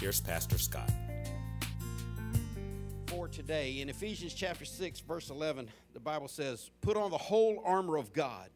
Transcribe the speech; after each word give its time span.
here's 0.00 0.20
Pastor 0.20 0.58
Scott. 0.58 0.90
for 3.06 3.26
today. 3.26 3.80
In 3.80 3.88
Ephesians 3.88 4.32
chapter 4.32 4.64
6, 4.64 5.00
verse 5.00 5.30
11, 5.30 5.68
the 5.92 5.98
Bible 5.98 6.28
says, 6.28 6.70
Put 6.82 6.96
on 6.96 7.10
the 7.10 7.18
whole 7.18 7.60
armor 7.64 7.96
of 7.96 8.12
God, 8.12 8.48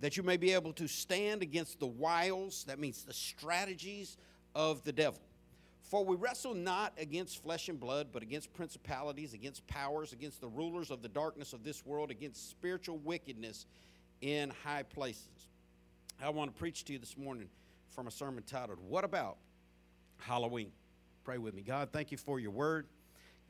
that 0.00 0.18
you 0.18 0.22
may 0.22 0.36
be 0.36 0.52
able 0.52 0.74
to 0.74 0.86
stand 0.86 1.40
against 1.40 1.80
the 1.80 1.86
wiles, 1.86 2.64
that 2.64 2.78
means 2.78 3.04
the 3.04 3.14
strategies 3.14 4.18
of 4.54 4.84
the 4.84 4.92
devil. 4.92 5.20
For 5.82 6.04
we 6.04 6.16
wrestle 6.16 6.52
not 6.52 6.92
against 6.98 7.42
flesh 7.42 7.70
and 7.70 7.80
blood, 7.80 8.08
but 8.12 8.22
against 8.22 8.52
principalities, 8.52 9.32
against 9.32 9.66
powers, 9.66 10.12
against 10.12 10.42
the 10.42 10.48
rulers 10.48 10.90
of 10.90 11.00
the 11.00 11.08
darkness 11.08 11.54
of 11.54 11.64
this 11.64 11.86
world, 11.86 12.10
against 12.10 12.50
spiritual 12.50 12.98
wickedness 12.98 13.64
in 14.20 14.52
high 14.62 14.82
places. 14.82 15.48
I 16.22 16.28
want 16.30 16.52
to 16.52 16.58
preach 16.58 16.84
to 16.84 16.92
you 16.92 16.98
this 16.98 17.16
morning 17.16 17.48
from 17.88 18.08
a 18.08 18.10
sermon 18.10 18.42
titled, 18.46 18.78
What 18.86 19.04
About 19.04 19.38
Halloween? 20.18 20.72
Pray 21.24 21.38
with 21.38 21.54
me. 21.54 21.62
God, 21.62 21.90
thank 21.92 22.12
you 22.12 22.18
for 22.18 22.38
your 22.38 22.50
word. 22.50 22.86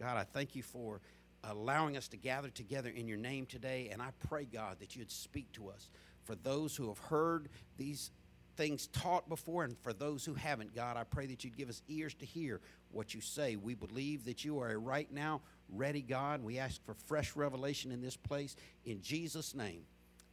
God, 0.01 0.17
I 0.17 0.25
thank 0.25 0.55
you 0.55 0.63
for 0.63 1.01
allowing 1.45 1.97
us 1.97 2.09
to 2.09 2.17
gather 2.17 2.49
together 2.49 2.91
in 2.91 3.07
your 3.07 3.19
name 3.19 3.47
today. 3.47 3.91
And 3.93 4.03
I 4.03 4.09
pray, 4.29 4.45
God, 4.45 4.79
that 4.81 4.97
you'd 4.97 5.11
speak 5.11 5.53
to 5.53 5.69
us. 5.69 5.89
For 6.25 6.35
those 6.35 6.77
who 6.77 6.89
have 6.89 6.99
heard 6.99 7.49
these 7.77 8.11
things 8.57 8.89
taught 8.89 9.29
before 9.29 9.65
and 9.65 9.77
for 9.83 9.93
those 9.93 10.25
who 10.25 10.35
haven't, 10.35 10.75
God, 10.75 10.97
I 10.97 11.05
pray 11.05 11.27
that 11.27 11.45
you'd 11.45 11.57
give 11.57 11.69
us 11.69 11.83
ears 11.89 12.15
to 12.15 12.27
hear 12.27 12.61
what 12.91 13.15
you 13.15 13.21
say. 13.21 13.57
We 13.57 13.75
believe 13.75 14.25
that 14.25 14.45
you 14.45 14.59
are 14.61 14.71
a 14.71 14.79
right 14.79 15.11
now 15.13 15.43
ready 15.69 16.03
God. 16.03 16.43
We 16.43 16.59
ask 16.59 16.85
for 16.85 16.95
fresh 16.95 17.37
revelation 17.37 17.93
in 17.93 18.01
this 18.01 18.17
place. 18.17 18.57
In 18.85 19.03
Jesus' 19.03 19.55
name, 19.55 19.83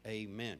amen. 0.07 0.57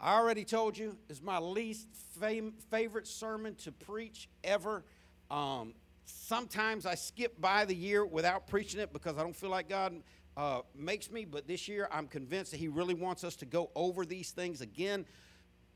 I 0.00 0.16
already 0.16 0.44
told 0.44 0.78
you 0.78 0.96
it's 1.08 1.22
my 1.22 1.38
least 1.38 1.88
fam- 2.20 2.54
favorite 2.70 3.06
sermon 3.06 3.54
to 3.56 3.72
preach 3.72 4.28
ever. 4.44 4.84
Um, 5.30 5.74
sometimes 6.04 6.86
I 6.86 6.94
skip 6.94 7.40
by 7.40 7.64
the 7.64 7.74
year 7.74 8.06
without 8.06 8.46
preaching 8.46 8.80
it 8.80 8.92
because 8.92 9.16
I 9.16 9.22
don't 9.22 9.34
feel 9.34 9.50
like 9.50 9.68
God 9.68 10.00
uh, 10.36 10.60
makes 10.74 11.10
me. 11.10 11.24
But 11.24 11.48
this 11.48 11.66
year, 11.66 11.88
I'm 11.90 12.06
convinced 12.06 12.52
that 12.52 12.58
He 12.58 12.68
really 12.68 12.94
wants 12.94 13.24
us 13.24 13.34
to 13.36 13.46
go 13.46 13.70
over 13.74 14.06
these 14.06 14.30
things 14.30 14.60
again 14.60 15.04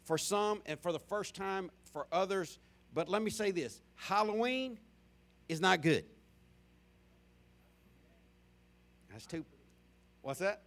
for 0.04 0.16
some 0.16 0.62
and 0.66 0.78
for 0.78 0.92
the 0.92 1.00
first 1.00 1.34
time 1.34 1.70
for 1.92 2.06
others. 2.12 2.58
But 2.94 3.08
let 3.08 3.22
me 3.22 3.30
say 3.30 3.50
this 3.50 3.80
Halloween 3.96 4.78
is 5.48 5.60
not 5.60 5.82
good. 5.82 6.04
That's 9.10 9.26
two. 9.26 9.44
What's 10.22 10.38
that? 10.38 10.62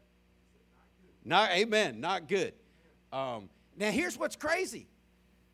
Not, 1.23 1.49
amen, 1.51 1.99
not 2.01 2.27
good. 2.27 2.53
Um, 3.15 3.49
now, 3.77 3.91
here's 3.91 4.17
what's 4.17 4.35
crazy 4.35 4.87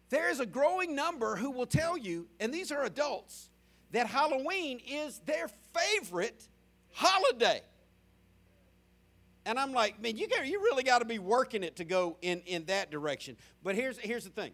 there 0.09 0.29
is 0.29 0.41
a 0.41 0.45
growing 0.45 0.93
number 0.93 1.37
who 1.37 1.51
will 1.51 1.67
tell 1.67 1.97
you, 1.97 2.27
and 2.39 2.53
these 2.53 2.71
are 2.71 2.83
adults, 2.83 3.49
that 3.91 4.07
Halloween 4.07 4.81
is 4.85 5.21
their 5.25 5.49
favorite 5.73 6.47
holiday. 6.91 7.61
And 9.45 9.57
I'm 9.57 9.71
like, 9.71 10.01
man, 10.01 10.17
you, 10.17 10.27
got, 10.27 10.45
you 10.45 10.59
really 10.59 10.83
got 10.83 10.99
to 10.99 11.05
be 11.05 11.17
working 11.17 11.63
it 11.63 11.77
to 11.77 11.85
go 11.85 12.17
in, 12.21 12.41
in 12.45 12.65
that 12.65 12.91
direction. 12.91 13.37
But 13.63 13.75
here's, 13.75 13.97
here's 13.97 14.25
the 14.25 14.29
thing 14.31 14.51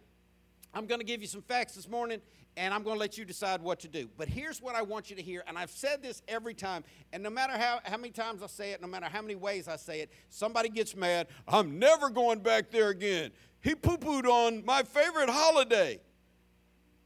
I'm 0.74 0.86
going 0.86 1.00
to 1.00 1.06
give 1.06 1.22
you 1.22 1.28
some 1.28 1.42
facts 1.42 1.76
this 1.76 1.88
morning, 1.88 2.22
and 2.56 2.74
I'm 2.74 2.84
going 2.84 2.96
to 2.96 3.00
let 3.00 3.18
you 3.18 3.26
decide 3.26 3.62
what 3.62 3.80
to 3.80 3.88
do. 3.88 4.10
But 4.18 4.28
here's 4.28 4.62
what 4.62 4.76
I 4.76 4.82
want 4.82 5.10
you 5.10 5.16
to 5.16 5.22
hear, 5.22 5.44
and 5.48 5.58
I've 5.58 5.72
said 5.72 6.02
this 6.02 6.22
every 6.28 6.54
time, 6.54 6.84
and 7.14 7.24
no 7.24 7.30
matter 7.30 7.58
how, 7.58 7.80
how 7.84 7.98
many 7.98 8.12
times 8.12 8.44
I 8.44 8.48
say 8.48 8.72
it, 8.72 8.82
no 8.82 8.88
matter 8.88 9.08
how 9.08 9.22
many 9.22 9.36
ways 9.36 9.68
I 9.68 9.76
say 9.76 10.02
it, 10.02 10.12
somebody 10.30 10.70
gets 10.70 10.96
mad. 10.96 11.28
I'm 11.48 11.80
never 11.80 12.10
going 12.10 12.40
back 12.40 12.72
there 12.72 12.90
again. 12.90 13.32
He 13.62 13.76
poo 13.76 13.98
pooed 13.98 14.26
on 14.26 14.64
my 14.66 14.84
favorite 14.84 15.30
holiday. 15.30 16.00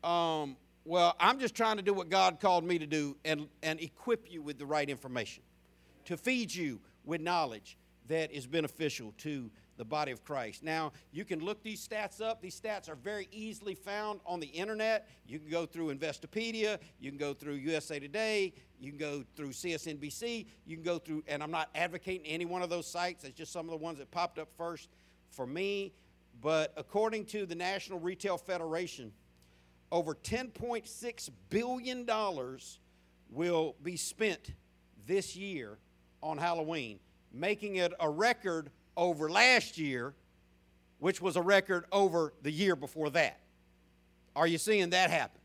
Um, 0.03 0.57
well, 0.83 1.15
I'm 1.19 1.39
just 1.39 1.55
trying 1.55 1.77
to 1.77 1.83
do 1.83 1.93
what 1.93 2.09
God 2.09 2.39
called 2.39 2.63
me 2.63 2.79
to 2.79 2.87
do 2.87 3.15
and, 3.23 3.47
and 3.61 3.79
equip 3.79 4.31
you 4.31 4.41
with 4.41 4.57
the 4.57 4.65
right 4.65 4.89
information, 4.89 5.43
to 6.05 6.17
feed 6.17 6.53
you 6.53 6.79
with 7.05 7.21
knowledge 7.21 7.77
that 8.07 8.31
is 8.31 8.47
beneficial 8.47 9.13
to 9.19 9.49
the 9.77 9.85
body 9.85 10.11
of 10.11 10.23
Christ. 10.23 10.63
Now, 10.63 10.91
you 11.11 11.25
can 11.25 11.39
look 11.39 11.63
these 11.63 11.85
stats 11.85 12.21
up. 12.21 12.41
These 12.41 12.59
stats 12.59 12.89
are 12.89 12.95
very 12.95 13.27
easily 13.31 13.75
found 13.75 14.19
on 14.25 14.39
the 14.39 14.47
internet. 14.47 15.07
You 15.27 15.39
can 15.39 15.49
go 15.49 15.65
through 15.65 15.93
Investopedia, 15.93 16.77
you 16.99 17.09
can 17.09 17.17
go 17.17 17.33
through 17.33 17.53
USA 17.55 17.99
Today, 17.99 18.53
you 18.79 18.91
can 18.91 18.99
go 18.99 19.23
through 19.35 19.49
CSNBC, 19.49 20.45
you 20.65 20.75
can 20.75 20.83
go 20.83 20.99
through, 20.99 21.23
and 21.27 21.41
I'm 21.41 21.51
not 21.51 21.69
advocating 21.75 22.25
any 22.27 22.45
one 22.45 22.61
of 22.61 22.69
those 22.69 22.87
sites, 22.87 23.23
it's 23.23 23.37
just 23.37 23.51
some 23.51 23.65
of 23.65 23.71
the 23.71 23.77
ones 23.77 23.99
that 23.99 24.11
popped 24.11 24.39
up 24.39 24.49
first 24.57 24.89
for 25.29 25.47
me. 25.47 25.93
But 26.41 26.73
according 26.77 27.25
to 27.25 27.45
the 27.45 27.55
National 27.55 27.99
Retail 27.99 28.37
Federation, 28.37 29.11
over 29.91 30.15
$10.6 30.15 31.29
billion 31.49 32.09
will 33.29 33.75
be 33.83 33.95
spent 33.97 34.53
this 35.05 35.35
year 35.35 35.77
on 36.23 36.37
Halloween, 36.37 36.99
making 37.33 37.75
it 37.77 37.93
a 37.99 38.09
record 38.09 38.69
over 38.95 39.29
last 39.29 39.77
year, 39.77 40.13
which 40.99 41.21
was 41.21 41.35
a 41.35 41.41
record 41.41 41.85
over 41.91 42.33
the 42.41 42.51
year 42.51 42.75
before 42.75 43.09
that. 43.11 43.39
Are 44.35 44.47
you 44.47 44.57
seeing 44.57 44.91
that 44.91 45.09
happen? 45.09 45.39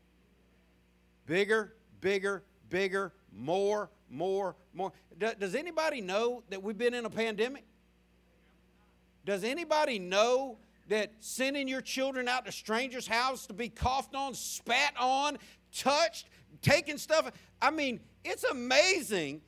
Bigger, 1.25 1.73
bigger, 1.99 2.43
bigger, 2.69 3.13
more, 3.35 3.89
more, 4.09 4.55
more. 4.73 4.93
Does 5.17 5.55
anybody 5.55 6.01
know 6.01 6.43
that 6.49 6.61
we've 6.61 6.77
been 6.77 6.93
in 6.93 7.05
a 7.05 7.09
pandemic? 7.09 7.65
Does 9.25 9.43
anybody 9.43 9.99
know 9.99 10.57
that 10.87 11.11
sending 11.19 11.67
your 11.67 11.81
children 11.81 12.29
out 12.29 12.45
to 12.45 12.51
strangers' 12.51 13.07
houses 13.07 13.47
to 13.47 13.53
be 13.53 13.67
coughed 13.67 14.15
on, 14.15 14.33
spat 14.33 14.93
on, 14.97 15.37
touched, 15.75 16.27
taking 16.61 16.97
stuff? 16.97 17.29
I 17.61 17.71
mean, 17.71 17.99
it's 18.23 18.45
amazing. 18.45 19.41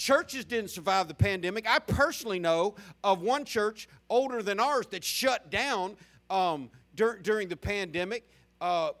Churches 0.00 0.46
didn't 0.46 0.70
survive 0.70 1.08
the 1.08 1.14
pandemic. 1.14 1.68
I 1.68 1.78
personally 1.78 2.38
know 2.38 2.74
of 3.04 3.20
one 3.20 3.44
church 3.44 3.86
older 4.08 4.42
than 4.42 4.58
ours 4.58 4.86
that 4.92 5.04
shut 5.04 5.50
down 5.50 5.94
um, 6.30 6.70
dur- 6.94 7.18
during 7.22 7.48
the 7.48 7.56
pandemic 7.56 8.26
uh, 8.62 8.92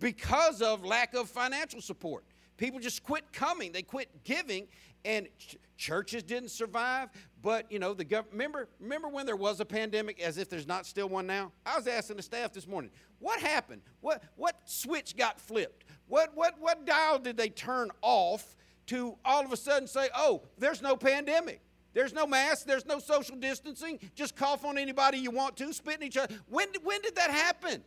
because 0.00 0.60
of 0.60 0.84
lack 0.84 1.14
of 1.14 1.30
financial 1.30 1.80
support. 1.80 2.24
People 2.56 2.80
just 2.80 3.04
quit 3.04 3.32
coming. 3.32 3.70
They 3.70 3.82
quit 3.82 4.24
giving, 4.24 4.66
and 5.04 5.28
ch- 5.38 5.58
churches 5.76 6.24
didn't 6.24 6.50
survive. 6.50 7.10
But 7.40 7.70
you 7.70 7.78
know, 7.78 7.94
the 7.94 8.04
gov- 8.04 8.24
remember 8.32 8.68
remember 8.80 9.06
when 9.06 9.26
there 9.26 9.36
was 9.36 9.60
a 9.60 9.64
pandemic, 9.64 10.18
as 10.18 10.38
if 10.38 10.50
there's 10.50 10.66
not 10.66 10.86
still 10.86 11.08
one 11.08 11.28
now. 11.28 11.52
I 11.64 11.76
was 11.76 11.86
asking 11.86 12.16
the 12.16 12.22
staff 12.24 12.52
this 12.52 12.66
morning, 12.66 12.90
what 13.20 13.38
happened? 13.38 13.82
What 14.00 14.24
what 14.34 14.56
switch 14.64 15.16
got 15.16 15.40
flipped? 15.40 15.84
What 16.08 16.32
what 16.34 16.56
what 16.58 16.84
dial 16.84 17.20
did 17.20 17.36
they 17.36 17.48
turn 17.48 17.92
off 18.02 18.56
to 18.88 19.16
all 19.24 19.44
of 19.44 19.52
a 19.52 19.56
sudden 19.56 19.86
say, 19.86 20.08
oh, 20.14 20.42
there's 20.58 20.82
no 20.82 20.96
pandemic? 20.96 21.60
There's 21.94 22.12
no 22.12 22.26
mask. 22.26 22.66
There's 22.66 22.86
no 22.86 22.98
social 22.98 23.36
distancing. 23.36 23.98
Just 24.14 24.36
cough 24.36 24.64
on 24.64 24.78
anybody 24.78 25.18
you 25.18 25.30
want 25.30 25.56
to, 25.58 25.72
spit 25.72 25.96
in 25.96 26.06
each 26.06 26.16
other. 26.16 26.34
When, 26.48 26.68
when 26.82 27.00
did 27.00 27.16
that 27.16 27.30
happen? 27.30 27.82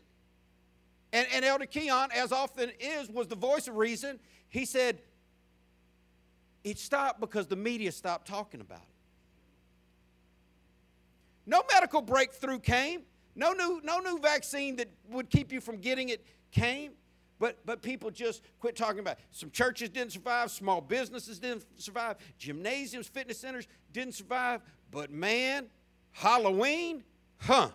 And, 1.14 1.28
and 1.34 1.46
Elder 1.46 1.66
Keon, 1.66 2.10
as 2.16 2.32
often 2.32 2.72
is, 2.80 3.10
was 3.10 3.28
the 3.28 3.36
voice 3.36 3.68
of 3.68 3.76
reason. 3.76 4.20
He 4.50 4.66
said, 4.66 5.00
it 6.64 6.78
stopped 6.78 7.20
because 7.20 7.48
the 7.48 7.56
media 7.56 7.92
stopped 7.92 8.28
talking 8.28 8.62
about 8.62 8.80
it. 8.80 8.88
No 11.46 11.64
medical 11.74 12.02
breakthrough 12.02 12.60
came. 12.60 13.02
No 13.36 13.54
new, 13.54 13.82
no 13.84 14.00
new 14.00 14.20
vaccine 14.20 14.76
that 14.76 14.90
would 15.10 15.30
keep 15.30 15.52
you 15.52 15.62
from 15.62 15.78
getting 15.78 16.10
it 16.10 16.26
came. 16.52 16.92
But, 17.42 17.58
but 17.66 17.82
people 17.82 18.12
just 18.12 18.44
quit 18.60 18.76
talking 18.76 19.00
about 19.00 19.14
it. 19.14 19.24
Some 19.32 19.50
churches 19.50 19.90
didn't 19.90 20.12
survive, 20.12 20.52
small 20.52 20.80
businesses 20.80 21.40
didn't 21.40 21.66
survive, 21.78 22.18
gymnasiums, 22.38 23.08
fitness 23.08 23.40
centers 23.40 23.68
didn't 23.92 24.14
survive. 24.14 24.62
But 24.92 25.10
man, 25.10 25.66
Halloween, 26.12 27.04
huh? 27.40 27.70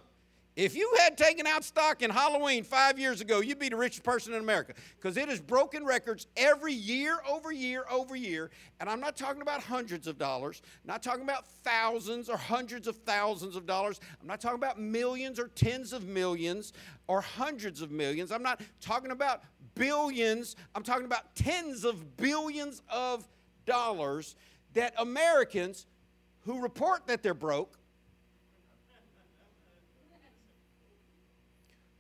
If 0.57 0.75
you 0.75 0.91
had 1.01 1.19
taken 1.19 1.47
out 1.47 1.65
stock 1.65 2.01
in 2.01 2.09
Halloween 2.09 2.65
five 2.65 2.99
years 2.99 3.21
ago, 3.21 3.41
you'd 3.41 3.59
be 3.59 3.69
the 3.69 3.77
richest 3.77 4.03
person 4.03 4.33
in 4.33 4.41
America 4.41 4.73
because 4.97 5.19
it 5.19 5.29
has 5.29 5.39
broken 5.39 5.85
records 5.85 6.27
every 6.35 6.73
year 6.73 7.19
over 7.31 7.53
year 7.53 7.85
over 7.91 8.17
year. 8.17 8.51
And 8.81 8.89
I'm 8.89 8.99
not 8.99 9.19
talking 9.19 9.43
about 9.43 9.63
hundreds 9.63 10.07
of 10.07 10.17
dollars, 10.17 10.63
I'm 10.65 10.89
not 10.89 11.03
talking 11.03 11.25
about 11.25 11.47
thousands 11.63 12.31
or 12.31 12.39
hundreds 12.39 12.89
of 12.89 12.97
thousands 12.97 13.55
of 13.55 13.67
dollars. 13.67 14.01
I'm 14.19 14.27
not 14.27 14.41
talking 14.41 14.57
about 14.57 14.81
millions 14.81 15.39
or 15.39 15.49
tens 15.49 15.93
of 15.93 16.07
millions 16.07 16.73
or 17.07 17.21
hundreds 17.21 17.83
of 17.83 17.91
millions. 17.91 18.33
I'm 18.33 18.43
not 18.43 18.63
talking 18.81 19.11
about 19.11 19.43
billions, 19.77 20.57
I'm 20.75 20.83
talking 20.83 21.05
about 21.05 21.37
tens 21.37 21.85
of 21.85 22.17
billions 22.17 22.83
of 22.89 23.25
dollars 23.67 24.35
that 24.75 24.95
Americans 24.99 25.87
who 26.41 26.61
report 26.61 27.07
that 27.07 27.23
they're 27.23 27.35
broke, 27.35 27.79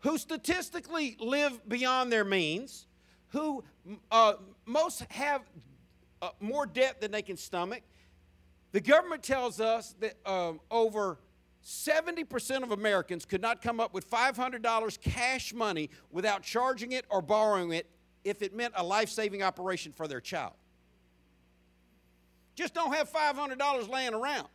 who 0.00 0.18
statistically 0.18 1.16
live 1.20 1.68
beyond 1.68 2.10
their 2.10 2.24
means, 2.24 2.86
who 3.28 3.62
uh, 4.10 4.34
most 4.64 5.00
have 5.10 5.42
uh, 6.22 6.30
more 6.40 6.66
debt 6.66 7.00
than 7.00 7.10
they 7.10 7.22
can 7.22 7.36
stomach. 7.36 7.82
The 8.72 8.80
government 8.80 9.22
tells 9.22 9.60
us 9.60 9.94
that 10.00 10.14
um, 10.26 10.60
over 10.70 11.18
70% 11.66 12.62
of 12.62 12.70
Americans 12.70 13.24
could 13.24 13.42
not 13.42 13.60
come 13.60 13.80
up 13.80 13.92
with 13.92 14.08
$500 14.08 15.00
cash 15.00 15.52
money 15.52 15.90
without 16.12 16.44
charging 16.44 16.92
it 16.92 17.04
or 17.10 17.20
borrowing 17.20 17.72
it 17.72 17.90
if 18.22 18.40
it 18.40 18.54
meant 18.54 18.72
a 18.76 18.84
life 18.84 19.08
saving 19.08 19.42
operation 19.42 19.92
for 19.92 20.06
their 20.06 20.20
child. 20.20 20.52
Just 22.54 22.72
don't 22.72 22.94
have 22.94 23.12
$500 23.12 23.88
laying 23.88 24.14
around. 24.14 24.46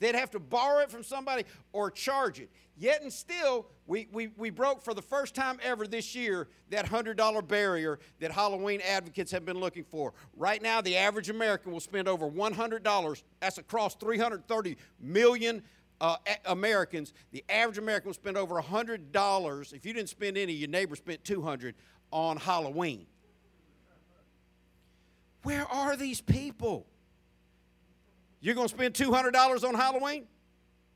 They'd 0.00 0.16
have 0.16 0.32
to 0.32 0.40
borrow 0.40 0.80
it 0.80 0.90
from 0.90 1.04
somebody 1.04 1.44
or 1.72 1.88
charge 1.88 2.40
it. 2.40 2.50
Yet 2.76 3.02
and 3.02 3.12
still, 3.12 3.66
we, 3.86 4.08
we, 4.12 4.28
we 4.36 4.50
broke 4.50 4.82
for 4.82 4.92
the 4.92 5.02
first 5.02 5.36
time 5.36 5.58
ever 5.62 5.86
this 5.86 6.16
year 6.16 6.48
that 6.70 6.84
$100 6.84 7.46
barrier 7.46 8.00
that 8.18 8.32
Halloween 8.32 8.80
advocates 8.80 9.30
have 9.30 9.44
been 9.44 9.60
looking 9.60 9.84
for. 9.84 10.12
Right 10.36 10.60
now, 10.60 10.80
the 10.80 10.96
average 10.96 11.30
American 11.30 11.70
will 11.70 11.80
spend 11.80 12.08
over 12.08 12.28
$100. 12.28 13.22
That's 13.40 13.58
across 13.58 13.94
330 13.94 14.76
million 15.00 15.62
uh, 16.00 16.16
Americans. 16.46 17.12
The 17.32 17.44
average 17.48 17.78
American 17.78 18.08
will 18.08 18.14
spend 18.14 18.36
over 18.36 18.60
$100. 18.60 19.72
If 19.72 19.86
you 19.86 19.92
didn't 19.92 20.08
spend 20.08 20.36
any, 20.36 20.52
your 20.52 20.68
neighbor 20.68 20.96
spent 20.96 21.24
200 21.24 21.74
on 22.10 22.36
Halloween. 22.36 23.06
Where 25.44 25.66
are 25.68 25.94
these 25.94 26.22
people? 26.22 26.86
You're 28.40 28.54
going 28.54 28.68
to 28.68 28.74
spend 28.74 28.94
$200 28.94 29.32
on 29.36 29.74
Halloween? 29.76 30.24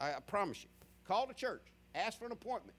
I, 0.00 0.12
I 0.12 0.20
promise 0.26 0.62
you. 0.62 0.70
Call 1.06 1.26
the 1.26 1.34
church, 1.34 1.62
ask 1.94 2.18
for 2.18 2.26
an 2.26 2.32
appointment. 2.32 2.76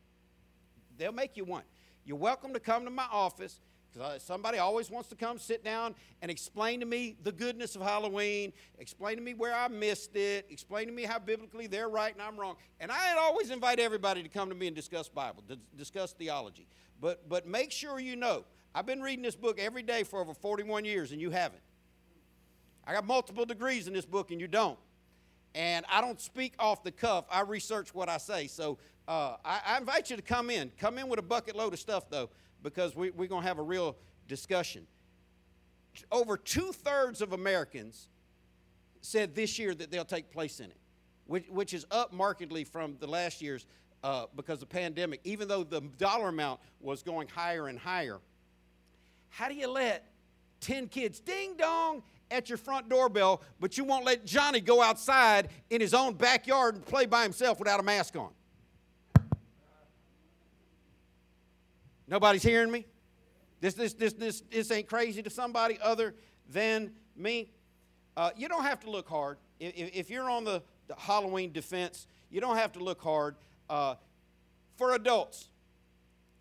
They'll 0.98 1.12
make 1.12 1.38
you 1.38 1.45
one. 1.45 1.63
You're 2.06 2.18
welcome 2.18 2.54
to 2.54 2.60
come 2.60 2.86
to 2.86 2.92
my 2.92 3.06
office 3.12 3.60
because 3.91 4.24
somebody 4.24 4.57
always 4.57 4.89
wants 4.89 5.09
to 5.09 5.15
come 5.15 5.38
sit 5.38 5.63
down 5.63 5.95
and 6.21 6.30
explain 6.30 6.80
to 6.80 6.86
me 6.86 7.18
the 7.24 7.31
goodness 7.31 7.75
of 7.75 7.81
Halloween, 7.81 8.53
explain 8.77 9.18
to 9.18 9.21
me 9.21 9.33
where 9.33 9.53
I 9.53 9.68
missed 9.68 10.15
it, 10.15 10.45
explain 10.50 10.88
to 10.88 10.94
me 10.94 11.03
how 11.03 11.19
biblically 11.19 11.68
they're 11.68 11.89
right 11.89 12.13
and 12.13 12.21
I'm 12.21 12.38
wrong. 12.38 12.56
And 12.80 12.91
I 12.91 13.15
always 13.18 13.51
invite 13.51 13.80
everybody 13.80 14.24
to 14.24 14.30
come 14.30 14.50
to 14.50 14.56
me 14.56 14.68
and 14.68 14.75
discuss 14.75 15.09
Bible, 15.09 15.44
discuss 15.75 16.13
theology. 16.13 16.68
But, 17.01 17.27
but 17.27 17.47
make 17.47 17.71
sure 17.71 18.00
you 18.00 18.15
know, 18.15 18.45
I've 18.75 18.86
been 18.86 19.01
reading 19.01 19.24
this 19.24 19.36
book 19.36 19.59
every 19.59 19.83
day 19.83 20.03
for 20.03 20.19
over 20.21 20.33
41 20.33 20.85
years 20.85 21.12
and 21.12 21.19
you 21.19 21.31
haven't. 21.31 21.62
I 22.85 22.94
got 22.94 23.06
multiple 23.06 23.45
degrees 23.45 23.88
in 23.88 23.94
this 23.94 24.06
book 24.06 24.31
and 24.31 24.39
you 24.39 24.47
don't. 24.47 24.80
And 25.56 25.85
I 25.92 26.01
don't 26.01 26.21
speak 26.21 26.53
off 26.59 26.83
the 26.83 26.92
cuff. 26.92 27.25
I 27.31 27.42
research 27.42 27.94
what 27.94 28.09
I 28.09 28.18
say. 28.18 28.47
So 28.47 28.77
uh, 29.07 29.38
I, 29.44 29.62
I, 29.65 29.77
invite 29.77 30.12
you 30.12 30.15
to 30.15 30.21
come 30.21 30.51
in. 30.51 30.71
Come 30.77 31.00
in 31.00 31.07
with 31.07 31.18
a 31.18 31.24
bucket 31.24 31.56
load 31.56 31.74
of 31.74 31.80
stuff, 31.80 32.09
though, 32.12 32.30
because 32.63 32.95
we, 32.95 33.09
we're 33.11 33.27
going 33.27 33.41
to 33.41 33.47
have 33.47 33.59
a 33.59 33.63
real 33.63 33.95
discussion. 34.27 34.85
Over 36.11 36.38
two 36.38 36.71
thirds 36.71 37.21
of 37.21 37.33
Americans 37.33 38.09
said 39.01 39.35
this 39.35 39.57
year 39.57 39.73
that 39.73 39.91
they'll 39.91 40.06
take 40.06 40.31
place 40.31 40.59
in 40.59 40.65
it, 40.65 40.77
which, 41.25 41.47
which 41.50 41.73
is 41.73 41.85
up 41.91 42.13
markedly 42.13 42.63
from 42.63 42.95
the 43.00 43.07
last 43.07 43.41
year's 43.41 43.65
uh, 44.03 44.25
because 44.35 44.61
of 44.61 44.69
the 44.69 44.73
pandemic, 44.73 45.19
even 45.23 45.47
though 45.47 45.63
the 45.63 45.81
dollar 45.97 46.29
amount 46.29 46.59
was 46.79 47.03
going 47.03 47.27
higher 47.27 47.67
and 47.67 47.77
higher. 47.77 48.19
How 49.29 49.50
do 49.50 49.56
you 49.56 49.69
let 49.69 50.06
10 50.61 50.88
kids 50.88 51.19
ding 51.19 51.56
dong 51.57 52.03
at 52.31 52.50
your 52.50 52.57
front 52.57 52.89
doorbell, 52.89 53.41
but 53.59 53.77
you 53.77 53.83
won't 53.83 54.06
let 54.06 54.25
Johnny 54.25 54.59
go 54.59 54.81
outside 54.81 55.50
in 55.69 55.81
his 55.81 55.94
own 55.94 56.13
backyard 56.13 56.75
and 56.75 56.85
play 56.85 57.06
by 57.06 57.23
himself 57.23 57.59
without 57.59 57.79
a 57.79 57.83
mask 57.83 58.15
on. 58.15 58.29
Nobody's 62.09 62.41
hearing 62.41 62.71
me? 62.71 62.85
This, 63.61 63.75
this, 63.75 63.94
this, 63.94 64.13
this, 64.13 64.41
this 64.50 64.71
ain't 64.71 64.88
crazy 64.88 65.21
to 65.21 65.29
somebody 65.29 65.77
other 65.81 66.15
than 66.50 66.91
me. 67.15 67.51
Uh, 68.17 68.31
you 68.35 68.50
don't 68.50 68.63
have 68.63 68.79
to 68.81 68.89
look 68.89 69.07
hard. 69.07 69.38
If, 69.59 69.95
if 69.95 70.09
you're 70.09 70.29
on 70.29 70.44
the, 70.44 70.63
the, 70.88 70.95
Halloween 70.97 71.51
defense, 71.51 72.07
you 72.31 72.41
don't 72.41 72.57
have 72.57 72.71
to 72.73 72.79
look 72.83 73.01
hard. 73.01 73.35
Uh, 73.69 73.95
for 74.75 74.95
adults, 74.95 75.50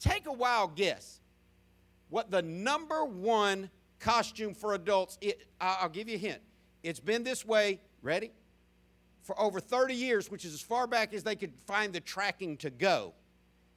take 0.01 0.27
a 0.27 0.33
wild 0.33 0.75
guess 0.75 1.21
what 2.09 2.31
the 2.31 2.41
number 2.41 3.05
one 3.05 3.69
costume 3.99 4.55
for 4.55 4.73
adults. 4.73 5.19
It, 5.21 5.47
I'll 5.61 5.91
give 5.91 6.09
you 6.09 6.15
a 6.15 6.19
hint. 6.19 6.41
It's 6.83 7.01
been 7.01 7.25
this 7.25 7.45
way, 7.45 7.81
ready? 8.01 8.31
For 9.23 9.39
over 9.39 9.61
30 9.61 9.95
years, 9.95 10.31
which 10.31 10.47
is 10.47 10.55
as 10.55 10.63
far 10.63 10.87
back 10.87 11.13
as 11.13 11.25
they 11.25 11.37
could 11.37 11.53
find 11.67 11.93
the 11.93 12.01
tracking 12.01 12.57
to 12.59 12.71
go. 12.71 13.13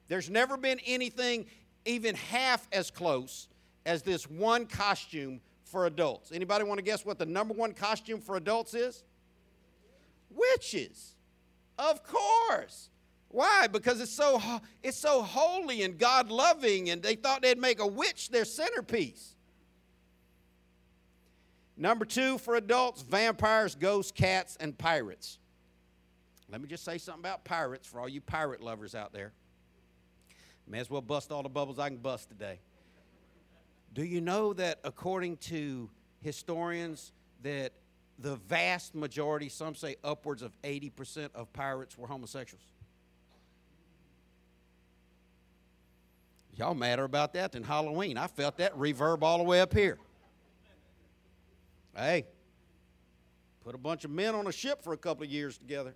There's 0.08 0.30
never 0.30 0.58
been 0.58 0.80
anything 0.86 1.46
even 1.86 2.16
half 2.16 2.68
as 2.72 2.92
close 2.92 3.48
as 3.86 4.02
this 4.04 4.30
one 4.30 4.66
costume 4.66 5.42
for 5.64 5.86
adults. 5.86 6.32
Anybody 6.32 6.64
want 6.64 6.78
to 6.78 6.84
guess 6.84 7.06
what 7.06 7.18
the 7.18 7.26
number 7.26 7.54
one 7.54 7.74
costume 7.74 8.20
for 8.20 8.36
adults 8.36 8.74
is? 8.74 9.04
Witches. 10.30 11.16
Of 11.80 12.04
course. 12.04 12.90
Why? 13.30 13.68
Because 13.68 14.02
it's 14.02 14.12
so 14.12 14.42
it's 14.84 14.98
so 14.98 15.22
holy 15.22 15.84
and 15.84 15.98
God 15.98 16.30
loving 16.30 16.90
and 16.90 17.02
they 17.02 17.16
thought 17.16 17.42
they'd 17.42 17.58
make 17.58 17.80
a 17.80 17.88
witch 17.88 18.30
their 18.30 18.46
centerpiece. 18.46 19.36
Number 21.78 22.06
two 22.06 22.38
for 22.38 22.56
adults 22.56 23.02
vampires, 23.02 23.76
ghosts, 23.76 24.12
cats, 24.12 24.58
and 24.60 24.78
pirates. 24.78 25.40
Let 26.50 26.62
me 26.62 26.68
just 26.68 26.84
say 26.84 26.98
something 26.98 27.22
about 27.22 27.46
pirates 27.46 27.88
for 27.88 28.02
all 28.02 28.10
you 28.10 28.20
pirate 28.20 28.62
lovers 28.62 28.94
out 28.94 29.14
there. 29.14 29.32
May 30.72 30.80
as 30.80 30.90
well 30.90 31.02
bust 31.02 31.34
all 31.34 31.44
the 31.44 31.50
bubbles 31.50 31.80
I 31.80 31.90
can 31.90 31.98
bust 31.98 32.30
today. 32.30 32.58
Do 33.94 34.06
you 34.06 34.22
know 34.22 34.54
that 34.54 34.80
according 34.86 35.36
to 35.38 35.90
historians 36.22 37.12
that 37.44 37.74
the 38.18 38.38
vast 38.38 38.96
majority, 38.96 39.50
some 39.50 39.76
say 39.76 39.98
upwards 40.02 40.42
of 40.42 40.54
80% 40.64 41.32
of 41.36 41.52
pirates 41.52 41.98
were 41.98 42.08
homosexuals? 42.08 42.64
Y'all 46.56 46.74
madder 46.74 47.04
about 47.04 47.34
that 47.34 47.52
than 47.52 47.64
Halloween. 47.64 48.18
I 48.18 48.28
felt 48.28 48.56
that 48.58 48.74
reverb 48.78 49.24
all 49.24 49.40
the 49.40 49.44
way 49.44 49.60
up 49.60 49.74
here. 49.74 49.98
Hey, 51.94 52.26
put 53.66 53.76
a 53.76 53.78
bunch 53.78 54.06
of 54.06 54.12
men 54.12 54.36
on 54.36 54.48
a 54.48 54.54
ship 54.54 54.82
for 54.82 54.94
a 54.94 54.98
couple 54.98 55.24
of 55.24 55.30
years 55.30 55.58
together. 55.58 55.94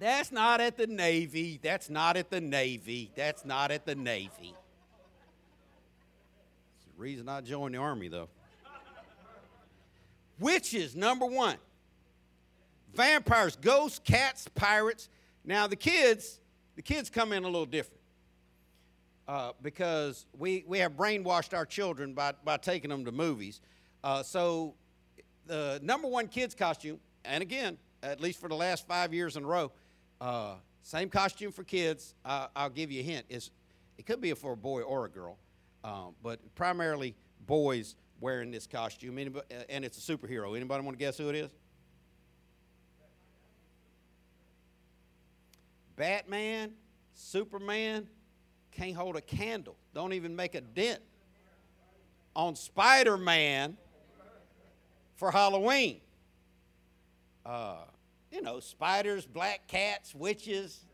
That's 0.00 0.32
not 0.32 0.60
at 0.60 0.76
the 0.76 0.86
Navy. 0.88 1.60
That's 1.62 1.88
not 1.90 2.16
at 2.16 2.30
the 2.30 2.40
Navy. 2.40 3.12
That's 3.14 3.44
not 3.44 3.70
at 3.70 3.84
the 3.86 3.94
Navy. 3.94 4.54
It's 6.74 6.86
the 6.86 6.96
reason 6.96 7.28
I 7.28 7.42
joined 7.42 7.74
the 7.74 7.78
Army, 7.78 8.08
though. 8.08 8.28
Witches, 10.38 10.96
number 10.96 11.26
one. 11.26 11.56
Vampires, 12.94 13.56
ghosts, 13.60 14.00
cats, 14.02 14.48
pirates. 14.54 15.10
Now, 15.44 15.66
the 15.66 15.76
kids, 15.76 16.40
the 16.76 16.82
kids 16.82 17.10
come 17.10 17.32
in 17.32 17.44
a 17.44 17.46
little 17.46 17.66
different. 17.66 18.00
uh, 19.30 19.52
because 19.62 20.26
we, 20.36 20.64
we 20.66 20.80
have 20.80 20.96
brainwashed 20.96 21.56
our 21.56 21.64
children 21.64 22.14
by, 22.14 22.32
by 22.44 22.56
taking 22.56 22.90
them 22.90 23.04
to 23.04 23.12
movies. 23.12 23.60
Uh, 24.02 24.24
so 24.24 24.74
the 25.46 25.78
number 25.84 26.08
one 26.08 26.26
kids 26.26 26.52
costume, 26.52 26.98
and 27.24 27.40
again, 27.40 27.78
at 28.02 28.20
least 28.20 28.40
for 28.40 28.48
the 28.48 28.56
last 28.56 28.88
five 28.88 29.14
years 29.14 29.36
in 29.36 29.44
a 29.44 29.46
row, 29.46 29.70
uh, 30.20 30.54
same 30.82 31.08
costume 31.08 31.52
for 31.52 31.64
kids. 31.64 32.14
Uh, 32.24 32.48
I'll 32.54 32.70
give 32.70 32.90
you 32.90 33.00
a 33.00 33.04
hint. 33.04 33.26
Is 33.28 33.50
it 33.98 34.06
could 34.06 34.20
be 34.20 34.32
for 34.34 34.52
a 34.52 34.56
boy 34.56 34.82
or 34.82 35.04
a 35.04 35.08
girl, 35.08 35.38
um, 35.84 36.14
but 36.22 36.38
primarily 36.54 37.14
boys 37.46 37.96
wearing 38.20 38.50
this 38.50 38.66
costume. 38.66 39.18
Anybody, 39.18 39.46
and 39.68 39.84
it's 39.84 39.98
a 39.98 40.16
superhero. 40.16 40.56
Anybody 40.56 40.84
want 40.84 40.98
to 40.98 41.04
guess 41.04 41.18
who 41.18 41.28
it 41.28 41.34
is? 41.34 41.50
Batman, 45.96 46.72
Superman, 47.12 48.08
can't 48.72 48.96
hold 48.96 49.16
a 49.16 49.20
candle. 49.20 49.76
Don't 49.94 50.14
even 50.14 50.34
make 50.34 50.54
a 50.54 50.62
dent 50.62 51.00
on 52.34 52.56
Spider 52.56 53.18
Man 53.18 53.76
for 55.16 55.30
Halloween. 55.30 56.00
Uh, 57.44 57.82
you 58.30 58.42
know, 58.42 58.60
spiders, 58.60 59.26
black 59.26 59.66
cats, 59.66 60.14
witches, 60.14 60.86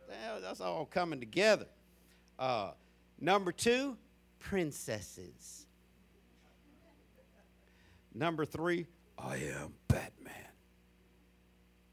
that's 0.42 0.60
all 0.60 0.86
coming 0.86 1.20
together. 1.20 1.66
Uh, 2.38 2.70
number 3.20 3.52
two, 3.52 3.96
princesses. 4.38 5.66
Number 8.14 8.44
three, 8.44 8.86
I 9.18 9.36
am 9.36 9.74
Batman. 9.88 10.32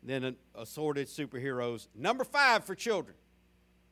Then 0.04 0.36
assorted 0.56 1.08
superheroes. 1.08 1.88
Number 1.96 2.24
five 2.24 2.66
for 2.66 2.76
children. 2.76 3.16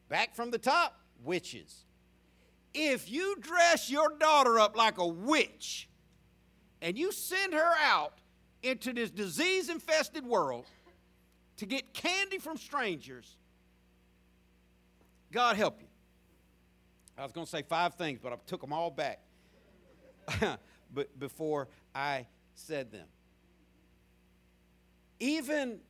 Back 0.10 0.36
from 0.36 0.52
the 0.52 0.58
top, 0.58 1.00
witches. 1.24 1.86
If 2.74 3.10
you 3.10 3.36
dress 3.40 3.90
your 3.90 4.18
daughter 4.18 4.60
up 4.60 4.78
like 4.78 4.98
a 4.98 5.08
witch 5.08 5.90
and 6.82 6.98
you 6.98 7.12
send 7.12 7.54
her 7.54 7.72
out 7.82 8.20
into 8.64 8.94
this 8.94 9.10
disease 9.10 9.70
infested 9.70 10.26
world 10.26 10.66
to 11.62 11.68
get 11.68 11.94
candy 11.94 12.40
from 12.40 12.58
strangers, 12.58 13.38
God 15.32 15.56
help 15.56 15.80
you. 15.80 15.86
I 17.16 17.22
was 17.22 17.32
going 17.32 17.46
to 17.46 17.52
say 17.52 17.62
five 17.62 17.94
things, 17.94 18.18
but 18.20 18.34
I 18.34 18.38
took 18.48 18.62
them 18.62 18.74
all 18.74 18.90
back 18.90 19.20
but 20.92 21.20
before 21.20 21.68
I 21.94 22.26
said 22.56 22.92
them. 22.92 23.06
Even 25.20 25.82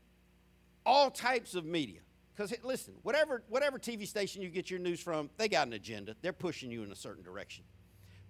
all 0.85 1.09
types 1.09 1.55
of 1.55 1.63
media. 1.63 2.01
Because 2.35 2.53
listen, 2.63 2.93
whatever, 3.03 3.41
whatever 3.47 3.79
TV 3.79 4.05
station 4.05 4.41
you 4.41 4.49
get 4.49 4.69
your 4.69 4.81
news 4.81 4.99
from, 4.99 5.29
they 5.37 5.47
got 5.47 5.67
an 5.67 5.73
agenda. 5.73 6.17
They're 6.21 6.33
pushing 6.33 6.69
you 6.69 6.83
in 6.83 6.91
a 6.91 6.97
certain 6.97 7.23
direction. 7.23 7.63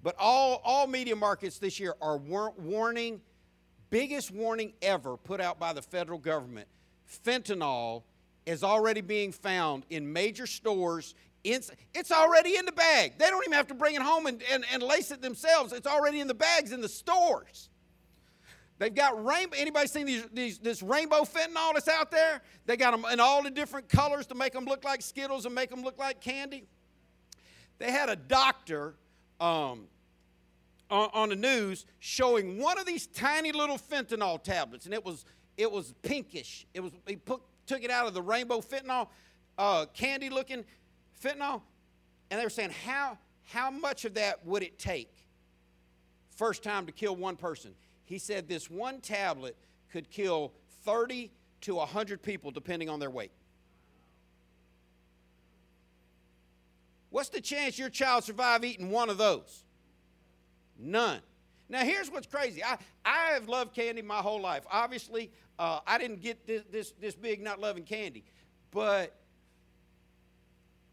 But 0.03 0.13
all, 0.19 0.61
all 0.63 0.85
media 0.85 1.15
markets 1.15 1.57
this 1.57 1.79
year 1.79 1.95
are 2.03 2.17
war- 2.17 2.53
warning, 2.55 3.19
biggest 3.89 4.29
warning 4.29 4.73
ever 4.83 5.17
put 5.17 5.41
out 5.41 5.59
by 5.59 5.73
the 5.73 5.81
federal 5.81 6.19
government. 6.19 6.67
Fentanyl 7.25 8.03
is 8.45 8.63
already 8.63 9.01
being 9.01 9.31
found 9.31 9.85
in 9.89 10.11
major 10.11 10.47
stores. 10.47 11.15
It's, 11.43 11.71
already 12.11 12.55
in 12.57 12.65
the 12.65 12.71
bag. 12.71 13.13
They 13.17 13.27
don't 13.27 13.43
even 13.43 13.53
have 13.53 13.67
to 13.67 13.73
bring 13.73 13.95
it 13.95 14.01
home 14.01 14.27
and, 14.27 14.41
and, 14.51 14.63
and 14.71 14.83
lace 14.83 15.11
it 15.11 15.21
themselves. 15.21 15.73
It's 15.73 15.87
already 15.87 16.19
in 16.19 16.27
the 16.27 16.33
bags 16.33 16.71
in 16.71 16.81
the 16.81 16.89
stores. 16.89 17.69
They've 18.77 18.93
got 18.93 19.23
rainbow. 19.23 19.55
Anybody 19.57 19.87
seen 19.87 20.07
these, 20.07 20.25
these, 20.33 20.57
this 20.57 20.81
rainbow 20.81 21.21
fentanyl 21.21 21.73
that's 21.73 21.87
out 21.87 22.09
there? 22.09 22.41
They 22.65 22.77
got 22.77 22.91
them 22.91 23.05
in 23.11 23.19
all 23.19 23.43
the 23.43 23.51
different 23.51 23.89
colors 23.89 24.25
to 24.27 24.35
make 24.35 24.53
them 24.53 24.65
look 24.65 24.83
like 24.83 25.03
Skittles 25.03 25.45
and 25.45 25.53
make 25.53 25.69
them 25.69 25.83
look 25.83 25.99
like 25.99 26.19
candy. 26.19 26.65
They 27.77 27.91
had 27.91 28.09
a 28.09 28.15
doctor 28.15 28.95
um, 29.39 29.87
on, 30.89 31.09
on 31.13 31.29
the 31.29 31.35
news 31.35 31.85
showing 31.99 32.59
one 32.59 32.79
of 32.79 32.85
these 32.85 33.07
tiny 33.07 33.51
little 33.51 33.77
fentanyl 33.77 34.41
tablets, 34.41 34.85
and 34.85 34.93
it 34.93 35.05
was 35.05 35.25
it 35.61 35.71
was 35.71 35.93
pinkish. 36.01 36.65
It 36.73 36.81
was 36.81 36.91
he 37.05 37.15
put, 37.15 37.41
took 37.67 37.83
it 37.83 37.91
out 37.91 38.07
of 38.07 38.13
the 38.13 38.21
rainbow 38.21 38.61
fentanyl, 38.61 39.07
uh, 39.57 39.85
candy 39.93 40.29
looking 40.29 40.65
fentanyl, 41.23 41.61
and 42.29 42.39
they 42.39 42.43
were 42.43 42.49
saying 42.49 42.71
how 42.85 43.17
how 43.45 43.69
much 43.69 44.05
of 44.05 44.15
that 44.15 44.45
would 44.45 44.63
it 44.63 44.79
take 44.79 45.11
first 46.35 46.63
time 46.63 46.85
to 46.87 46.91
kill 46.91 47.15
one 47.15 47.35
person? 47.35 47.73
He 48.05 48.17
said 48.17 48.47
this 48.47 48.69
one 48.69 49.01
tablet 49.01 49.55
could 49.91 50.09
kill 50.09 50.51
30 50.83 51.31
to 51.61 51.75
100 51.75 52.23
people 52.23 52.49
depending 52.49 52.89
on 52.89 52.99
their 52.99 53.09
weight. 53.09 53.31
What's 57.11 57.29
the 57.29 57.41
chance 57.41 57.77
your 57.77 57.89
child 57.89 58.23
survive 58.23 58.63
eating 58.63 58.89
one 58.89 59.09
of 59.09 59.17
those? 59.17 59.63
None. 60.79 61.19
Now, 61.71 61.85
here's 61.85 62.11
what's 62.11 62.27
crazy. 62.27 62.61
I, 62.61 62.77
I 63.05 63.29
have 63.33 63.47
loved 63.47 63.73
candy 63.73 64.01
my 64.01 64.17
whole 64.17 64.41
life. 64.41 64.65
Obviously, 64.69 65.31
uh, 65.57 65.79
I 65.87 65.97
didn't 65.97 66.21
get 66.21 66.45
this, 66.45 66.63
this, 66.69 66.91
this 66.99 67.15
big 67.15 67.41
not 67.41 67.61
loving 67.61 67.85
candy, 67.85 68.25
but 68.71 69.15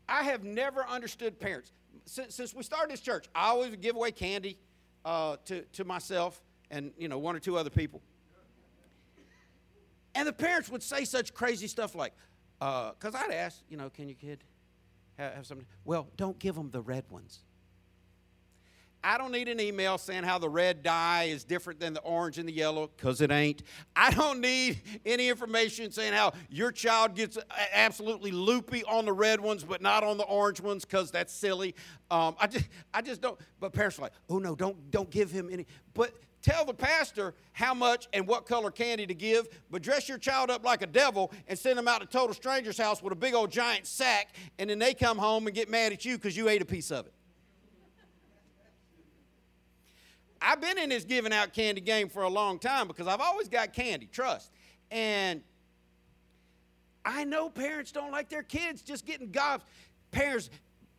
I 0.09 0.23
have 0.23 0.45
never 0.45 0.87
understood 0.87 1.41
parents. 1.41 1.73
Since, 2.05 2.37
since 2.37 2.55
we 2.55 2.63
started 2.63 2.93
this 2.93 3.01
church, 3.01 3.27
I 3.35 3.49
always 3.49 3.75
give 3.75 3.97
away 3.97 4.13
candy 4.13 4.57
uh, 5.05 5.39
to, 5.47 5.63
to 5.63 5.85
myself 5.85 6.41
and, 6.71 6.93
you 6.97 7.09
know, 7.09 7.19
one 7.19 7.35
or 7.35 7.41
two 7.41 7.59
other 7.59 7.71
people. 7.71 8.01
And 10.15 10.29
the 10.29 10.33
parents 10.33 10.71
would 10.71 10.85
say 10.85 11.05
such 11.05 11.35
crazy 11.35 11.67
stuff 11.67 11.97
like, 11.97 12.13
because 12.61 13.17
uh, 13.17 13.19
I'd 13.25 13.33
ask, 13.33 13.63
you 13.69 13.77
know, 13.77 13.91
can 13.91 14.09
your 14.09 14.17
kid 14.17 14.45
have, 15.19 15.35
have 15.35 15.47
something? 15.47 15.67
Well, 15.85 16.07
don't 16.17 16.39
give 16.39 16.55
them 16.55 16.71
the 16.71 16.81
red 16.81 17.03
ones. 17.11 17.41
I 19.03 19.17
don't 19.17 19.31
need 19.31 19.49
an 19.49 19.61
email 19.61 19.97
saying 19.97 20.25
how 20.25 20.39
the 20.39 20.49
red 20.49 20.83
dye 20.83 21.25
is 21.25 21.45
different 21.45 21.79
than 21.79 21.95
the 21.95 22.01
orange 22.01 22.39
and 22.39 22.49
the 22.49 22.53
yellow, 22.53 22.91
because 22.97 23.21
it 23.21 23.31
ain't. 23.31 23.63
I 23.97 24.11
don't 24.11 24.41
need 24.41 24.83
any 25.07 25.29
information 25.29 25.91
saying 25.93 26.15
how 26.15 26.33
your 26.51 26.73
child 26.73 27.15
gets 27.15 27.39
absolutely 27.73 28.33
loopy 28.33 28.83
on 28.85 29.05
the 29.05 29.13
red 29.13 29.41
ones, 29.41 29.65
but 29.65 29.81
not 29.81 30.03
on 30.03 30.19
the 30.19 30.25
orange 30.25 30.61
ones, 30.61 30.85
because 30.85 31.11
that's 31.11 31.33
silly. 31.33 31.75
Um, 32.11 32.35
I 32.41 32.49
just, 32.49 32.69
I 32.93 33.03
just 33.03 33.21
don't. 33.21 33.39
But 33.61 33.73
parents 33.73 33.99
are 33.99 34.03
like, 34.03 34.13
oh 34.29 34.39
no, 34.39 34.55
don't, 34.55 34.91
don't 34.91 35.11
give 35.11 35.31
him 35.31 35.49
any. 35.53 35.67
But 35.95 36.15
tell 36.43 36.65
the 36.65 36.75
pastor 36.75 37.35
how 37.53 37.75
much 37.75 38.09
and 38.13 38.27
what 38.27 38.47
color 38.47 38.71
candy 38.71 39.07
to 39.07 39.15
give, 39.15 39.49
but 39.71 39.83
dress 39.83 40.09
your 40.09 40.19
child 40.19 40.51
up 40.51 40.65
like 40.65 40.83
a 40.83 40.87
devil 40.87 41.33
and 41.47 41.59
send 41.59 41.79
them 41.79 41.87
out 41.87 42.01
to 42.01 42.07
total 42.07 42.35
stranger's 42.35 42.79
house 42.79 43.03
with 43.03 43.13
a 43.13 43.17
big 43.17 43.35
old 43.35 43.51
giant 43.51 43.87
sack, 43.87 44.35
and 44.59 44.69
then 44.71 44.79
they 44.79 44.93
come 44.95 45.19
home 45.19 45.47
and 45.47 45.55
get 45.55 45.71
mad 45.71 45.93
at 45.93 46.05
you 46.05 46.17
because 46.17 46.37
you 46.37 46.49
ate 46.49 46.63
a 46.63 46.67
piece 46.67 46.91
of 46.91 47.07
it. 47.07 47.13
I've 50.41 50.61
been 50.61 50.79
in 50.79 50.91
this 50.91 51.05
giving 51.05 51.33
out 51.33 51.53
candy 51.53 51.81
game 51.81 52.09
for 52.09 52.23
a 52.23 52.29
long 52.29 52.59
time 52.59 52.87
because 52.87 53.07
I've 53.07 53.21
always 53.21 53.49
got 53.49 53.73
candy, 53.73 54.09
trust. 54.11 54.53
And 54.91 55.43
I 57.05 57.25
know 57.25 57.49
parents 57.49 57.93
don't 57.93 58.13
like 58.13 58.29
their 58.29 58.43
kids 58.43 58.83
just 58.83 59.07
getting 59.07 59.31
gobs. 59.31 59.65
Parents 60.11 60.51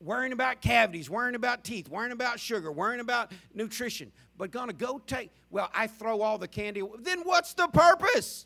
worrying 0.02 0.34
about 0.34 0.62
cavities, 0.62 1.10
worrying 1.10 1.36
about 1.36 1.64
teeth, 1.64 1.90
worrying 1.90 2.12
about 2.12 2.40
sugar, 2.40 2.72
worrying 2.72 3.02
about 3.02 3.32
nutrition, 3.54 4.12
but 4.38 4.52
gonna 4.52 4.74
go 4.74 5.00
take, 5.06 5.32
well, 5.50 5.70
I 5.74 5.88
throw 5.88 6.22
all 6.22 6.38
the 6.38 6.48
candy. 6.48 6.82
Then 7.00 7.22
what's 7.22 7.54
the 7.54 7.68
purpose? 7.68 8.46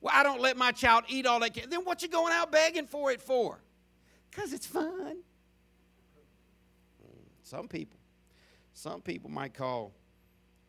Well, 0.00 0.12
I 0.14 0.22
don't 0.22 0.40
let 0.40 0.56
my 0.56 0.72
child 0.72 1.04
eat 1.08 1.26
all 1.26 1.40
that 1.40 1.54
candy. 1.54 1.70
Then 1.70 1.84
what 1.84 2.02
you 2.02 2.08
going 2.08 2.32
out 2.32 2.52
begging 2.52 2.86
for 2.86 3.10
it 3.10 3.20
for? 3.20 3.58
Because 4.30 4.52
it's 4.52 4.66
fun. 4.66 5.18
Some 7.42 7.66
people. 7.66 7.97
Some 8.78 9.00
people 9.00 9.28
might 9.28 9.54
call 9.54 9.92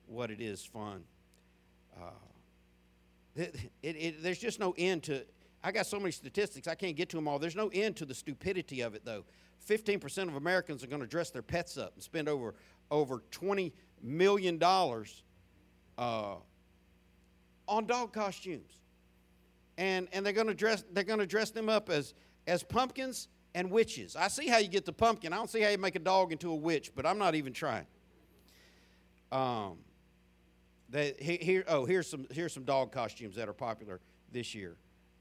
what 0.08 0.32
it 0.32 0.42
is 0.42 0.66
fun. 0.66 1.04
Uh, 1.96 2.10
it, 3.36 3.56
it, 3.84 3.96
it, 3.96 4.24
there's 4.24 4.40
just 4.40 4.60
no 4.60 4.74
end 4.80 5.04
to. 5.04 5.24
I 5.64 5.72
got 5.72 5.86
so 5.86 6.00
many 6.00 6.12
statistics, 6.12 6.68
I 6.68 6.74
can't 6.74 6.96
get 6.96 7.10
to 7.10 7.18
them 7.18 7.28
all. 7.28 7.38
There's 7.38 7.56
no 7.56 7.68
end 7.68 7.98
to 7.98 8.06
the 8.06 8.16
stupidity 8.16 8.82
of 8.82 8.96
it, 8.96 9.06
though. 9.06 9.26
15% 9.70 10.28
of 10.28 10.36
Americans 10.36 10.84
are 10.84 10.88
going 10.88 11.04
to 11.04 11.08
dress 11.08 11.30
their 11.30 11.44
pets 11.44 11.78
up 11.78 11.94
and 11.94 12.02
spend 12.02 12.28
over, 12.28 12.56
over 12.90 13.22
$20 13.32 13.74
million 14.02 14.60
uh, 14.64 16.36
on 17.68 17.86
dog 17.86 18.12
costumes. 18.12 18.72
And, 19.78 20.08
and 20.14 20.26
they're 20.26 20.34
going 20.34 20.48
to 20.48 20.56
dress 20.56 20.84
they're 20.94 21.04
going 21.04 21.20
to 21.20 21.28
dress 21.28 21.52
them 21.52 21.70
up 21.70 21.92
as, 21.92 22.16
as 22.48 22.64
pumpkins 22.64 23.28
and 23.54 23.70
witches. 23.70 24.16
I 24.16 24.30
see 24.30 24.48
how 24.48 24.58
you 24.58 24.68
get 24.68 24.86
the 24.88 24.94
pumpkin. 24.94 25.32
I 25.32 25.36
don't 25.36 25.50
see 25.50 25.62
how 25.62 25.70
you 25.70 25.78
make 25.78 25.96
a 25.96 26.00
dog 26.00 26.32
into 26.32 26.50
a 26.50 26.56
witch, 26.56 26.92
but 26.96 27.06
I'm 27.06 27.20
not 27.20 27.36
even 27.36 27.54
trying. 27.54 27.86
Um, 29.32 29.78
here, 31.20 31.64
oh, 31.68 31.86
here's 31.86 32.08
some, 32.08 32.26
here's 32.32 32.54
some 32.54 32.64
dog 32.64 32.92
costumes 32.92 33.36
that 33.36 33.48
are 33.48 33.54
popular 33.54 34.00
this 34.32 34.56
year 34.56 34.76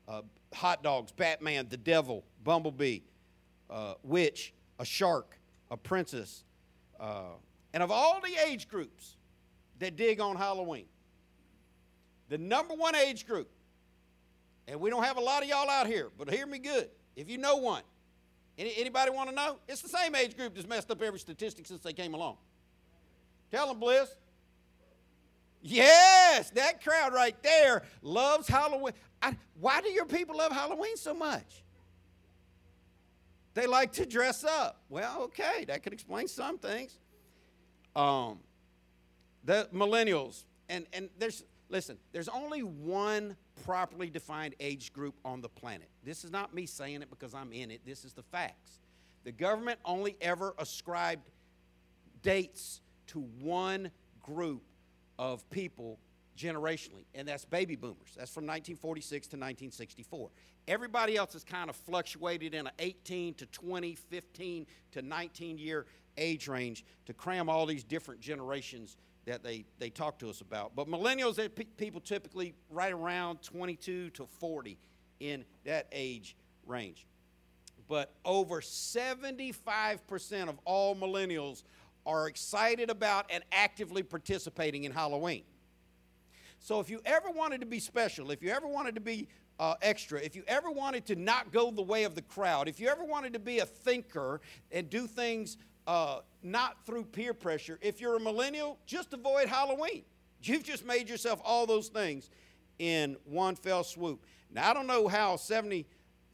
uh, 0.08 0.22
hot 0.54 0.82
dogs, 0.82 1.12
Batman, 1.12 1.66
the 1.68 1.76
devil, 1.76 2.24
Bumblebee, 2.42 3.00
uh, 3.68 3.94
witch, 4.02 4.54
a 4.78 4.84
shark, 4.84 5.38
a 5.70 5.76
princess. 5.76 6.44
Uh, 6.98 7.34
and 7.74 7.82
of 7.82 7.90
all 7.90 8.20
the 8.20 8.50
age 8.50 8.68
groups 8.68 9.16
that 9.78 9.96
dig 9.96 10.20
on 10.20 10.36
Halloween, 10.36 10.86
the 12.30 12.38
number 12.38 12.74
one 12.74 12.94
age 12.94 13.26
group, 13.26 13.50
and 14.66 14.80
we 14.80 14.88
don't 14.90 15.04
have 15.04 15.18
a 15.18 15.20
lot 15.20 15.42
of 15.42 15.48
y'all 15.48 15.68
out 15.68 15.86
here, 15.86 16.08
but 16.16 16.30
hear 16.30 16.46
me 16.46 16.58
good. 16.58 16.88
If 17.14 17.28
you 17.28 17.36
know 17.36 17.56
one, 17.56 17.82
Any, 18.56 18.74
anybody 18.76 19.10
want 19.10 19.28
to 19.28 19.34
know? 19.34 19.58
It's 19.68 19.82
the 19.82 19.88
same 19.88 20.14
age 20.14 20.36
group 20.36 20.54
that's 20.54 20.66
messed 20.66 20.90
up 20.90 21.02
every 21.02 21.18
statistic 21.20 21.66
since 21.66 21.82
they 21.82 21.92
came 21.92 22.14
along. 22.14 22.38
Tell 23.50 23.68
them, 23.68 23.78
Bliss. 23.78 24.08
Yes, 25.60 26.50
that 26.50 26.82
crowd 26.82 27.12
right 27.12 27.40
there 27.42 27.82
loves 28.02 28.46
Halloween. 28.46 28.92
I, 29.20 29.36
why 29.58 29.80
do 29.80 29.88
your 29.88 30.06
people 30.06 30.36
love 30.36 30.52
Halloween 30.52 30.96
so 30.96 31.14
much? 31.14 31.64
They 33.54 33.66
like 33.66 33.92
to 33.94 34.06
dress 34.06 34.44
up. 34.44 34.82
Well, 34.88 35.22
okay, 35.22 35.64
that 35.66 35.82
could 35.82 35.92
explain 35.92 36.28
some 36.28 36.58
things. 36.58 36.96
Um, 37.96 38.38
the 39.44 39.68
millennials, 39.74 40.44
and, 40.68 40.86
and 40.92 41.08
there's, 41.18 41.42
listen, 41.68 41.98
there's 42.12 42.28
only 42.28 42.62
one 42.62 43.34
properly 43.64 44.10
defined 44.10 44.54
age 44.60 44.92
group 44.92 45.16
on 45.24 45.40
the 45.40 45.48
planet. 45.48 45.88
This 46.04 46.22
is 46.22 46.30
not 46.30 46.54
me 46.54 46.66
saying 46.66 47.02
it 47.02 47.10
because 47.10 47.34
I'm 47.34 47.52
in 47.52 47.72
it, 47.72 47.80
this 47.84 48.04
is 48.04 48.12
the 48.12 48.22
facts. 48.22 48.78
The 49.24 49.32
government 49.32 49.80
only 49.84 50.16
ever 50.20 50.54
ascribed 50.58 51.28
dates 52.22 52.80
to 53.08 53.20
one 53.40 53.90
group 54.22 54.62
of 55.18 55.48
people 55.50 55.98
generationally, 56.36 57.04
and 57.14 57.26
that's 57.26 57.44
baby 57.44 57.76
boomers. 57.76 58.14
That's 58.16 58.32
from 58.32 58.44
1946 58.44 59.26
to 59.28 59.36
1964. 59.36 60.30
Everybody 60.68 61.16
else 61.16 61.32
has 61.32 61.44
kind 61.44 61.68
of 61.68 61.76
fluctuated 61.76 62.54
in 62.54 62.66
an 62.66 62.72
18 62.78 63.34
to 63.34 63.46
20, 63.46 63.94
15 63.94 64.66
to 64.92 65.02
19 65.02 65.58
year 65.58 65.86
age 66.16 66.48
range 66.48 66.84
to 67.06 67.14
cram 67.14 67.48
all 67.48 67.66
these 67.66 67.84
different 67.84 68.20
generations 68.20 68.96
that 69.24 69.42
they, 69.42 69.64
they 69.78 69.90
talk 69.90 70.18
to 70.18 70.28
us 70.28 70.40
about. 70.40 70.74
But 70.74 70.88
millennials, 70.88 71.34
they 71.34 71.48
pe- 71.48 71.64
people 71.64 72.00
typically 72.00 72.54
right 72.70 72.92
around 72.92 73.42
22 73.42 74.10
to 74.10 74.26
40 74.26 74.78
in 75.20 75.44
that 75.64 75.86
age 75.92 76.36
range. 76.66 77.06
But 77.88 78.12
over 78.24 78.60
75% 78.60 80.48
of 80.48 80.58
all 80.64 80.94
millennials 80.94 81.62
are 82.08 82.26
excited 82.26 82.90
about 82.90 83.26
and 83.30 83.44
actively 83.52 84.02
participating 84.02 84.84
in 84.84 84.90
Halloween. 84.90 85.42
So 86.58 86.80
if 86.80 86.90
you 86.90 87.00
ever 87.04 87.30
wanted 87.30 87.60
to 87.60 87.66
be 87.66 87.78
special, 87.78 88.30
if 88.30 88.42
you 88.42 88.50
ever 88.50 88.66
wanted 88.66 88.94
to 88.94 89.00
be 89.00 89.28
uh, 89.60 89.74
extra, 89.82 90.18
if 90.20 90.34
you 90.34 90.42
ever 90.48 90.70
wanted 90.70 91.04
to 91.06 91.16
not 91.16 91.52
go 91.52 91.70
the 91.70 91.82
way 91.82 92.04
of 92.04 92.14
the 92.14 92.22
crowd, 92.22 92.66
if 92.66 92.80
you 92.80 92.88
ever 92.88 93.04
wanted 93.04 93.34
to 93.34 93.38
be 93.38 93.58
a 93.58 93.66
thinker 93.66 94.40
and 94.72 94.88
do 94.88 95.06
things 95.06 95.58
uh, 95.86 96.20
not 96.42 96.84
through 96.86 97.04
peer 97.04 97.34
pressure, 97.34 97.78
if 97.82 98.00
you're 98.00 98.16
a 98.16 98.20
millennial, 98.20 98.78
just 98.86 99.12
avoid 99.12 99.48
Halloween. 99.48 100.02
You've 100.42 100.64
just 100.64 100.86
made 100.86 101.08
yourself 101.08 101.40
all 101.44 101.66
those 101.66 101.88
things 101.88 102.30
in 102.78 103.16
one 103.24 103.54
fell 103.54 103.84
swoop. 103.84 104.24
Now, 104.50 104.70
I 104.70 104.72
don't 104.74 104.86
know 104.86 105.08
how 105.08 105.36
75% 105.36 105.84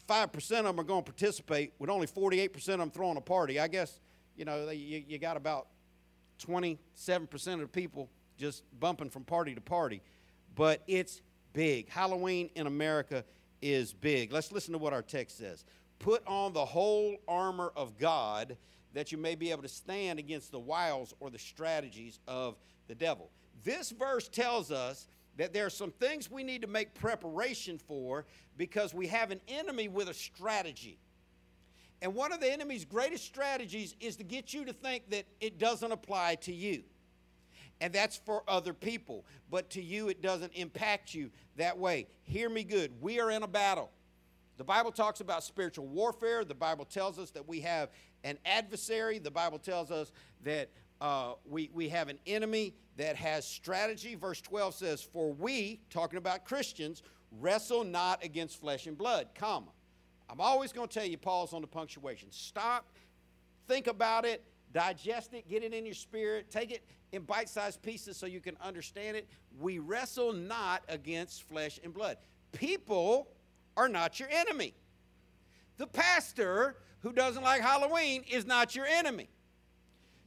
of 0.08 0.64
them 0.64 0.78
are 0.78 0.84
going 0.84 1.02
to 1.02 1.10
participate 1.10 1.72
with 1.78 1.90
only 1.90 2.06
48% 2.06 2.54
of 2.54 2.78
them 2.78 2.90
throwing 2.90 3.16
a 3.16 3.22
party. 3.22 3.58
I 3.58 3.66
guess, 3.66 3.98
you 4.36 4.44
know, 4.44 4.66
they, 4.66 4.74
you, 4.74 5.02
you 5.06 5.18
got 5.18 5.36
about 5.36 5.68
27% 6.46 6.78
of 7.54 7.60
the 7.60 7.66
people 7.66 8.08
just 8.36 8.64
bumping 8.80 9.10
from 9.10 9.24
party 9.24 9.54
to 9.54 9.60
party. 9.60 10.02
But 10.54 10.82
it's 10.86 11.22
big. 11.52 11.88
Halloween 11.88 12.50
in 12.54 12.66
America 12.66 13.24
is 13.62 13.92
big. 13.92 14.32
Let's 14.32 14.52
listen 14.52 14.72
to 14.72 14.78
what 14.78 14.92
our 14.92 15.02
text 15.02 15.38
says. 15.38 15.64
Put 15.98 16.26
on 16.26 16.52
the 16.52 16.64
whole 16.64 17.16
armor 17.26 17.72
of 17.76 17.98
God 17.98 18.56
that 18.92 19.10
you 19.10 19.18
may 19.18 19.34
be 19.34 19.50
able 19.50 19.62
to 19.62 19.68
stand 19.68 20.18
against 20.18 20.52
the 20.52 20.58
wiles 20.58 21.14
or 21.18 21.30
the 21.30 21.38
strategies 21.38 22.20
of 22.28 22.56
the 22.86 22.94
devil. 22.94 23.30
This 23.64 23.90
verse 23.90 24.28
tells 24.28 24.70
us 24.70 25.08
that 25.36 25.52
there 25.52 25.66
are 25.66 25.70
some 25.70 25.90
things 25.90 26.30
we 26.30 26.44
need 26.44 26.62
to 26.62 26.68
make 26.68 26.94
preparation 26.94 27.78
for 27.78 28.24
because 28.56 28.94
we 28.94 29.08
have 29.08 29.30
an 29.30 29.40
enemy 29.48 29.88
with 29.88 30.08
a 30.08 30.14
strategy. 30.14 30.98
And 32.02 32.14
one 32.14 32.32
of 32.32 32.40
the 32.40 32.52
enemy's 32.52 32.84
greatest 32.84 33.24
strategies 33.24 33.94
is 34.00 34.16
to 34.16 34.24
get 34.24 34.52
you 34.52 34.64
to 34.66 34.72
think 34.72 35.10
that 35.10 35.24
it 35.40 35.58
doesn't 35.58 35.90
apply 35.90 36.36
to 36.42 36.52
you. 36.52 36.82
And 37.80 37.92
that's 37.92 38.16
for 38.16 38.42
other 38.46 38.72
people. 38.72 39.24
But 39.50 39.70
to 39.70 39.82
you, 39.82 40.08
it 40.08 40.22
doesn't 40.22 40.52
impact 40.54 41.14
you 41.14 41.30
that 41.56 41.78
way. 41.78 42.06
Hear 42.24 42.48
me 42.48 42.64
good. 42.64 42.92
We 43.00 43.20
are 43.20 43.30
in 43.30 43.42
a 43.42 43.48
battle. 43.48 43.90
The 44.56 44.64
Bible 44.64 44.92
talks 44.92 45.20
about 45.20 45.42
spiritual 45.42 45.86
warfare. 45.86 46.44
The 46.44 46.54
Bible 46.54 46.84
tells 46.84 47.18
us 47.18 47.30
that 47.32 47.48
we 47.48 47.60
have 47.60 47.90
an 48.22 48.38
adversary. 48.44 49.18
The 49.18 49.30
Bible 49.30 49.58
tells 49.58 49.90
us 49.90 50.12
that 50.44 50.70
uh, 51.00 51.34
we, 51.44 51.70
we 51.74 51.88
have 51.88 52.08
an 52.08 52.18
enemy 52.26 52.74
that 52.96 53.16
has 53.16 53.46
strategy. 53.46 54.14
Verse 54.14 54.40
12 54.40 54.74
says, 54.74 55.02
For 55.02 55.32
we, 55.32 55.80
talking 55.90 56.18
about 56.18 56.44
Christians, 56.44 57.02
wrestle 57.40 57.82
not 57.82 58.24
against 58.24 58.60
flesh 58.60 58.86
and 58.86 58.96
blood, 58.96 59.28
comma. 59.34 59.73
I'm 60.28 60.40
always 60.40 60.72
going 60.72 60.88
to 60.88 60.94
tell 60.94 61.06
you, 61.06 61.18
pause 61.18 61.52
on 61.52 61.60
the 61.60 61.66
punctuation. 61.66 62.28
Stop, 62.30 62.86
think 63.68 63.86
about 63.86 64.24
it, 64.24 64.42
digest 64.72 65.34
it, 65.34 65.48
get 65.48 65.62
it 65.62 65.72
in 65.72 65.84
your 65.84 65.94
spirit, 65.94 66.50
take 66.50 66.70
it 66.70 66.84
in 67.12 67.22
bite 67.22 67.48
sized 67.48 67.82
pieces 67.82 68.16
so 68.16 68.26
you 68.26 68.40
can 68.40 68.56
understand 68.62 69.16
it. 69.16 69.28
We 69.60 69.78
wrestle 69.78 70.32
not 70.32 70.82
against 70.88 71.42
flesh 71.44 71.78
and 71.82 71.92
blood. 71.92 72.16
People 72.52 73.28
are 73.76 73.88
not 73.88 74.18
your 74.18 74.28
enemy. 74.30 74.74
The 75.76 75.86
pastor 75.86 76.76
who 77.00 77.12
doesn't 77.12 77.42
like 77.42 77.60
Halloween 77.60 78.24
is 78.30 78.46
not 78.46 78.74
your 78.74 78.86
enemy. 78.86 79.28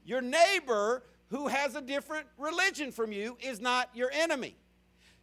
Your 0.05 0.21
neighbor 0.21 1.03
who 1.29 1.47
has 1.47 1.75
a 1.75 1.81
different 1.81 2.27
religion 2.37 2.91
from 2.91 3.11
you 3.11 3.37
is 3.41 3.59
not 3.59 3.89
your 3.93 4.09
enemy. 4.13 4.55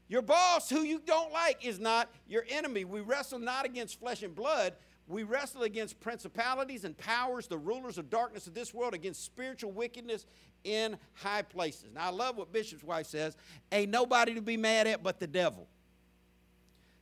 Your 0.09 0.23
boss, 0.23 0.69
who 0.69 0.83
you 0.83 1.01
don't 1.05 1.33
like, 1.33 1.65
is 1.65 1.81
not 1.81 2.11
your 2.29 2.45
enemy. 2.49 2.85
We 2.85 3.01
wrestle 3.01 3.39
not 3.39 3.65
against 3.65 3.99
flesh 3.99 4.23
and 4.23 4.35
blood. 4.35 4.75
We 5.07 5.23
wrestle 5.23 5.63
against 5.63 6.01
principalities 6.01 6.85
and 6.85 6.97
powers, 6.97 7.47
the 7.47 7.59
rulers 7.59 7.99
of 7.99 8.11
darkness 8.11 8.47
of 8.47 8.55
this 8.55 8.73
world, 8.73 8.95
against 8.95 9.25
spiritual 9.25 9.73
wickedness 9.73 10.27
in 10.63 10.97
high 11.15 11.43
places. 11.43 11.91
Now, 11.95 12.07
I 12.07 12.11
love 12.11 12.37
what 12.37 12.53
Bishop's 12.53 12.83
wife 12.83 13.07
says 13.07 13.37
ain't 13.71 13.91
nobody 13.91 14.35
to 14.35 14.41
be 14.43 14.57
mad 14.57 14.87
at 14.87 15.03
but 15.03 15.21
the 15.21 15.27
devil. 15.27 15.69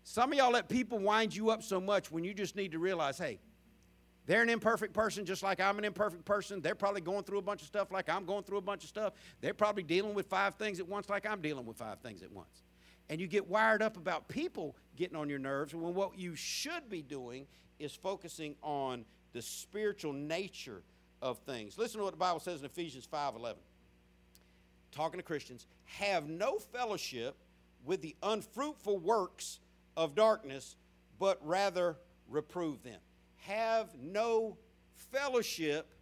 Some 0.04 0.32
of 0.32 0.38
y'all 0.38 0.50
let 0.50 0.68
people 0.68 0.98
wind 0.98 1.34
you 1.34 1.50
up 1.50 1.62
so 1.62 1.80
much 1.80 2.10
when 2.10 2.24
you 2.24 2.34
just 2.34 2.56
need 2.56 2.72
to 2.72 2.80
realize 2.80 3.18
hey, 3.18 3.38
they're 4.26 4.42
an 4.42 4.48
imperfect 4.48 4.92
person 4.92 5.24
just 5.24 5.44
like 5.44 5.60
I'm 5.60 5.78
an 5.78 5.84
imperfect 5.84 6.24
person. 6.24 6.60
They're 6.60 6.74
probably 6.74 7.00
going 7.00 7.22
through 7.22 7.38
a 7.38 7.42
bunch 7.42 7.62
of 7.62 7.68
stuff 7.68 7.92
like 7.92 8.08
I'm 8.08 8.24
going 8.24 8.42
through 8.42 8.58
a 8.58 8.62
bunch 8.62 8.82
of 8.82 8.88
stuff. 8.88 9.12
They're 9.40 9.54
probably 9.54 9.84
dealing 9.84 10.14
with 10.14 10.26
five 10.26 10.54
things 10.56 10.80
at 10.80 10.88
once 10.88 11.08
like 11.08 11.24
I'm 11.24 11.40
dealing 11.40 11.66
with 11.66 11.76
five 11.76 12.00
things 12.00 12.22
at 12.22 12.32
once 12.32 12.62
and 13.12 13.20
you 13.20 13.26
get 13.26 13.46
wired 13.46 13.82
up 13.82 13.98
about 13.98 14.26
people 14.26 14.74
getting 14.96 15.18
on 15.18 15.28
your 15.28 15.38
nerves 15.38 15.74
when 15.74 15.92
what 15.92 16.18
you 16.18 16.34
should 16.34 16.88
be 16.88 17.02
doing 17.02 17.46
is 17.78 17.92
focusing 17.94 18.56
on 18.62 19.04
the 19.34 19.42
spiritual 19.42 20.14
nature 20.14 20.82
of 21.20 21.36
things. 21.40 21.76
Listen 21.76 21.98
to 21.98 22.04
what 22.04 22.14
the 22.14 22.18
Bible 22.18 22.40
says 22.40 22.60
in 22.60 22.64
Ephesians 22.64 23.04
5:11. 23.04 23.58
Talking 24.92 25.18
to 25.18 25.22
Christians, 25.22 25.66
have 25.84 26.26
no 26.26 26.58
fellowship 26.58 27.36
with 27.84 28.00
the 28.00 28.16
unfruitful 28.22 28.96
works 28.96 29.60
of 29.94 30.14
darkness, 30.14 30.76
but 31.18 31.38
rather 31.46 31.98
reprove 32.30 32.82
them. 32.82 33.00
Have 33.42 33.94
no 33.94 34.56
fellowship 35.10 35.92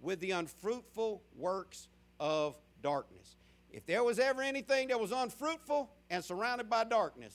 with 0.00 0.18
the 0.18 0.32
unfruitful 0.32 1.22
works 1.36 1.86
of 2.18 2.58
darkness. 2.82 3.36
If 3.70 3.86
there 3.86 4.02
was 4.02 4.18
ever 4.18 4.42
anything 4.42 4.88
that 4.88 4.98
was 4.98 5.12
unfruitful 5.12 5.92
and 6.10 6.24
surrounded 6.24 6.68
by 6.70 6.84
darkness, 6.84 7.34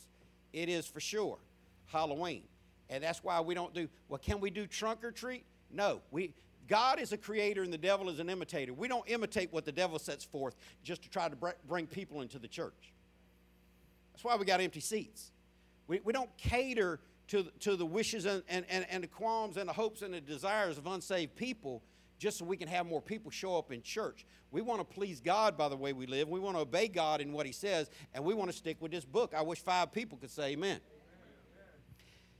it 0.54 0.70
is 0.70 0.86
for 0.88 1.00
sure 1.00 1.38
Halloween. 1.88 2.44
And 2.90 3.04
that's 3.04 3.24
why 3.24 3.40
we 3.40 3.56
don't 3.56 3.74
do, 3.74 3.88
well, 4.10 4.20
can 4.20 4.40
we 4.40 4.50
do 4.50 4.68
trunk 4.68 5.04
or 5.04 5.12
treat? 5.12 5.46
No. 5.72 6.02
We, 6.12 6.34
God 6.68 7.00
is 7.00 7.14
a 7.14 7.18
creator 7.18 7.64
and 7.64 7.72
the 7.72 7.78
devil 7.78 8.10
is 8.10 8.20
an 8.20 8.30
imitator. 8.30 8.74
We 8.74 8.88
don't 8.88 9.10
imitate 9.10 9.52
what 9.52 9.66
the 9.66 9.72
devil 9.72 9.98
sets 10.00 10.24
forth 10.24 10.56
just 10.84 11.02
to 11.04 11.10
try 11.10 11.30
to 11.30 11.38
bring 11.68 11.88
people 11.88 12.22
into 12.22 12.40
the 12.40 12.48
church. 12.48 12.94
That's 14.12 14.24
why 14.24 14.36
we 14.36 14.46
got 14.46 14.60
empty 14.60 14.82
seats. 14.82 15.32
We, 15.88 16.02
we 16.04 16.14
don't 16.14 16.30
cater 16.38 17.00
to, 17.30 17.46
to 17.62 17.76
the 17.76 17.86
wishes 17.86 18.26
and, 18.26 18.44
and, 18.50 18.66
and, 18.70 18.86
and 18.90 19.04
the 19.04 19.08
qualms 19.08 19.58
and 19.58 19.68
the 19.68 19.74
hopes 19.74 20.02
and 20.02 20.14
the 20.14 20.22
desires 20.22 20.78
of 20.78 20.86
unsaved 20.86 21.36
people 21.36 21.82
just 22.22 22.38
so 22.38 22.46
we 22.46 22.56
can 22.56 22.68
have 22.68 22.86
more 22.86 23.02
people 23.02 23.32
show 23.32 23.58
up 23.58 23.72
in 23.72 23.82
church. 23.82 24.28
We 24.52 24.62
want 24.62 24.80
to 24.80 24.86
please 24.86 25.20
God 25.20 25.58
by 25.58 25.70
the 25.70 25.76
way 25.76 25.92
we 25.92 26.06
live. 26.06 26.30
We 26.30 26.40
want 26.40 26.56
to 26.56 26.62
obey 26.62 26.88
God 26.88 27.20
in 27.20 27.34
what 27.34 27.48
He 27.48 27.52
says, 27.52 27.90
and 28.14 28.24
we 28.24 28.36
want 28.36 28.52
to 28.52 28.56
stick 28.56 28.78
with 28.80 28.92
this 28.92 29.04
book. 29.04 29.34
I 29.36 29.42
wish 29.42 29.58
five 29.58 29.92
people 29.92 30.20
could 30.20 30.30
say 30.30 30.52
amen. 30.52 30.80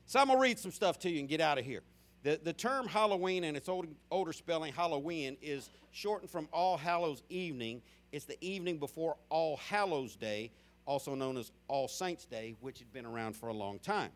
So 0.06 0.20
I'm 0.20 0.28
going 0.28 0.38
to 0.38 0.42
read 0.42 0.60
some 0.60 0.72
stuff 0.72 1.00
to 1.00 1.10
you 1.10 1.20
and 1.20 1.28
get 1.28 1.42
out 1.42 1.58
of 1.58 1.66
here. 1.66 1.82
The, 2.22 2.40
the 2.44 2.54
term 2.54 2.88
Halloween 2.88 3.44
and 3.44 3.58
its 3.58 3.68
old, 3.68 3.88
older 4.12 4.34
spelling, 4.34 4.72
Hallowe'en, 4.72 5.38
is 5.42 5.72
shortened 5.90 6.30
from 6.30 6.48
All 6.54 6.78
Hallows 6.78 7.24
Evening. 7.30 7.82
It's 8.12 8.26
the 8.26 8.38
evening 8.40 8.78
before 8.78 9.18
All 9.30 9.58
Hallows 9.58 10.16
Day, 10.16 10.52
also 10.86 11.16
known 11.16 11.38
as 11.38 11.52
All 11.68 11.88
Saints 11.88 12.28
Day, 12.28 12.56
which 12.60 12.78
had 12.78 12.94
been 12.94 13.08
around 13.08 13.36
for 13.36 13.50
a 13.50 13.54
long 13.54 13.80
time. 13.80 14.12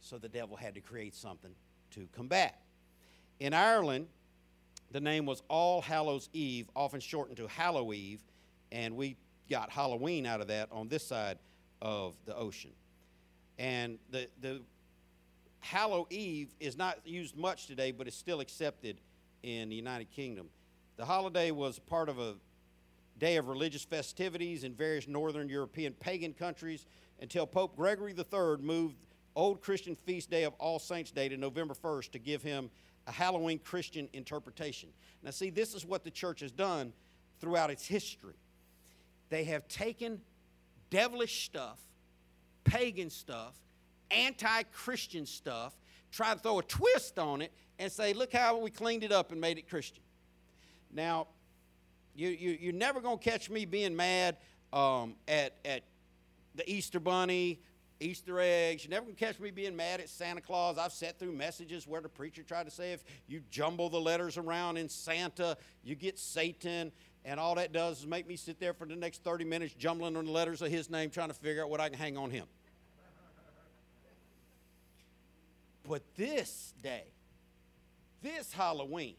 So 0.00 0.18
the 0.18 0.28
devil 0.28 0.54
had 0.54 0.74
to 0.74 0.82
create 0.82 1.14
something 1.14 1.52
to 1.92 2.06
combat. 2.14 2.60
In 3.40 3.54
Ireland, 3.54 4.08
the 4.90 5.00
name 5.00 5.26
was 5.26 5.42
All 5.48 5.82
Hallows 5.82 6.28
Eve, 6.32 6.68
often 6.74 7.00
shortened 7.00 7.36
to 7.38 7.46
Hallow 7.46 7.92
Eve, 7.92 8.22
and 8.72 8.96
we 8.96 9.16
got 9.50 9.70
Halloween 9.70 10.26
out 10.26 10.40
of 10.40 10.48
that 10.48 10.68
on 10.72 10.88
this 10.88 11.06
side 11.06 11.38
of 11.80 12.14
the 12.24 12.34
ocean. 12.36 12.72
And 13.58 13.98
the, 14.10 14.28
the 14.40 14.62
Hallow 15.60 16.06
Eve 16.10 16.54
is 16.60 16.76
not 16.76 16.98
used 17.04 17.36
much 17.36 17.66
today, 17.66 17.90
but 17.92 18.06
it's 18.06 18.16
still 18.16 18.40
accepted 18.40 19.00
in 19.42 19.68
the 19.68 19.76
United 19.76 20.10
Kingdom. 20.10 20.48
The 20.96 21.04
holiday 21.04 21.50
was 21.50 21.78
part 21.78 22.08
of 22.08 22.18
a 22.18 22.34
day 23.18 23.36
of 23.36 23.48
religious 23.48 23.84
festivities 23.84 24.64
in 24.64 24.74
various 24.74 25.08
northern 25.08 25.48
European 25.48 25.92
pagan 25.94 26.32
countries 26.32 26.86
until 27.20 27.46
Pope 27.46 27.76
Gregory 27.76 28.14
III 28.16 28.56
moved 28.60 28.96
Old 29.38 29.60
Christian 29.60 29.94
feast 29.94 30.30
day 30.30 30.42
of 30.42 30.52
All 30.58 30.80
Saints' 30.80 31.12
Day 31.12 31.28
to 31.28 31.36
November 31.36 31.72
1st 31.72 32.10
to 32.10 32.18
give 32.18 32.42
him 32.42 32.70
a 33.06 33.12
Halloween 33.12 33.60
Christian 33.60 34.08
interpretation. 34.12 34.88
Now, 35.22 35.30
see, 35.30 35.50
this 35.50 35.74
is 35.74 35.86
what 35.86 36.02
the 36.02 36.10
church 36.10 36.40
has 36.40 36.50
done 36.50 36.92
throughout 37.40 37.70
its 37.70 37.86
history. 37.86 38.34
They 39.30 39.44
have 39.44 39.68
taken 39.68 40.20
devilish 40.90 41.44
stuff, 41.44 41.78
pagan 42.64 43.10
stuff, 43.10 43.54
anti 44.10 44.64
Christian 44.72 45.24
stuff, 45.24 45.72
try 46.10 46.34
to 46.34 46.40
throw 46.40 46.58
a 46.58 46.64
twist 46.64 47.20
on 47.20 47.40
it, 47.40 47.52
and 47.78 47.92
say, 47.92 48.14
look 48.14 48.32
how 48.32 48.58
we 48.58 48.70
cleaned 48.70 49.04
it 49.04 49.12
up 49.12 49.30
and 49.30 49.40
made 49.40 49.56
it 49.56 49.70
Christian. 49.70 50.02
Now, 50.92 51.28
you, 52.16 52.30
you, 52.30 52.58
you're 52.60 52.72
never 52.72 53.00
going 53.00 53.18
to 53.18 53.24
catch 53.24 53.50
me 53.50 53.66
being 53.66 53.94
mad 53.94 54.36
um, 54.72 55.14
at, 55.28 55.54
at 55.64 55.84
the 56.56 56.68
Easter 56.68 56.98
Bunny, 56.98 57.60
Easter 58.00 58.38
eggs. 58.40 58.84
You're 58.84 58.90
never 58.90 59.04
going 59.04 59.16
to 59.16 59.24
catch 59.24 59.40
me 59.40 59.50
being 59.50 59.74
mad 59.74 60.00
at 60.00 60.08
Santa 60.08 60.40
Claus. 60.40 60.78
I've 60.78 60.92
sat 60.92 61.18
through 61.18 61.32
messages 61.32 61.86
where 61.86 62.00
the 62.00 62.08
preacher 62.08 62.42
tried 62.42 62.64
to 62.64 62.70
say 62.70 62.92
if 62.92 63.02
you 63.26 63.42
jumble 63.50 63.90
the 63.90 64.00
letters 64.00 64.36
around 64.36 64.76
in 64.76 64.88
Santa, 64.88 65.56
you 65.82 65.94
get 65.94 66.18
Satan. 66.18 66.92
And 67.24 67.40
all 67.40 67.56
that 67.56 67.72
does 67.72 68.00
is 68.00 68.06
make 68.06 68.28
me 68.28 68.36
sit 68.36 68.60
there 68.60 68.72
for 68.72 68.86
the 68.86 68.96
next 68.96 69.24
30 69.24 69.44
minutes 69.44 69.74
jumbling 69.74 70.16
on 70.16 70.24
the 70.24 70.30
letters 70.30 70.62
of 70.62 70.70
his 70.70 70.88
name, 70.88 71.10
trying 71.10 71.28
to 71.28 71.34
figure 71.34 71.62
out 71.62 71.70
what 71.70 71.80
I 71.80 71.88
can 71.88 71.98
hang 71.98 72.16
on 72.16 72.30
him. 72.30 72.46
But 75.88 76.02
this 76.16 76.74
day, 76.82 77.04
this 78.22 78.52
Halloween, 78.52 79.16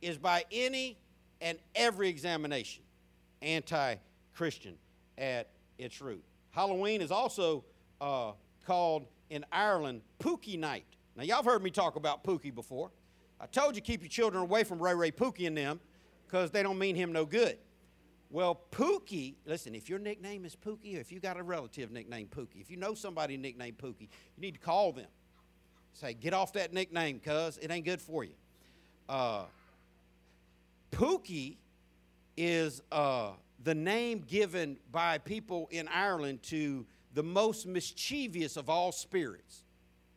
is 0.00 0.16
by 0.16 0.44
any 0.50 0.96
and 1.40 1.58
every 1.74 2.08
examination 2.08 2.82
anti 3.42 3.96
Christian 4.34 4.76
at 5.18 5.48
its 5.78 6.00
root. 6.00 6.24
Halloween 6.50 7.00
is 7.00 7.10
also 7.10 7.64
uh, 8.00 8.32
called 8.66 9.06
in 9.30 9.44
Ireland 9.52 10.02
Pookie 10.18 10.58
Night. 10.58 10.84
Now, 11.16 11.22
y'all 11.22 11.36
have 11.36 11.44
heard 11.44 11.62
me 11.62 11.70
talk 11.70 11.96
about 11.96 12.24
Pookie 12.24 12.54
before. 12.54 12.90
I 13.40 13.46
told 13.46 13.76
you 13.76 13.82
keep 13.82 14.02
your 14.02 14.08
children 14.08 14.42
away 14.42 14.64
from 14.64 14.80
Ray 14.80 14.94
Ray 14.94 15.10
Pookie 15.10 15.46
and 15.46 15.56
them 15.56 15.80
because 16.26 16.50
they 16.50 16.62
don't 16.62 16.78
mean 16.78 16.94
him 16.94 17.12
no 17.12 17.24
good. 17.24 17.58
Well, 18.30 18.60
Pookie, 18.70 19.34
listen, 19.44 19.74
if 19.74 19.88
your 19.88 19.98
nickname 19.98 20.44
is 20.44 20.54
Pookie, 20.54 20.96
or 20.96 21.00
if 21.00 21.10
you 21.10 21.18
got 21.18 21.36
a 21.36 21.42
relative 21.42 21.90
nicknamed 21.90 22.30
Pookie, 22.30 22.60
if 22.60 22.70
you 22.70 22.76
know 22.76 22.94
somebody 22.94 23.36
nicknamed 23.36 23.78
Pookie, 23.78 24.02
you 24.36 24.40
need 24.40 24.54
to 24.54 24.60
call 24.60 24.92
them. 24.92 25.08
Say, 25.94 26.14
get 26.14 26.32
off 26.32 26.52
that 26.52 26.72
nickname, 26.72 27.18
cuz 27.18 27.58
it 27.58 27.70
ain't 27.70 27.84
good 27.84 28.00
for 28.00 28.22
you. 28.22 28.34
Uh, 29.08 29.46
Pookie 30.92 31.56
is 32.36 32.82
uh, 32.92 33.32
the 33.62 33.74
name 33.74 34.24
given 34.26 34.78
by 34.90 35.18
people 35.18 35.68
in 35.70 35.88
Ireland 35.88 36.42
to 36.44 36.86
the 37.14 37.22
most 37.22 37.66
mischievous 37.66 38.56
of 38.56 38.70
all 38.70 38.92
spirits. 38.92 39.64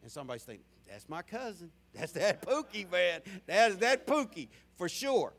And 0.01 0.11
somebody's 0.11 0.43
thinking, 0.43 0.65
that's 0.87 1.09
my 1.09 1.21
cousin. 1.21 1.71
That's 1.93 2.11
that 2.13 2.41
Pookie, 2.41 2.89
man. 2.91 3.21
That 3.47 3.71
is 3.71 3.77
that 3.77 4.07
Pookie 4.07 4.47
for 4.77 4.87
sure. 4.87 5.33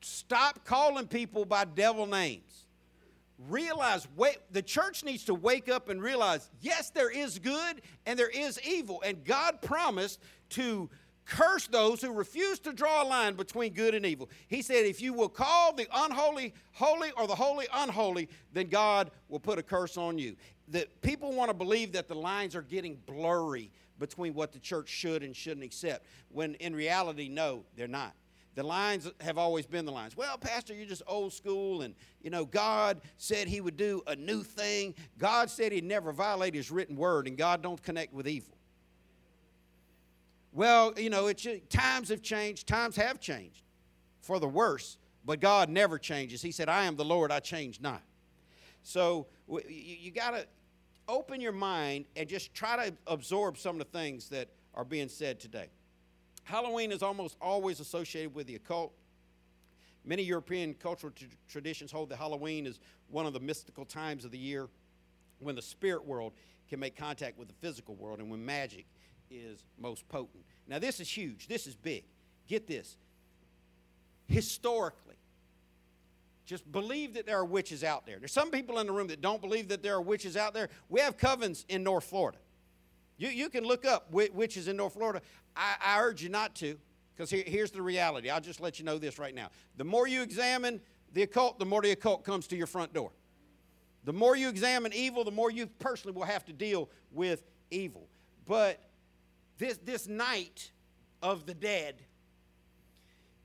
Stop 0.00 0.64
calling 0.64 1.06
people 1.06 1.44
by 1.44 1.64
devil 1.64 2.06
names. 2.06 2.66
Realize, 3.48 4.06
wait, 4.16 4.38
the 4.50 4.62
church 4.62 5.04
needs 5.04 5.24
to 5.26 5.34
wake 5.34 5.68
up 5.68 5.88
and 5.88 6.02
realize, 6.02 6.50
yes, 6.60 6.90
there 6.90 7.10
is 7.10 7.38
good 7.38 7.82
and 8.06 8.18
there 8.18 8.28
is 8.28 8.60
evil. 8.66 9.02
And 9.04 9.24
God 9.24 9.62
promised 9.62 10.20
to 10.50 10.90
curse 11.28 11.66
those 11.66 12.00
who 12.00 12.12
refuse 12.12 12.58
to 12.60 12.72
draw 12.72 13.02
a 13.02 13.06
line 13.06 13.34
between 13.34 13.74
good 13.74 13.94
and 13.94 14.06
evil. 14.06 14.28
He 14.48 14.62
said, 14.62 14.86
if 14.86 15.02
you 15.02 15.12
will 15.12 15.28
call 15.28 15.74
the 15.74 15.86
unholy 15.92 16.54
holy 16.72 17.10
or 17.16 17.26
the 17.26 17.34
holy 17.34 17.66
unholy, 17.72 18.28
then 18.52 18.68
God 18.68 19.10
will 19.28 19.38
put 19.38 19.58
a 19.58 19.62
curse 19.62 19.96
on 19.96 20.18
you. 20.18 20.36
That 20.68 21.00
people 21.02 21.32
want 21.32 21.50
to 21.50 21.54
believe 21.54 21.92
that 21.92 22.08
the 22.08 22.14
lines 22.14 22.56
are 22.56 22.62
getting 22.62 22.98
blurry 23.06 23.70
between 23.98 24.34
what 24.34 24.52
the 24.52 24.58
church 24.58 24.88
should 24.88 25.22
and 25.22 25.34
shouldn't 25.34 25.64
accept, 25.64 26.06
when 26.30 26.54
in 26.54 26.74
reality, 26.74 27.28
no, 27.28 27.64
they're 27.76 27.88
not. 27.88 28.14
The 28.54 28.62
lines 28.64 29.08
have 29.20 29.38
always 29.38 29.66
been 29.66 29.84
the 29.84 29.92
lines. 29.92 30.16
Well, 30.16 30.36
Pastor, 30.36 30.74
you're 30.74 30.86
just 30.86 31.02
old 31.06 31.32
school, 31.32 31.82
and 31.82 31.94
you 32.20 32.30
know, 32.30 32.44
God 32.44 33.00
said 33.16 33.46
He 33.46 33.60
would 33.60 33.76
do 33.76 34.02
a 34.06 34.16
new 34.16 34.42
thing. 34.42 34.94
God 35.16 35.48
said 35.48 35.70
He'd 35.70 35.84
never 35.84 36.10
violate 36.10 36.54
His 36.54 36.70
written 36.70 36.96
word, 36.96 37.28
and 37.28 37.36
God 37.36 37.62
don't 37.62 37.80
connect 37.82 38.12
with 38.12 38.26
evil. 38.26 38.57
Well, 40.52 40.94
you 40.96 41.10
know, 41.10 41.26
it's, 41.26 41.46
uh, 41.46 41.58
times 41.68 42.08
have 42.08 42.22
changed, 42.22 42.66
times 42.66 42.96
have 42.96 43.20
changed 43.20 43.62
for 44.20 44.38
the 44.40 44.48
worse, 44.48 44.98
but 45.24 45.40
God 45.40 45.68
never 45.68 45.98
changes. 45.98 46.42
He 46.42 46.52
said, 46.52 46.68
I 46.68 46.84
am 46.84 46.96
the 46.96 47.04
Lord, 47.04 47.30
I 47.30 47.40
change 47.40 47.80
not. 47.80 48.02
So 48.82 49.26
you, 49.48 49.62
you 49.68 50.10
got 50.10 50.30
to 50.30 50.46
open 51.06 51.40
your 51.40 51.52
mind 51.52 52.06
and 52.16 52.28
just 52.28 52.54
try 52.54 52.88
to 52.88 52.94
absorb 53.06 53.58
some 53.58 53.80
of 53.80 53.90
the 53.90 53.98
things 53.98 54.28
that 54.30 54.48
are 54.74 54.84
being 54.84 55.08
said 55.08 55.40
today. 55.40 55.68
Halloween 56.44 56.92
is 56.92 57.02
almost 57.02 57.36
always 57.42 57.80
associated 57.80 58.34
with 58.34 58.46
the 58.46 58.54
occult. 58.54 58.92
Many 60.04 60.22
European 60.22 60.72
cultural 60.74 61.12
t- 61.14 61.26
traditions 61.48 61.92
hold 61.92 62.08
that 62.08 62.16
Halloween 62.16 62.66
is 62.66 62.80
one 63.10 63.26
of 63.26 63.34
the 63.34 63.40
mystical 63.40 63.84
times 63.84 64.24
of 64.24 64.30
the 64.30 64.38
year 64.38 64.68
when 65.40 65.54
the 65.54 65.62
spirit 65.62 66.06
world 66.06 66.32
can 66.68 66.80
make 66.80 66.96
contact 66.96 67.38
with 67.38 67.48
the 67.48 67.54
physical 67.54 67.94
world 67.96 68.18
and 68.18 68.30
when 68.30 68.44
magic 68.44 68.86
is 69.30 69.64
most 69.78 70.08
potent. 70.08 70.44
Now, 70.66 70.78
this 70.78 71.00
is 71.00 71.08
huge. 71.08 71.48
This 71.48 71.66
is 71.66 71.74
big. 71.74 72.04
Get 72.46 72.66
this. 72.66 72.96
Historically, 74.26 75.16
just 76.44 76.70
believe 76.70 77.14
that 77.14 77.26
there 77.26 77.38
are 77.38 77.44
witches 77.44 77.84
out 77.84 78.06
there. 78.06 78.18
There's 78.18 78.32
some 78.32 78.50
people 78.50 78.78
in 78.78 78.86
the 78.86 78.92
room 78.92 79.08
that 79.08 79.20
don't 79.20 79.40
believe 79.40 79.68
that 79.68 79.82
there 79.82 79.94
are 79.94 80.00
witches 80.00 80.36
out 80.36 80.54
there. 80.54 80.68
We 80.88 81.00
have 81.00 81.16
covens 81.16 81.64
in 81.68 81.82
North 81.82 82.04
Florida. 82.04 82.38
You, 83.18 83.28
you 83.28 83.48
can 83.48 83.64
look 83.64 83.84
up 83.84 84.10
witches 84.10 84.68
in 84.68 84.76
North 84.76 84.94
Florida. 84.94 85.20
I, 85.56 85.74
I 85.84 86.00
urge 86.00 86.22
you 86.22 86.28
not 86.28 86.54
to, 86.56 86.78
because 87.14 87.30
here, 87.30 87.44
here's 87.46 87.70
the 87.70 87.82
reality. 87.82 88.30
I'll 88.30 88.40
just 88.40 88.60
let 88.60 88.78
you 88.78 88.84
know 88.84 88.96
this 88.98 89.18
right 89.18 89.34
now. 89.34 89.50
The 89.76 89.84
more 89.84 90.06
you 90.06 90.22
examine 90.22 90.80
the 91.12 91.22
occult, 91.22 91.58
the 91.58 91.66
more 91.66 91.82
the 91.82 91.90
occult 91.90 92.24
comes 92.24 92.46
to 92.48 92.56
your 92.56 92.66
front 92.66 92.94
door. 92.94 93.10
The 94.04 94.12
more 94.12 94.36
you 94.36 94.48
examine 94.48 94.92
evil, 94.94 95.24
the 95.24 95.30
more 95.30 95.50
you 95.50 95.66
personally 95.66 96.16
will 96.16 96.24
have 96.24 96.44
to 96.46 96.52
deal 96.52 96.88
with 97.10 97.42
evil. 97.70 98.06
But 98.46 98.80
this, 99.58 99.78
this 99.78 100.06
night 100.06 100.70
of 101.22 101.46
the 101.46 101.54
dead 101.54 101.96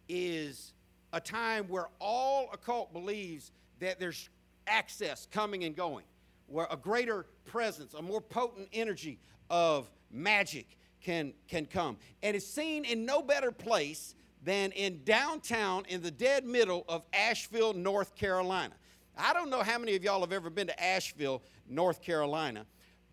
is 0.08 0.74
a 1.12 1.20
time 1.20 1.66
where 1.68 1.88
all 2.00 2.50
occult 2.54 2.94
believes 2.94 3.52
that 3.80 4.00
there's 4.00 4.30
access 4.68 5.28
coming 5.32 5.64
and 5.64 5.76
going, 5.76 6.06
where 6.48 6.68
a 6.72 6.78
greater 6.78 7.26
presence, 7.46 7.94
a 7.94 8.02
more 8.02 8.22
potent 8.22 8.68
energy 8.74 9.20
of 9.50 9.90
magic 10.12 10.78
can, 11.02 11.34
can 11.48 11.66
come. 11.66 11.98
And 12.22 12.36
it's 12.36 12.48
seen 12.48 12.86
in 12.86 13.06
no 13.06 13.22
better 13.22 13.52
place 13.52 14.16
than 14.44 14.72
in 14.72 15.04
downtown 15.04 15.86
in 15.88 16.02
the 16.02 16.12
dead 16.12 16.46
middle 16.46 16.86
of 16.88 17.06
Asheville, 17.14 17.74
North 17.74 18.16
Carolina. 18.16 18.74
I 19.18 19.34
don't 19.34 19.50
know 19.50 19.62
how 19.62 19.78
many 19.78 19.96
of 19.96 20.04
y'all 20.04 20.22
have 20.22 20.34
ever 20.34 20.50
been 20.50 20.68
to 20.68 20.84
Asheville, 20.84 21.44
North 21.68 22.02
Carolina, 22.02 22.66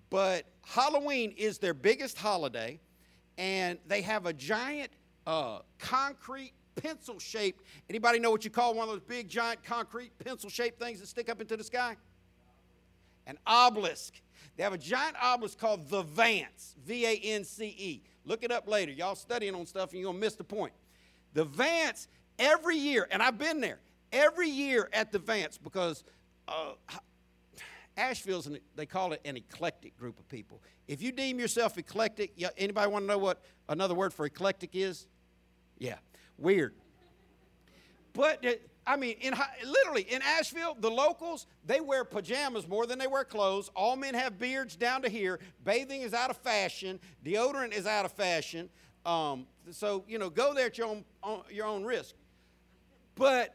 but 0.08 0.44
Halloween 0.64 1.34
is 1.36 1.58
their 1.58 1.74
biggest 1.74 2.16
holiday 2.18 2.80
and 3.40 3.79
they 3.87 4.03
have 4.03 4.26
a 4.26 4.35
giant 4.35 4.90
uh, 5.26 5.61
concrete 5.79 6.53
pencil 6.76 7.18
shaped. 7.18 7.64
Anybody 7.88 8.18
know 8.18 8.31
what 8.31 8.44
you 8.44 8.50
call 8.50 8.74
one 8.74 8.87
of 8.87 8.92
those 8.94 9.00
big 9.00 9.31
giant 9.31 9.64
concrete 9.64 10.12
pencil 10.18 10.50
shaped 10.50 10.79
things 10.79 11.00
that 11.00 11.07
stick 11.07 11.31
up 11.31 11.40
into 11.40 11.57
the 11.57 11.64
sky? 11.64 11.96
An 13.26 13.38
obelisk. 13.46 14.20
They 14.57 14.62
have 14.62 14.74
a 14.74 14.79
giant 14.79 15.16
obelisk 15.20 15.59
called 15.59 15.88
the 15.88 16.03
Vance, 16.03 16.76
V 16.85 17.07
A 17.07 17.16
N 17.16 17.44
C 17.44 17.74
E. 17.79 18.03
Look 18.26 18.44
it 18.44 18.53
up 18.53 18.68
later. 18.68 18.92
Y'all 18.92 19.14
studying 19.14 19.55
on 19.55 19.64
stuff 19.64 19.90
and 19.90 20.00
you're 20.00 20.09
going 20.09 20.20
to 20.20 20.20
miss 20.20 20.35
the 20.35 20.44
point. 20.44 20.74
The 21.33 21.44
Vance, 21.44 22.09
every 22.38 22.76
year, 22.76 23.09
and 23.11 23.22
I've 23.22 23.38
been 23.38 23.62
there, 23.62 23.79
every 24.12 24.50
year 24.50 24.90
at 24.92 25.12
the 25.12 25.18
Vance 25.18 25.57
because 25.57 26.05
uh, 26.46 26.72
Asheville's, 28.00 28.46
an, 28.46 28.58
they 28.74 28.86
call 28.86 29.12
it 29.12 29.20
an 29.24 29.36
eclectic 29.36 29.96
group 29.96 30.18
of 30.18 30.28
people. 30.28 30.62
If 30.88 31.02
you 31.02 31.12
deem 31.12 31.38
yourself 31.38 31.78
eclectic, 31.78 32.32
anybody 32.56 32.90
want 32.90 33.04
to 33.04 33.06
know 33.06 33.18
what 33.18 33.42
another 33.68 33.94
word 33.94 34.12
for 34.12 34.26
eclectic 34.26 34.70
is? 34.72 35.06
Yeah, 35.78 35.96
weird. 36.38 36.74
But 38.12 38.44
uh, 38.44 38.52
I 38.86 38.96
mean, 38.96 39.16
in 39.20 39.34
literally 39.64 40.02
in 40.02 40.22
Asheville, 40.22 40.76
the 40.80 40.90
locals 40.90 41.46
they 41.64 41.80
wear 41.80 42.04
pajamas 42.04 42.66
more 42.66 42.86
than 42.86 42.98
they 42.98 43.06
wear 43.06 43.24
clothes. 43.24 43.70
All 43.76 43.94
men 43.96 44.14
have 44.14 44.38
beards 44.38 44.74
down 44.74 45.02
to 45.02 45.08
here. 45.08 45.38
Bathing 45.64 46.00
is 46.00 46.14
out 46.14 46.30
of 46.30 46.36
fashion. 46.38 46.98
Deodorant 47.24 47.72
is 47.72 47.86
out 47.86 48.04
of 48.04 48.12
fashion. 48.12 48.68
Um, 49.06 49.46
so 49.70 50.04
you 50.08 50.18
know, 50.18 50.30
go 50.30 50.54
there 50.54 50.66
at 50.66 50.78
your 50.78 50.88
own, 50.88 51.04
on 51.22 51.42
your 51.50 51.66
own 51.66 51.84
risk. 51.84 52.14
But 53.14 53.54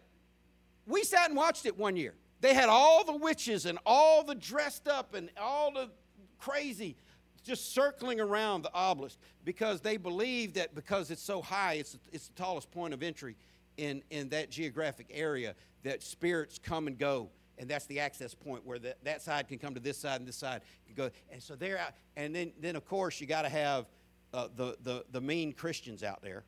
we 0.88 1.04
sat 1.04 1.30
and 1.30 1.36
watched 1.38 1.66
it 1.66 1.78
one 1.78 1.98
year. 1.98 2.14
They 2.46 2.54
had 2.54 2.70
all 2.70 3.04
the 3.04 3.16
witches 3.16 3.66
and 3.66 3.80
all 3.88 4.24
the 4.24 4.36
dressed 4.36 4.88
up 4.88 5.16
and 5.16 5.32
all 5.36 5.74
the 5.74 5.90
crazy 6.38 6.96
just 7.44 7.74
circling 7.74 8.20
around 8.20 8.62
the 8.62 8.72
obelisk 8.72 9.18
because 9.44 9.82
they 9.82 9.98
believe 9.98 10.54
that 10.54 10.76
because 10.76 11.10
it's 11.10 11.24
so 11.24 11.42
high, 11.42 11.74
it's, 11.74 11.98
it's 12.14 12.28
the 12.28 12.36
tallest 12.36 12.70
point 12.70 12.94
of 12.94 13.02
entry 13.02 13.36
in, 13.78 14.04
in 14.12 14.30
that 14.30 14.52
geographic 14.52 15.08
area, 15.10 15.56
that 15.82 16.04
spirits 16.04 16.60
come 16.60 16.86
and 16.86 17.00
go. 17.00 17.30
And 17.58 17.68
that's 17.68 17.88
the 17.88 18.00
access 18.00 18.36
point 18.36 18.64
where 18.64 18.78
the, 18.78 18.96
that 19.02 19.24
side 19.24 19.48
can 19.48 19.58
come 19.58 19.74
to 19.74 19.80
this 19.80 19.98
side 19.98 20.20
and 20.20 20.28
this 20.28 20.38
side 20.38 20.62
can 20.86 20.94
go. 20.94 21.10
And 21.32 21.42
so 21.42 21.56
they're 21.56 21.80
out. 21.80 21.94
And 22.16 22.36
then, 22.36 22.52
then 22.60 22.76
of 22.76 22.86
course, 22.86 23.20
you 23.20 23.26
got 23.26 23.42
to 23.42 23.50
have 23.50 23.88
uh, 24.36 24.50
the, 24.56 24.78
the, 24.84 25.04
the 25.12 25.22
mean 25.22 25.52
Christians 25.52 26.04
out 26.04 26.22
there, 26.22 26.44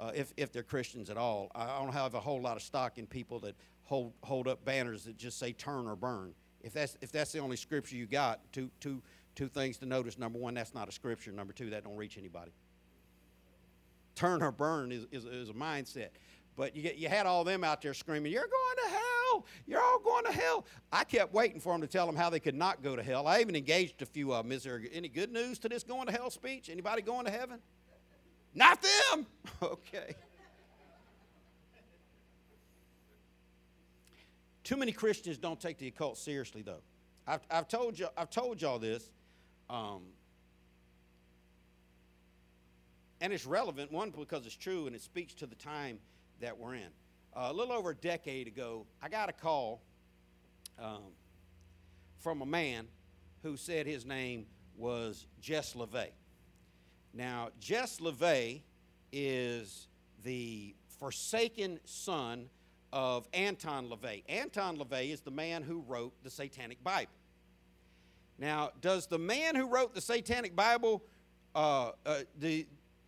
uh, 0.00 0.10
if, 0.14 0.32
if 0.38 0.52
they're 0.52 0.62
Christians 0.62 1.10
at 1.10 1.18
all. 1.18 1.50
I 1.54 1.66
don't 1.80 1.92
have 1.92 2.14
a 2.14 2.20
whole 2.20 2.40
lot 2.40 2.56
of 2.56 2.62
stock 2.62 2.96
in 2.96 3.06
people 3.06 3.40
that 3.40 3.54
hold, 3.84 4.12
hold 4.22 4.48
up 4.48 4.64
banners 4.64 5.04
that 5.04 5.16
just 5.16 5.38
say 5.38 5.52
turn 5.52 5.86
or 5.86 5.96
burn. 5.96 6.34
If 6.62 6.72
that's, 6.72 6.96
if 7.00 7.12
that's 7.12 7.32
the 7.32 7.38
only 7.38 7.56
scripture 7.56 7.96
you 7.96 8.06
got, 8.06 8.40
two, 8.52 8.70
two, 8.80 9.02
two 9.34 9.48
things 9.48 9.78
to 9.78 9.86
notice. 9.86 10.18
Number 10.18 10.38
one, 10.38 10.54
that's 10.54 10.74
not 10.74 10.88
a 10.88 10.92
scripture. 10.92 11.32
Number 11.32 11.52
two, 11.52 11.70
that 11.70 11.84
don't 11.84 11.96
reach 11.96 12.16
anybody. 12.18 12.52
Turn 14.14 14.42
or 14.42 14.52
burn 14.52 14.92
is, 14.92 15.06
is, 15.10 15.24
is 15.24 15.48
a 15.50 15.52
mindset. 15.52 16.10
But 16.56 16.76
you, 16.76 16.82
get, 16.82 16.96
you 16.96 17.08
had 17.08 17.26
all 17.26 17.44
them 17.44 17.64
out 17.64 17.82
there 17.82 17.94
screaming, 17.94 18.32
You're 18.32 18.42
going 18.42 18.76
to 18.84 18.94
hell. 18.94 19.46
You're 19.66 19.82
all 19.82 19.98
going 19.98 20.24
to 20.24 20.32
hell. 20.32 20.64
I 20.92 21.04
kept 21.04 21.34
waiting 21.34 21.60
for 21.60 21.72
them 21.72 21.80
to 21.80 21.88
tell 21.88 22.06
them 22.06 22.14
how 22.14 22.30
they 22.30 22.38
could 22.38 22.54
not 22.54 22.82
go 22.82 22.94
to 22.94 23.02
hell. 23.02 23.26
I 23.26 23.40
even 23.40 23.56
engaged 23.56 24.00
a 24.02 24.06
few 24.06 24.32
of 24.32 24.44
them. 24.44 24.52
Is 24.52 24.62
there 24.62 24.80
any 24.92 25.08
good 25.08 25.32
news 25.32 25.58
to 25.60 25.68
this 25.68 25.82
going 25.82 26.06
to 26.06 26.12
hell 26.12 26.30
speech? 26.30 26.70
Anybody 26.70 27.02
going 27.02 27.24
to 27.24 27.30
heaven? 27.30 27.58
Not 28.54 28.82
them. 28.82 29.26
Okay. 29.62 30.14
Too 34.64 34.76
many 34.76 34.92
Christians 34.92 35.36
don't 35.36 35.60
take 35.60 35.78
the 35.78 35.86
occult 35.88 36.16
seriously, 36.16 36.62
though. 36.62 36.80
I've, 37.26 37.40
I've 37.50 37.68
told 37.68 37.98
you, 37.98 38.08
I've 38.16 38.30
told 38.30 38.60
y'all 38.62 38.78
this, 38.78 39.10
um, 39.68 40.02
and 43.20 43.32
it's 43.32 43.46
relevant. 43.46 43.92
One 43.92 44.10
because 44.10 44.46
it's 44.46 44.56
true 44.56 44.86
and 44.86 44.96
it 44.96 45.02
speaks 45.02 45.34
to 45.34 45.46
the 45.46 45.54
time 45.54 45.98
that 46.40 46.58
we're 46.58 46.74
in. 46.74 46.88
Uh, 47.36 47.48
a 47.50 47.52
little 47.52 47.74
over 47.74 47.90
a 47.90 47.94
decade 47.94 48.46
ago, 48.46 48.86
I 49.02 49.08
got 49.08 49.28
a 49.28 49.32
call 49.32 49.82
um, 50.78 51.12
from 52.18 52.42
a 52.42 52.46
man 52.46 52.86
who 53.42 53.56
said 53.56 53.86
his 53.86 54.06
name 54.06 54.46
was 54.76 55.26
Jess 55.40 55.74
LaVey. 55.74 56.08
Now, 57.12 57.50
Jess 57.60 58.00
LaVey 58.00 58.62
is 59.12 59.88
the 60.22 60.74
forsaken 60.98 61.80
son 61.84 62.48
of 62.94 63.26
Anton 63.34 63.88
LaVey. 63.88 64.22
Anton 64.28 64.78
LaVey 64.78 65.12
is 65.12 65.20
the 65.20 65.30
man 65.32 65.62
who 65.62 65.84
wrote 65.88 66.14
the 66.22 66.30
Satanic 66.30 66.82
Bible. 66.84 67.10
Now, 68.38 68.70
does 68.80 69.08
the 69.08 69.18
man 69.18 69.56
who 69.56 69.66
wrote 69.66 69.94
the 69.94 70.00
Satanic 70.00 70.54
Bible, 70.54 71.02
uh, 71.56 71.90
uh, 72.06 72.20
the, 72.38 72.66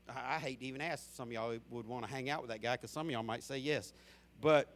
I 0.08 0.38
hate 0.38 0.58
to 0.58 0.66
even 0.66 0.80
ask 0.80 1.14
some 1.14 1.28
of 1.28 1.32
y'all 1.32 1.56
would 1.70 1.86
want 1.86 2.04
to 2.04 2.10
hang 2.10 2.28
out 2.28 2.42
with 2.42 2.50
that 2.50 2.62
guy 2.62 2.74
because 2.74 2.90
some 2.90 3.06
of 3.06 3.12
y'all 3.12 3.22
might 3.22 3.44
say 3.44 3.58
yes. 3.58 3.92
But 4.40 4.68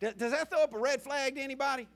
does, 0.00 0.14
does 0.14 0.32
that 0.32 0.50
throw 0.50 0.62
up 0.62 0.74
a 0.74 0.78
red 0.78 1.00
flag 1.00 1.36
to 1.36 1.40
anybody? 1.40 1.88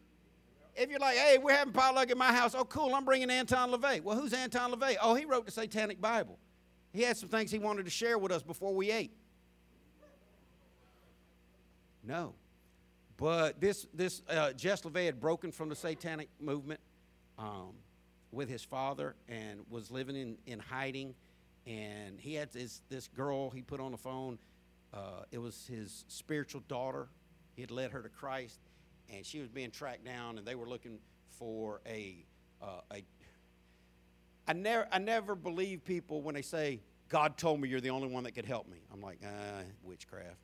If 0.75 0.89
you're 0.89 0.99
like, 0.99 1.17
hey, 1.17 1.37
we're 1.37 1.55
having 1.55 1.75
potluck 1.75 2.11
at 2.11 2.17
my 2.17 2.33
house, 2.33 2.55
oh, 2.55 2.65
cool, 2.65 2.95
I'm 2.95 3.05
bringing 3.05 3.29
Anton 3.29 3.71
LaVey. 3.71 4.03
Well, 4.03 4.17
who's 4.17 4.33
Anton 4.33 4.73
LaVey? 4.73 4.97
Oh, 5.03 5.15
he 5.15 5.27
wrote 5.27 5.45
the 5.45 5.53
Satanic 5.53 6.01
Bible. 6.01 6.39
He 6.95 7.03
had 7.03 7.19
some 7.19 7.29
things 7.29 7.51
he 7.51 7.59
wanted 7.59 7.85
to 7.85 7.91
share 7.91 8.17
with 8.17 8.33
us 8.33 8.43
before 8.43 8.75
we 8.75 8.91
ate. 8.91 9.13
No. 12.03 12.35
But 13.17 13.61
this, 13.61 13.87
this 13.95 14.23
uh, 14.29 14.53
Jess 14.53 14.83
LaVey 14.83 15.07
had 15.07 15.21
broken 15.21 15.53
from 15.53 15.69
the 15.69 15.77
satanic 15.77 16.29
movement 16.41 16.81
um, 17.39 17.73
with 18.33 18.49
his 18.49 18.65
father 18.65 19.15
and 19.29 19.61
was 19.71 19.91
living 19.91 20.17
in, 20.17 20.37
in 20.47 20.59
hiding. 20.59 21.15
And 21.67 22.19
he 22.19 22.35
had 22.35 22.53
this, 22.53 22.81
this 22.89 23.09
girl 23.09 23.51
he 23.51 23.63
put 23.63 23.81
on 23.81 23.93
the 23.93 23.99
phone. 23.99 24.39
Uh, 24.93 25.23
it 25.31 25.39
was 25.39 25.67
his 25.67 26.05
spiritual 26.09 26.63
daughter. 26.69 27.09
He 27.55 27.63
had 27.63 27.71
led 27.71 27.93
her 27.93 28.03
to 28.03 28.09
Christ. 28.09 28.59
And 29.13 29.25
she 29.25 29.41
was 29.41 29.49
being 29.49 29.71
tracked 29.71 30.05
down, 30.05 30.39
and 30.39 30.47
they 30.47 30.55
were 30.55 30.69
looking 30.69 30.99
for 31.39 31.81
a, 31.87 32.25
uh, 32.63 32.81
a 32.93 33.05
I 34.49 34.53
never, 34.55 34.89
I 34.91 34.99
never 34.99 35.35
believe 35.35 35.85
people 35.85 36.23
when 36.23 36.35
they 36.35 36.43
say, 36.43 36.81
God 37.09 37.37
told 37.37 37.61
me 37.61 37.69
you're 37.69 37.81
the 37.81 37.91
only 37.91 38.09
one 38.09 38.25
that 38.25 38.33
could 38.33 38.47
help 38.47 38.69
me. 38.69 38.79
I'm 38.93 39.01
like, 39.01 39.21
ah, 39.25 39.63
witchcraft. 39.83 40.39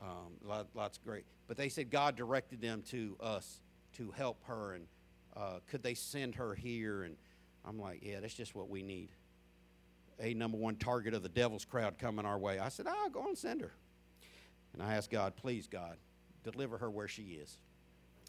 Um, 0.00 0.32
lot, 0.44 0.66
lots 0.74 0.98
great. 0.98 1.24
But 1.48 1.56
they 1.56 1.68
said 1.68 1.90
God 1.90 2.16
directed 2.16 2.60
them 2.60 2.82
to 2.90 3.16
us 3.20 3.60
to 3.94 4.10
help 4.10 4.42
her, 4.44 4.74
and 4.74 4.86
uh, 5.36 5.60
could 5.68 5.82
they 5.82 5.94
send 5.94 6.34
her 6.34 6.54
here? 6.54 7.02
And 7.02 7.16
I'm 7.66 7.78
like, 7.78 8.00
yeah, 8.02 8.20
that's 8.20 8.34
just 8.34 8.54
what 8.54 8.68
we 8.68 8.82
need. 8.82 9.08
A 10.20 10.34
number 10.34 10.56
one 10.56 10.76
target 10.76 11.14
of 11.14 11.22
the 11.22 11.28
devil's 11.28 11.64
crowd 11.64 11.98
coming 11.98 12.24
our 12.24 12.38
way. 12.38 12.58
I 12.58 12.68
said, 12.68 12.86
ah, 12.88 13.08
go 13.12 13.26
and 13.26 13.36
send 13.36 13.60
her. 13.60 13.72
And 14.72 14.82
I 14.82 14.94
asked 14.94 15.10
God, 15.10 15.36
please, 15.36 15.66
God, 15.66 15.96
deliver 16.44 16.78
her 16.78 16.90
where 16.90 17.08
she 17.08 17.22
is. 17.22 17.58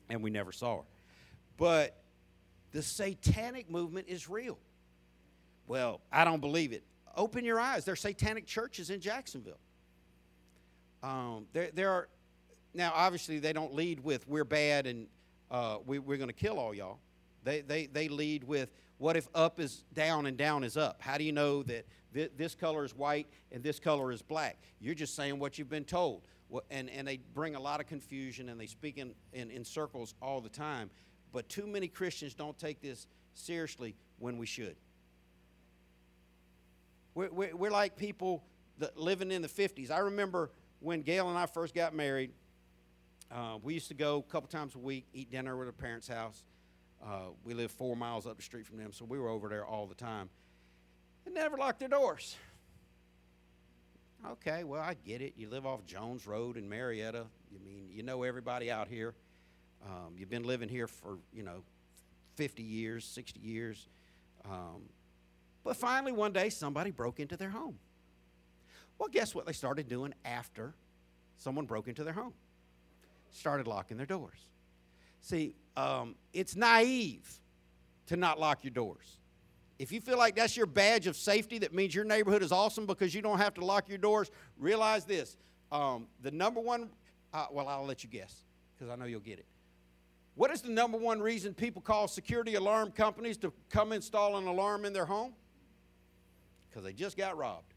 And 0.10 0.24
we 0.24 0.30
never 0.30 0.52
saw 0.52 0.78
her. 0.78 0.84
But 1.58 1.98
the 2.72 2.82
satanic 2.82 3.70
movement 3.70 4.08
is 4.08 4.30
real. 4.30 4.58
Well, 5.68 6.02
I 6.12 6.24
don't 6.24 6.40
believe 6.40 6.72
it. 6.72 6.84
Open 7.16 7.44
your 7.44 7.60
eyes. 7.60 7.84
There's 7.84 8.00
satanic 8.00 8.46
churches 8.46 8.90
in 8.90 9.02
Jacksonville. 9.02 9.60
Um, 11.04 11.48
there, 11.54 11.70
there 11.74 11.90
are 11.92 12.08
now 12.74 12.92
obviously 12.96 13.40
they 13.40 13.54
don't 13.54 13.74
lead 13.74 14.00
with 14.00 14.28
we're 14.28 14.44
bad 14.44 14.88
and 14.88 15.08
uh, 15.50 15.78
we, 15.86 16.00
we're 16.00 16.18
going 16.18 16.30
to 16.30 16.34
kill 16.34 16.60
all 16.60 16.74
y'all. 16.74 17.00
They, 17.44 17.62
they, 17.62 17.86
they 17.86 18.10
lead 18.10 18.44
with 18.44 18.70
what 18.98 19.16
if 19.16 19.28
up 19.36 19.60
is 19.60 19.84
down 19.94 20.26
and 20.26 20.38
down 20.38 20.64
is 20.64 20.76
up? 20.76 21.02
How 21.02 21.18
do 21.18 21.24
you 21.24 21.32
know 21.32 21.64
that 21.64 21.86
th- 22.14 22.32
this 22.36 22.56
color 22.56 22.84
is 22.84 22.96
white 22.96 23.28
and 23.52 23.64
this 23.64 23.80
color 23.80 24.12
is 24.12 24.22
black? 24.22 24.58
You're 24.80 24.96
just 24.96 25.16
saying 25.16 25.40
what 25.40 25.58
you've 25.58 25.70
been 25.70 25.86
told. 25.86 26.24
And, 26.72 26.90
and 26.90 27.08
they 27.08 27.18
bring 27.34 27.56
a 27.56 27.60
lot 27.60 27.80
of 27.80 27.88
confusion 27.88 28.50
and 28.50 28.60
they 28.60 28.66
speak 28.66 28.98
in, 28.98 29.14
in, 29.34 29.52
in 29.52 29.64
circles 29.64 30.16
all 30.22 30.42
the 30.42 30.50
time. 30.50 30.90
But 31.32 31.48
too 31.50 31.68
many 31.68 31.88
Christians 31.88 32.34
don't 32.34 32.58
take 32.58 32.82
this 32.82 33.06
seriously 33.34 33.96
when 34.18 34.38
we 34.38 34.46
should. 34.46 34.76
We're, 37.14 37.30
we're, 37.30 37.56
we're 37.56 37.72
like 37.72 37.98
people 37.98 38.44
that 38.80 38.98
living 38.98 39.32
in 39.32 39.42
the 39.42 39.48
50s. 39.48 39.92
I 39.92 40.00
remember 40.00 40.52
when 40.80 41.02
Gail 41.02 41.30
and 41.30 41.38
I 41.38 41.46
first 41.46 41.74
got 41.74 41.94
married, 41.94 42.32
uh, 43.32 43.58
we 43.62 43.74
used 43.74 43.88
to 43.90 43.94
go 43.94 44.18
a 44.28 44.32
couple 44.32 44.48
times 44.48 44.76
a 44.76 44.80
week, 44.80 45.06
eat 45.14 45.32
dinner 45.32 45.60
at 45.62 45.66
our 45.66 45.72
parents' 45.72 46.08
house. 46.08 46.44
Uh, 47.04 47.30
we 47.44 47.54
lived 47.54 47.72
four 47.72 47.96
miles 47.96 48.26
up 48.26 48.38
the 48.38 48.44
street 48.44 48.66
from 48.66 48.78
them, 48.78 48.92
so 48.92 49.06
we 49.06 49.20
were 49.20 49.30
over 49.30 49.50
there 49.50 49.66
all 49.66 49.86
the 49.86 49.96
time. 49.96 50.30
They 51.26 51.32
never 51.32 51.58
locked 51.58 51.80
their 51.80 51.90
doors. 51.90 52.38
Okay, 54.26 54.64
well, 54.64 54.82
I 54.82 54.96
get 55.06 55.22
it. 55.22 55.34
You 55.38 55.50
live 55.50 55.66
off 55.66 55.86
Jones 55.86 56.26
Road 56.26 56.58
in 56.58 56.68
Marietta. 56.68 57.26
You 57.52 57.60
mean 57.60 57.90
you 57.92 58.02
know 58.04 58.24
everybody 58.24 58.72
out 58.72 58.88
here. 58.88 59.14
Um, 59.86 60.16
you've 60.18 60.30
been 60.30 60.44
living 60.44 60.70
here 60.70 60.88
for 60.88 61.20
you 61.32 61.44
know 61.44 61.64
50 62.36 62.64
years, 62.64 63.06
60 63.06 63.40
years. 63.40 63.88
Um, 64.46 64.84
but 65.64 65.76
finally, 65.76 66.12
one 66.12 66.34
day, 66.34 66.50
somebody 66.50 66.92
broke 66.92 67.20
into 67.20 67.38
their 67.38 67.50
home. 67.50 67.78
Well, 68.98 69.10
guess 69.10 69.36
what 69.36 69.46
they 69.46 69.54
started 69.54 69.88
doing 69.88 70.14
after 70.26 70.74
someone 71.38 71.66
broke 71.66 71.88
into 71.88 72.04
their 72.04 72.14
home? 72.14 72.34
Started 73.32 73.68
locking 73.68 73.98
their 73.98 74.06
doors. 74.06 74.40
See, 75.22 75.56
um, 75.76 76.16
it's 76.34 76.56
naive 76.56 77.40
to 78.08 78.16
not 78.16 78.40
lock 78.40 78.64
your 78.64 78.72
doors. 78.72 79.18
If 79.80 79.92
you 79.92 80.02
feel 80.02 80.18
like 80.18 80.36
that's 80.36 80.58
your 80.58 80.66
badge 80.66 81.06
of 81.06 81.16
safety 81.16 81.60
that 81.60 81.74
means 81.74 81.94
your 81.94 82.06
neighborhood 82.06 82.42
is 82.42 82.52
awesome 82.52 82.86
because 82.86 83.14
you 83.14 83.22
don't 83.22 83.38
have 83.38 83.54
to 83.56 83.66
lock 83.66 83.88
your 83.88 84.00
doors, 84.00 84.32
realize 84.58 85.06
this. 85.06 85.38
Um, 85.72 86.08
the 86.24 86.32
number 86.32 86.60
one, 86.60 86.90
uh, 87.34 87.46
well, 87.52 87.68
I'll 87.68 87.86
let 87.86 88.04
you 88.04 88.10
guess 88.10 88.44
because 88.74 88.92
I 88.92 88.96
know 88.96 89.06
you'll 89.06 89.20
get 89.20 89.38
it. 89.38 89.46
What 90.36 90.52
is 90.52 90.62
the 90.62 90.70
number 90.70 90.98
one 90.98 91.20
reason 91.20 91.54
people 91.54 91.82
call 91.82 92.08
security 92.08 92.56
alarm 92.56 92.92
companies 92.92 93.38
to 93.38 93.52
come 93.70 93.92
install 93.92 94.38
an 94.38 94.48
alarm 94.48 94.86
in 94.86 94.94
their 94.94 95.06
home? 95.06 95.34
Because 96.70 96.84
they 96.84 96.94
just 96.94 97.18
got 97.18 97.38
robbed. 97.38 97.74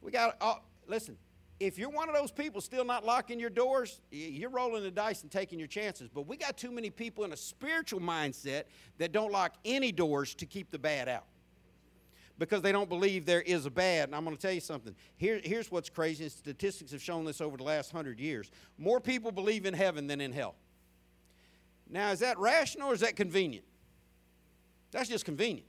We 0.00 0.10
got, 0.10 0.36
uh, 0.40 0.56
listen, 0.86 1.16
if 1.60 1.78
you're 1.78 1.90
one 1.90 2.08
of 2.08 2.14
those 2.14 2.32
people 2.32 2.62
still 2.62 2.84
not 2.84 3.04
locking 3.04 3.38
your 3.38 3.50
doors, 3.50 4.00
you're 4.10 4.50
rolling 4.50 4.82
the 4.82 4.90
dice 4.90 5.22
and 5.22 5.30
taking 5.30 5.58
your 5.58 5.68
chances. 5.68 6.08
But 6.08 6.26
we 6.26 6.38
got 6.38 6.56
too 6.56 6.70
many 6.70 6.88
people 6.88 7.24
in 7.24 7.32
a 7.32 7.36
spiritual 7.36 8.00
mindset 8.00 8.64
that 8.96 9.12
don't 9.12 9.30
lock 9.30 9.54
any 9.64 9.92
doors 9.92 10.34
to 10.36 10.46
keep 10.46 10.70
the 10.70 10.78
bad 10.78 11.08
out 11.08 11.26
because 12.38 12.62
they 12.62 12.72
don't 12.72 12.88
believe 12.88 13.26
there 13.26 13.42
is 13.42 13.66
a 13.66 13.70
bad. 13.70 14.08
And 14.08 14.16
I'm 14.16 14.24
going 14.24 14.34
to 14.34 14.40
tell 14.40 14.52
you 14.52 14.60
something. 14.60 14.96
Here, 15.18 15.38
here's 15.44 15.70
what's 15.70 15.90
crazy. 15.90 16.24
And 16.24 16.32
statistics 16.32 16.92
have 16.92 17.02
shown 17.02 17.26
this 17.26 17.42
over 17.42 17.58
the 17.58 17.64
last 17.64 17.92
hundred 17.92 18.18
years. 18.18 18.50
More 18.78 18.98
people 18.98 19.30
believe 19.30 19.66
in 19.66 19.74
heaven 19.74 20.06
than 20.06 20.22
in 20.22 20.32
hell. 20.32 20.54
Now, 21.90 22.10
is 22.10 22.20
that 22.20 22.38
rational 22.38 22.88
or 22.88 22.94
is 22.94 23.00
that 23.00 23.16
convenient? 23.16 23.66
That's 24.92 25.10
just 25.10 25.26
convenient. 25.26 25.66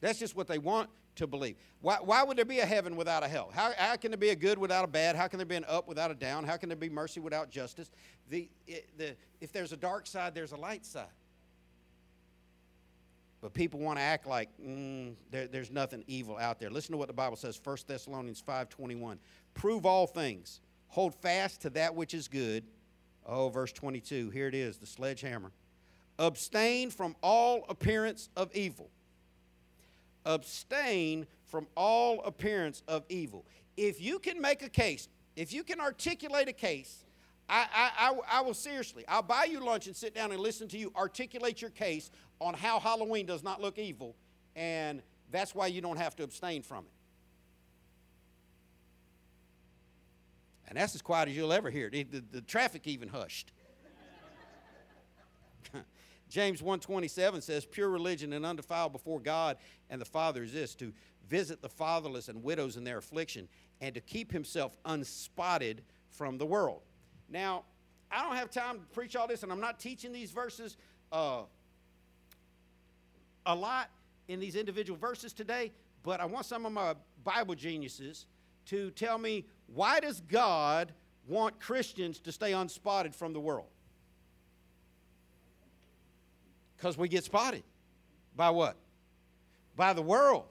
That's 0.00 0.18
just 0.18 0.34
what 0.34 0.46
they 0.46 0.58
want 0.58 0.88
to 1.16 1.26
believe. 1.26 1.56
Why, 1.80 1.98
why 2.00 2.22
would 2.22 2.36
there 2.36 2.44
be 2.44 2.60
a 2.60 2.66
heaven 2.66 2.96
without 2.96 3.22
a 3.22 3.28
hell? 3.28 3.50
How, 3.54 3.72
how 3.76 3.96
can 3.96 4.10
there 4.10 4.18
be 4.18 4.30
a 4.30 4.36
good 4.36 4.58
without 4.58 4.84
a 4.84 4.88
bad? 4.88 5.16
How 5.16 5.28
can 5.28 5.38
there 5.38 5.46
be 5.46 5.56
an 5.56 5.64
up 5.68 5.86
without 5.86 6.10
a 6.10 6.14
down? 6.14 6.44
How 6.44 6.56
can 6.56 6.68
there 6.68 6.76
be 6.76 6.88
mercy 6.88 7.20
without 7.20 7.50
justice? 7.50 7.90
The, 8.30 8.48
the, 8.96 9.16
if 9.40 9.52
there's 9.52 9.72
a 9.72 9.76
dark 9.76 10.06
side, 10.06 10.34
there's 10.34 10.52
a 10.52 10.56
light 10.56 10.84
side. 10.84 11.06
But 13.40 13.52
people 13.52 13.78
want 13.80 13.98
to 13.98 14.02
act 14.02 14.26
like 14.26 14.48
mm, 14.58 15.14
there, 15.30 15.46
there's 15.46 15.70
nothing 15.70 16.02
evil 16.06 16.38
out 16.38 16.58
there. 16.58 16.70
Listen 16.70 16.92
to 16.92 16.96
what 16.96 17.08
the 17.08 17.14
Bible 17.14 17.36
says, 17.36 17.60
1 17.62 17.76
Thessalonians 17.86 18.42
5.21. 18.42 19.18
Prove 19.52 19.84
all 19.84 20.06
things. 20.06 20.60
Hold 20.88 21.14
fast 21.14 21.60
to 21.62 21.70
that 21.70 21.94
which 21.94 22.14
is 22.14 22.26
good. 22.26 22.64
Oh, 23.26 23.50
verse 23.50 23.72
22. 23.72 24.30
Here 24.30 24.48
it 24.48 24.54
is, 24.54 24.78
the 24.78 24.86
sledgehammer. 24.86 25.52
Abstain 26.18 26.90
from 26.90 27.16
all 27.22 27.66
appearance 27.68 28.28
of 28.36 28.54
evil. 28.54 28.88
Abstain 30.24 31.26
from 31.44 31.66
all 31.76 32.22
appearance 32.22 32.82
of 32.88 33.04
evil. 33.08 33.44
If 33.76 34.00
you 34.00 34.18
can 34.18 34.40
make 34.40 34.62
a 34.62 34.68
case, 34.68 35.08
if 35.36 35.52
you 35.52 35.64
can 35.64 35.80
articulate 35.80 36.48
a 36.48 36.52
case, 36.52 37.04
I, 37.48 37.66
I, 37.74 37.90
I, 38.10 38.38
I 38.38 38.40
will 38.40 38.54
seriously, 38.54 39.04
I'll 39.06 39.22
buy 39.22 39.44
you 39.44 39.60
lunch 39.60 39.86
and 39.86 39.94
sit 39.94 40.14
down 40.14 40.32
and 40.32 40.40
listen 40.40 40.68
to 40.68 40.78
you 40.78 40.92
articulate 40.96 41.60
your 41.60 41.70
case 41.70 42.10
on 42.40 42.54
how 42.54 42.80
Halloween 42.80 43.26
does 43.26 43.42
not 43.42 43.60
look 43.60 43.78
evil, 43.78 44.16
and 44.56 45.02
that's 45.30 45.54
why 45.54 45.66
you 45.66 45.80
don't 45.80 45.98
have 45.98 46.16
to 46.16 46.22
abstain 46.22 46.62
from 46.62 46.84
it. 46.84 46.90
And 50.68 50.78
that's 50.78 50.94
as 50.94 51.02
quiet 51.02 51.28
as 51.28 51.36
you'll 51.36 51.52
ever 51.52 51.70
hear. 51.70 51.90
The, 51.90 52.04
the, 52.04 52.24
the 52.32 52.40
traffic 52.40 52.86
even 52.86 53.08
hushed. 53.08 53.52
James 56.34 56.60
1:27 56.60 57.40
says 57.40 57.64
pure 57.64 57.88
religion 57.88 58.32
and 58.32 58.44
undefiled 58.44 58.90
before 58.90 59.20
God 59.20 59.56
and 59.88 60.00
the 60.00 60.04
Father 60.04 60.42
is 60.42 60.52
this 60.52 60.74
to 60.74 60.92
visit 61.28 61.62
the 61.62 61.68
fatherless 61.68 62.28
and 62.28 62.42
widows 62.42 62.76
in 62.76 62.82
their 62.82 62.98
affliction 62.98 63.48
and 63.80 63.94
to 63.94 64.00
keep 64.00 64.32
himself 64.32 64.76
unspotted 64.84 65.84
from 66.08 66.36
the 66.36 66.44
world. 66.44 66.82
Now, 67.28 67.62
I 68.10 68.24
don't 68.24 68.34
have 68.34 68.50
time 68.50 68.80
to 68.80 68.84
preach 68.86 69.14
all 69.14 69.28
this 69.28 69.44
and 69.44 69.52
I'm 69.52 69.60
not 69.60 69.78
teaching 69.78 70.12
these 70.12 70.32
verses 70.32 70.76
uh, 71.12 71.42
a 73.46 73.54
lot 73.54 73.90
in 74.26 74.40
these 74.40 74.56
individual 74.56 74.98
verses 74.98 75.32
today, 75.32 75.70
but 76.02 76.20
I 76.20 76.24
want 76.24 76.46
some 76.46 76.66
of 76.66 76.72
my 76.72 76.96
Bible 77.22 77.54
geniuses 77.54 78.26
to 78.66 78.90
tell 78.90 79.18
me 79.18 79.46
why 79.72 80.00
does 80.00 80.20
God 80.20 80.94
want 81.28 81.60
Christians 81.60 82.18
to 82.22 82.32
stay 82.32 82.54
unspotted 82.54 83.14
from 83.14 83.32
the 83.32 83.40
world? 83.40 83.68
Because 86.84 86.98
we 86.98 87.08
get 87.08 87.24
spotted. 87.24 87.62
By 88.36 88.50
what? 88.50 88.76
By 89.74 89.94
the 89.94 90.02
world. 90.02 90.44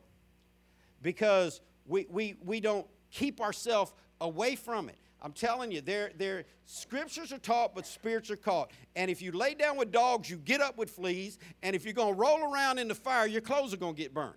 Because 1.03 1.61
we, 1.85 2.07
we, 2.09 2.37
we 2.43 2.59
don't 2.59 2.87
keep 3.11 3.39
ourselves 3.39 3.93
away 4.19 4.55
from 4.55 4.89
it. 4.89 4.97
I'm 5.21 5.33
telling 5.33 5.71
you, 5.71 5.81
there, 5.81 6.09
there, 6.17 6.45
scriptures 6.65 7.31
are 7.31 7.37
taught, 7.37 7.75
but 7.75 7.85
spirits 7.85 8.31
are 8.31 8.35
caught. 8.35 8.71
And 8.95 9.11
if 9.11 9.21
you 9.21 9.31
lay 9.31 9.53
down 9.53 9.77
with 9.77 9.91
dogs, 9.91 10.27
you 10.27 10.37
get 10.37 10.59
up 10.59 10.75
with 10.75 10.89
fleas. 10.89 11.37
And 11.61 11.75
if 11.75 11.85
you're 11.85 11.93
going 11.93 12.15
to 12.15 12.19
roll 12.19 12.51
around 12.51 12.79
in 12.79 12.87
the 12.87 12.95
fire, 12.95 13.27
your 13.27 13.41
clothes 13.41 13.71
are 13.71 13.77
going 13.77 13.93
to 13.93 14.01
get 14.01 14.11
burned. 14.11 14.33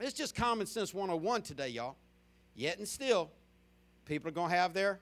It's 0.00 0.14
just 0.14 0.34
common 0.34 0.66
sense 0.66 0.94
101 0.94 1.42
today, 1.42 1.68
y'all. 1.68 1.96
Yet 2.54 2.78
and 2.78 2.88
still, 2.88 3.30
people 4.06 4.30
are 4.30 4.32
going 4.32 4.48
to 4.48 4.56
have 4.56 4.72
their 4.72 4.98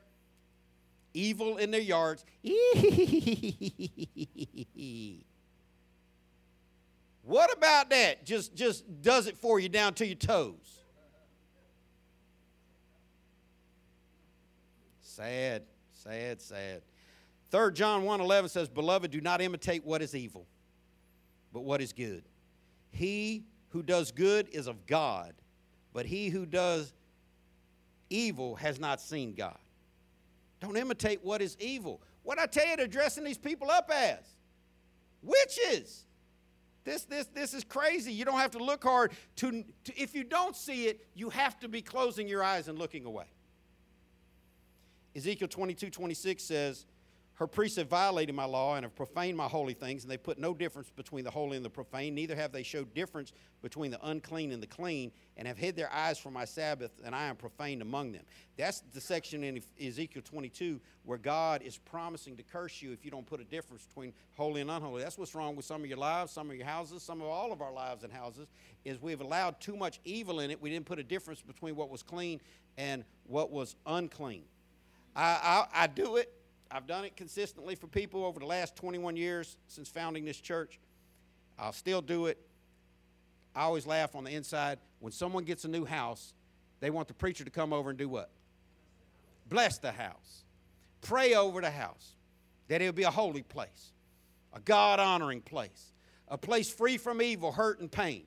evil 1.15 1.59
in 1.59 1.71
their 1.71 1.81
yards. 1.81 2.25
what 7.29 7.55
about 7.55 7.91
that? 7.91 8.25
Just, 8.25 8.55
just 8.55 9.03
does 9.03 9.27
it 9.27 9.37
for 9.37 9.61
you 9.61 9.69
down 9.69 9.93
to 9.95 10.07
your 10.07 10.17
toes. 10.17 10.79
Sad, 15.03 15.65
sad, 15.93 16.41
sad. 16.41 16.81
3 17.51 17.75
John 17.75 18.05
1:11 18.05 18.49
says, 18.49 18.71
"Beloved, 18.71 19.11
do 19.11 19.21
not 19.21 19.43
imitate 19.43 19.85
what 19.85 20.01
is 20.01 20.15
evil, 20.15 20.47
but 21.53 21.61
what 21.61 21.83
is 21.83 21.93
good. 21.93 22.25
He 22.93 23.45
who 23.71 23.83
does 23.83 24.11
good 24.11 24.49
is 24.49 24.67
of 24.67 24.87
God, 24.87 25.35
but 25.93 26.07
he 26.07 26.31
who 26.31 26.47
does 26.47 26.95
evil 28.09 28.57
has 28.57 28.81
not 28.81 29.03
seen 29.03 29.35
God." 29.35 29.59
Don't 30.61 30.79
imitate 30.79 31.23
what 31.23 31.43
is 31.43 31.59
evil. 31.61 32.01
What 32.23 32.39
I 32.39 32.47
tell 32.47 32.67
you, 32.67 32.77
they're 32.77 32.87
dressing 32.87 33.25
these 33.25 33.37
people 33.37 33.71
up 33.71 33.91
as 33.91 34.25
witches. 35.23 36.07
This, 36.85 37.05
this, 37.05 37.27
this 37.27 37.55
is 37.55 37.65
crazy. 37.65 38.13
You 38.13 38.25
don't 38.25 38.39
have 38.39 38.53
to 38.53 38.65
look 38.65 38.83
hard. 38.83 39.13
To, 39.37 39.65
to, 39.85 40.01
if 40.01 40.15
you 40.15 40.25
don't 40.25 40.57
see 40.57 40.87
it, 40.87 41.07
you 41.15 41.31
have 41.31 41.59
to 41.61 41.69
be 41.69 41.83
closing 41.83 42.29
your 42.29 42.43
eyes 42.43 42.69
and 42.69 42.79
looking 42.79 43.05
away. 43.05 43.27
Ezekiel 45.15 45.49
22 45.49 45.91
26 45.91 46.43
says, 46.43 46.87
Her 47.39 47.47
priests 47.47 47.79
have 47.79 47.87
violated 47.87 48.35
my 48.35 48.47
law 48.47 48.75
and 48.75 48.85
have 48.85 48.97
profaned 48.97 49.37
my 49.37 49.47
holy 49.47 49.73
things, 49.73 50.03
and 50.03 50.11
they 50.11 50.17
put 50.17 50.39
no 50.39 50.53
difference 50.53 50.91
between 50.91 51.23
the 51.23 51.31
holy 51.31 51.57
and 51.57 51.65
the 51.65 51.71
profane. 51.71 52.13
Neither 52.13 52.35
have 52.35 52.51
they 52.51 52.65
showed 52.65 52.93
difference 52.95 53.33
between 53.63 53.93
the 53.93 54.09
unclean 54.09 54.51
and 54.51 54.61
the 54.61 54.67
clean, 54.67 55.13
and 55.37 55.47
have 55.47 55.57
hid 55.57 55.77
their 55.77 55.93
eyes 55.93 56.19
from 56.19 56.33
my 56.33 56.45
Sabbath, 56.45 56.91
and 57.05 57.15
I 57.15 57.27
am 57.27 57.37
profaned 57.37 57.81
among 57.81 58.11
them. 58.11 58.25
That's 58.57 58.81
the 58.93 59.01
section 59.01 59.45
in 59.45 59.63
Ezekiel 59.81 60.23
22 60.25 60.81
where 61.05 61.17
God 61.17 61.63
is 61.63 61.79
promising 61.79 62.37
to 62.39 62.43
curse 62.43 62.83
you 62.83 62.91
if 62.91 63.05
you 63.05 63.11
don't 63.13 63.25
put 63.25 63.41
a 63.41 63.45
difference 63.45 63.87
between 63.87 64.13
holy 64.37 64.61
and 64.61 64.69
unholy. 64.69 65.05
That's 65.05 65.17
what's 65.17 65.35
wrong 65.37 65.55
with 65.55 65.65
some 65.65 65.81
of 65.81 65.87
your 65.87 65.97
lives, 65.97 66.33
some 66.33 66.51
of 66.51 66.57
your 66.57 66.67
houses, 66.67 67.05
some 67.05 67.21
of 67.21 67.29
all 67.29 67.53
of 67.53 67.63
our 67.63 67.73
lives 67.73 68.03
and 68.03 68.13
houses, 68.13 68.49
is 68.85 69.01
we've 69.01 69.21
allowed 69.21 69.61
too 69.61 69.77
much 69.77 70.01
evil 70.05 70.41
in 70.41 70.51
it. 70.51 70.61
We 70.61 70.71
didn't 70.71 70.87
put 70.87 70.99
a 70.99 71.05
difference 71.05 71.41
between 71.41 71.77
what 71.77 71.89
was 71.89 72.03
clean 72.03 72.41
and 72.77 73.05
what 73.29 73.53
was 73.53 73.77
unclean. 73.87 74.43
I, 75.15 75.67
I, 75.73 75.85
I 75.85 75.87
do 75.87 76.17
it. 76.17 76.33
I've 76.71 76.87
done 76.87 77.05
it 77.05 77.17
consistently 77.17 77.75
for 77.75 77.87
people 77.87 78.25
over 78.25 78.39
the 78.39 78.47
last 78.47 78.77
21 78.77 79.17
years 79.17 79.57
since 79.69 79.89
founding 79.89 80.25
this 80.25 80.39
church. 80.39 80.79
I'll 81.59 81.73
still 81.73 82.03
do 82.03 82.27
it. 82.27 82.39
I 83.55 83.63
always 83.63 83.87
laugh 83.87 84.15
on 84.15 84.25
the 84.25 84.31
inside. 84.31 84.79
When 85.01 85.13
someone 85.13 85.45
gets 85.45 85.65
a 85.65 85.69
new 85.69 85.85
house, 85.85 86.35
they 86.81 86.91
want 86.91 87.09
the 87.09 87.15
preacher 87.15 87.45
to 87.45 87.51
come 87.51 87.73
over 87.73 87.91
and 87.91 87.99
do 87.99 88.09
what? 88.09 88.31
Bless 89.49 89.79
the 89.79 89.93
house. 89.93 90.45
Pray 91.01 91.35
over 91.35 91.61
the 91.61 91.71
house 91.71 92.15
that 92.69 92.83
it'll 92.83 92.93
be 92.93 93.05
a 93.05 93.11
holy 93.11 93.43
place, 93.43 93.93
a 94.53 94.61
God 94.61 95.01
honoring 95.01 95.41
place, 95.41 95.93
a 96.29 96.37
place 96.37 96.71
free 96.71 96.99
from 96.99 97.23
evil, 97.23 97.51
hurt, 97.51 97.81
and 97.81 97.91
pain. 97.91 98.25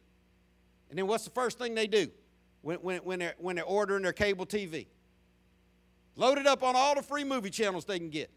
And 0.90 0.98
then 0.98 1.08
what's 1.08 1.24
the 1.24 1.30
first 1.30 1.60
thing 1.60 1.76
they 1.76 1.88
do 1.88 2.10
when, 2.62 2.78
when, 2.78 3.00
when, 3.00 3.20
they're, 3.20 3.36
when 3.38 3.56
they're 3.56 3.66
ordering 3.66 4.04
their 4.04 4.14
cable 4.14 4.46
TV? 4.46 4.88
Loaded 6.16 6.46
up 6.46 6.64
on 6.64 6.76
all 6.76 6.96
the 6.96 7.02
free 7.02 7.24
movie 7.24 7.50
channels 7.50 7.86
they 7.86 7.98
can 7.98 8.10
get. 8.10 8.30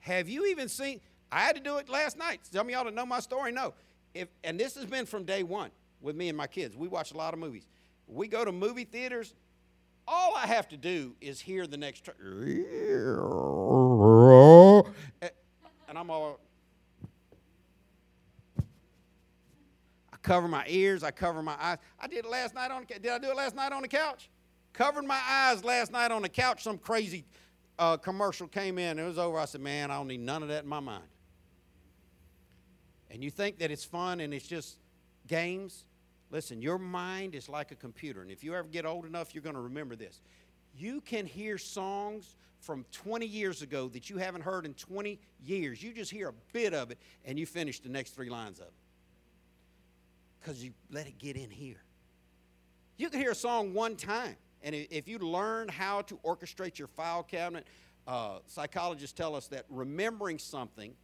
Have 0.00 0.28
you 0.28 0.46
even 0.46 0.68
seen? 0.68 1.00
I 1.30 1.40
had 1.40 1.56
to 1.56 1.62
do 1.62 1.76
it 1.76 1.88
last 1.88 2.16
night. 2.16 2.40
Some 2.50 2.66
of 2.66 2.72
y'all 2.72 2.84
that 2.84 2.94
know 2.94 3.04
my 3.04 3.20
story 3.20 3.52
know. 3.52 3.74
If, 4.14 4.28
and 4.42 4.58
this 4.58 4.74
has 4.76 4.86
been 4.86 5.04
from 5.04 5.24
day 5.24 5.42
one 5.42 5.70
with 6.00 6.16
me 6.16 6.28
and 6.28 6.36
my 6.36 6.46
kids. 6.46 6.76
We 6.76 6.88
watch 6.88 7.12
a 7.12 7.16
lot 7.16 7.34
of 7.34 7.40
movies. 7.40 7.66
We 8.06 8.28
go 8.28 8.44
to 8.44 8.52
movie 8.52 8.84
theaters. 8.84 9.34
All 10.06 10.34
I 10.34 10.46
have 10.46 10.68
to 10.68 10.78
do 10.78 11.14
is 11.20 11.40
hear 11.40 11.66
the 11.66 11.76
next. 11.76 12.04
Tra- 12.04 12.14
and 15.88 15.98
I'm 15.98 16.10
all. 16.10 16.40
I 20.10 20.16
cover 20.22 20.48
my 20.48 20.64
ears. 20.66 21.02
I 21.02 21.10
cover 21.10 21.42
my 21.42 21.56
eyes. 21.60 21.76
I 22.00 22.06
did 22.06 22.24
it 22.24 22.30
last 22.30 22.54
night 22.54 22.70
on. 22.70 22.86
Did 22.88 23.06
I 23.06 23.18
do 23.18 23.30
it 23.30 23.36
last 23.36 23.54
night 23.54 23.72
on 23.72 23.82
the 23.82 23.88
couch? 23.88 24.30
Covered 24.78 25.06
my 25.06 25.20
eyes 25.28 25.64
last 25.64 25.90
night 25.90 26.12
on 26.12 26.22
the 26.22 26.28
couch. 26.28 26.62
Some 26.62 26.78
crazy 26.78 27.24
uh, 27.80 27.96
commercial 27.96 28.46
came 28.46 28.78
in. 28.78 29.00
It 29.00 29.04
was 29.04 29.18
over. 29.18 29.36
I 29.36 29.44
said, 29.44 29.60
man, 29.60 29.90
I 29.90 29.96
don't 29.96 30.06
need 30.06 30.20
none 30.20 30.40
of 30.40 30.50
that 30.50 30.62
in 30.62 30.68
my 30.68 30.78
mind. 30.78 31.02
And 33.10 33.24
you 33.24 33.28
think 33.28 33.58
that 33.58 33.72
it's 33.72 33.82
fun 33.82 34.20
and 34.20 34.32
it's 34.32 34.46
just 34.46 34.78
games? 35.26 35.84
Listen, 36.30 36.62
your 36.62 36.78
mind 36.78 37.34
is 37.34 37.48
like 37.48 37.72
a 37.72 37.74
computer. 37.74 38.22
And 38.22 38.30
if 38.30 38.44
you 38.44 38.54
ever 38.54 38.68
get 38.68 38.86
old 38.86 39.04
enough, 39.04 39.34
you're 39.34 39.42
going 39.42 39.56
to 39.56 39.62
remember 39.62 39.96
this. 39.96 40.20
You 40.76 41.00
can 41.00 41.26
hear 41.26 41.58
songs 41.58 42.36
from 42.60 42.84
20 42.92 43.26
years 43.26 43.62
ago 43.62 43.88
that 43.88 44.08
you 44.08 44.18
haven't 44.18 44.42
heard 44.42 44.64
in 44.64 44.74
20 44.74 45.18
years. 45.44 45.82
You 45.82 45.92
just 45.92 46.12
hear 46.12 46.28
a 46.28 46.34
bit 46.52 46.72
of 46.72 46.92
it 46.92 46.98
and 47.24 47.36
you 47.36 47.46
finish 47.46 47.80
the 47.80 47.88
next 47.88 48.14
three 48.14 48.30
lines 48.30 48.60
of 48.60 48.66
it 48.66 48.72
because 50.40 50.62
you 50.62 50.70
let 50.88 51.08
it 51.08 51.18
get 51.18 51.34
in 51.34 51.50
here. 51.50 51.82
You 52.96 53.10
can 53.10 53.18
hear 53.18 53.32
a 53.32 53.34
song 53.34 53.74
one 53.74 53.96
time 53.96 54.36
and 54.62 54.74
if 54.74 55.08
you 55.08 55.18
learn 55.18 55.68
how 55.68 56.02
to 56.02 56.16
orchestrate 56.24 56.78
your 56.78 56.88
file 56.88 57.22
cabinet, 57.22 57.66
uh, 58.06 58.38
psychologists 58.46 59.12
tell 59.12 59.36
us 59.36 59.48
that 59.48 59.64
remembering 59.68 60.38
something 60.38 60.94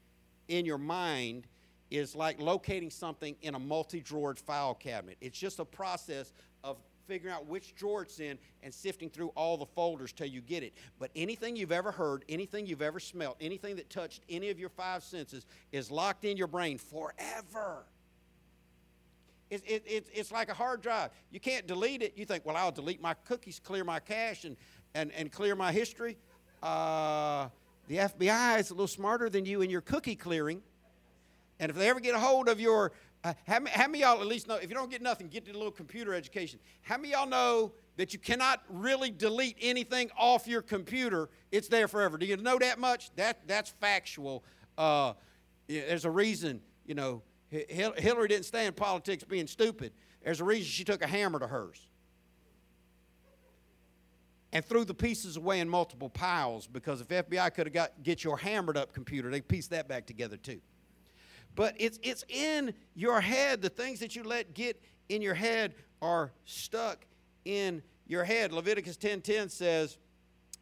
in 0.48 0.64
your 0.64 0.78
mind 0.78 1.46
is 1.90 2.14
like 2.16 2.40
locating 2.40 2.90
something 2.90 3.36
in 3.42 3.54
a 3.54 3.58
multi 3.58 4.00
drawered 4.00 4.38
file 4.38 4.74
cabinet. 4.74 5.16
It's 5.20 5.38
just 5.38 5.58
a 5.58 5.64
process 5.64 6.32
of 6.62 6.78
figuring 7.06 7.34
out 7.34 7.46
which 7.46 7.74
drawer 7.74 8.02
it's 8.02 8.20
in 8.20 8.38
and 8.62 8.72
sifting 8.72 9.10
through 9.10 9.28
all 9.36 9.56
the 9.56 9.66
folders 9.66 10.12
till 10.12 10.26
you 10.26 10.40
get 10.40 10.62
it. 10.62 10.74
But 10.98 11.10
anything 11.14 11.56
you've 11.56 11.72
ever 11.72 11.92
heard, 11.92 12.24
anything 12.28 12.66
you've 12.66 12.82
ever 12.82 12.98
smelled, 12.98 13.36
anything 13.40 13.76
that 13.76 13.90
touched 13.90 14.22
any 14.28 14.50
of 14.50 14.58
your 14.58 14.70
five 14.70 15.02
senses 15.02 15.46
is 15.72 15.90
locked 15.90 16.24
in 16.24 16.36
your 16.36 16.46
brain 16.46 16.78
forever. 16.78 17.84
It, 19.50 19.62
it, 19.66 19.82
it, 19.86 20.06
it's 20.12 20.32
like 20.32 20.48
a 20.48 20.54
hard 20.54 20.80
drive. 20.80 21.10
You 21.30 21.40
can't 21.40 21.66
delete 21.66 22.02
it. 22.02 22.14
You 22.16 22.24
think, 22.24 22.44
well, 22.46 22.56
I'll 22.56 22.72
delete 22.72 23.00
my 23.00 23.14
cookies, 23.14 23.60
clear 23.62 23.84
my 23.84 24.00
cache, 24.00 24.44
and, 24.44 24.56
and, 24.94 25.12
and 25.12 25.30
clear 25.30 25.54
my 25.54 25.70
history. 25.70 26.16
Uh, 26.62 27.48
the 27.88 27.96
FBI 27.98 28.58
is 28.58 28.70
a 28.70 28.74
little 28.74 28.86
smarter 28.86 29.28
than 29.28 29.44
you 29.44 29.60
in 29.60 29.70
your 29.70 29.82
cookie 29.82 30.16
clearing. 30.16 30.62
And 31.60 31.70
if 31.70 31.76
they 31.76 31.88
ever 31.88 32.00
get 32.00 32.14
a 32.14 32.18
hold 32.18 32.48
of 32.48 32.58
your 32.60 32.92
Uh, 33.24 33.32
how, 33.46 33.58
many, 33.58 33.70
how 33.70 33.86
many 33.86 34.00
y'all 34.00 34.20
at 34.20 34.26
least 34.26 34.46
know, 34.46 34.56
if 34.56 34.68
you 34.68 34.74
don't 34.74 34.90
get 34.90 35.00
nothing, 35.00 35.28
get 35.28 35.48
a 35.48 35.52
little 35.52 35.70
computer 35.70 36.12
education. 36.12 36.58
How 36.82 36.98
many 36.98 37.12
y'all 37.12 37.26
know 37.26 37.72
that 37.96 38.12
you 38.12 38.18
cannot 38.18 38.62
really 38.68 39.10
delete 39.10 39.56
anything 39.62 40.10
off 40.18 40.46
your 40.46 40.60
computer? 40.60 41.30
It's 41.50 41.68
there 41.68 41.88
forever. 41.88 42.18
Do 42.18 42.26
you 42.26 42.36
know 42.36 42.58
that 42.58 42.78
much? 42.78 43.10
That, 43.16 43.38
that's 43.46 43.70
factual. 43.80 44.44
Uh, 44.76 45.14
there's 45.66 46.04
a 46.04 46.10
reason, 46.10 46.60
you 46.84 46.94
know, 46.94 47.22
Hillary 47.68 48.28
didn't 48.28 48.46
stay 48.46 48.66
in 48.66 48.72
politics 48.72 49.24
being 49.24 49.46
stupid. 49.46 49.92
There's 50.22 50.40
a 50.40 50.44
reason 50.44 50.64
she 50.64 50.84
took 50.84 51.02
a 51.02 51.06
hammer 51.06 51.38
to 51.38 51.46
hers 51.46 51.86
and 54.52 54.64
threw 54.64 54.84
the 54.84 54.94
pieces 54.94 55.36
away 55.36 55.60
in 55.60 55.68
multiple 55.68 56.08
piles 56.08 56.66
because 56.66 57.00
if 57.00 57.08
FBI 57.08 57.52
could 57.54 57.66
have 57.66 57.74
got 57.74 58.02
get 58.02 58.24
your 58.24 58.36
hammered 58.36 58.76
up 58.76 58.92
computer, 58.92 59.30
they 59.30 59.40
piece 59.40 59.66
that 59.68 59.88
back 59.88 60.06
together 60.06 60.36
too. 60.36 60.60
But 61.54 61.74
it's 61.78 61.98
it's 62.02 62.24
in 62.28 62.74
your 62.94 63.20
head. 63.20 63.62
The 63.62 63.68
things 63.68 64.00
that 64.00 64.16
you 64.16 64.22
let 64.22 64.54
get 64.54 64.80
in 65.08 65.22
your 65.22 65.34
head 65.34 65.74
are 66.00 66.32
stuck 66.44 67.04
in 67.44 67.82
your 68.06 68.24
head. 68.24 68.52
Leviticus 68.52 68.96
10:10 68.96 69.50
says, 69.50 69.98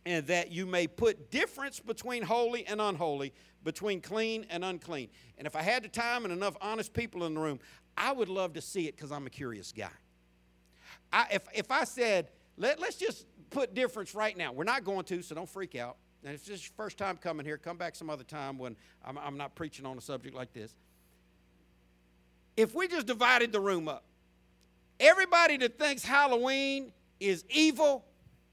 and 0.04 0.26
that 0.26 0.50
you 0.50 0.66
may 0.66 0.86
put 0.86 1.30
difference 1.30 1.80
between 1.80 2.22
holy 2.22 2.66
and 2.66 2.80
unholy, 2.80 3.32
between 3.64 4.00
clean 4.00 4.46
and 4.50 4.64
unclean. 4.64 5.08
And 5.38 5.46
if 5.46 5.54
I 5.54 5.62
had 5.62 5.84
the 5.84 5.88
time 5.88 6.24
and 6.24 6.32
enough 6.32 6.56
honest 6.60 6.92
people 6.92 7.24
in 7.24 7.34
the 7.34 7.40
room, 7.40 7.60
I 7.96 8.12
would 8.12 8.28
love 8.28 8.54
to 8.54 8.60
see 8.60 8.88
it 8.88 8.96
because 8.96 9.12
I'm 9.12 9.26
a 9.26 9.30
curious 9.30 9.72
guy. 9.72 9.90
I, 11.12 11.26
if, 11.32 11.42
if 11.54 11.70
I 11.70 11.84
said, 11.84 12.28
Let, 12.56 12.80
let's 12.80 12.96
just 12.96 13.26
put 13.50 13.74
difference 13.74 14.14
right 14.14 14.36
now, 14.36 14.52
we're 14.52 14.64
not 14.64 14.82
going 14.84 15.04
to, 15.04 15.22
so 15.22 15.34
don't 15.34 15.48
freak 15.48 15.76
out. 15.76 15.96
And 16.24 16.34
if 16.34 16.44
this 16.44 16.60
is 16.60 16.64
your 16.64 16.74
first 16.76 16.98
time 16.98 17.16
coming 17.16 17.44
here, 17.44 17.58
come 17.58 17.76
back 17.76 17.94
some 17.94 18.08
other 18.08 18.24
time 18.24 18.58
when 18.58 18.76
I'm, 19.04 19.18
I'm 19.18 19.36
not 19.36 19.54
preaching 19.54 19.84
on 19.84 19.98
a 19.98 20.00
subject 20.00 20.34
like 20.34 20.52
this. 20.52 20.74
If 22.56 22.74
we 22.74 22.86
just 22.88 23.06
divided 23.06 23.52
the 23.52 23.60
room 23.60 23.88
up, 23.88 24.04
everybody 25.00 25.56
that 25.58 25.78
thinks 25.78 26.04
Halloween 26.04 26.92
is 27.18 27.44
evil, 27.48 28.04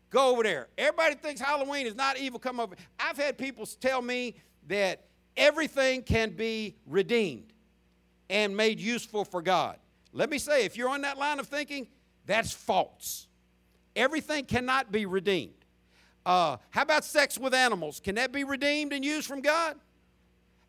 go 0.09 0.31
over 0.31 0.43
there. 0.43 0.67
Everybody 0.77 1.15
thinks 1.15 1.41
Halloween 1.41 1.87
is 1.87 1.95
not 1.95 2.17
evil, 2.17 2.39
come 2.39 2.59
over. 2.59 2.75
I've 2.99 3.17
had 3.17 3.37
people 3.37 3.65
tell 3.65 4.01
me 4.01 4.35
that 4.67 5.05
everything 5.37 6.03
can 6.03 6.31
be 6.31 6.75
redeemed 6.85 7.53
and 8.29 8.55
made 8.55 8.79
useful 8.79 9.25
for 9.25 9.41
God. 9.41 9.77
Let 10.13 10.29
me 10.29 10.37
say, 10.37 10.65
if 10.65 10.77
you're 10.77 10.89
on 10.89 11.01
that 11.01 11.17
line 11.17 11.39
of 11.39 11.47
thinking, 11.47 11.87
that's 12.25 12.51
false. 12.51 13.27
Everything 13.95 14.45
cannot 14.45 14.91
be 14.91 15.05
redeemed. 15.05 15.53
Uh, 16.25 16.57
how 16.69 16.83
about 16.83 17.05
sex 17.05 17.37
with 17.37 17.53
animals? 17.53 17.99
Can 17.99 18.15
that 18.15 18.31
be 18.31 18.43
redeemed 18.43 18.93
and 18.93 19.03
used 19.03 19.27
from 19.27 19.41
God? 19.41 19.75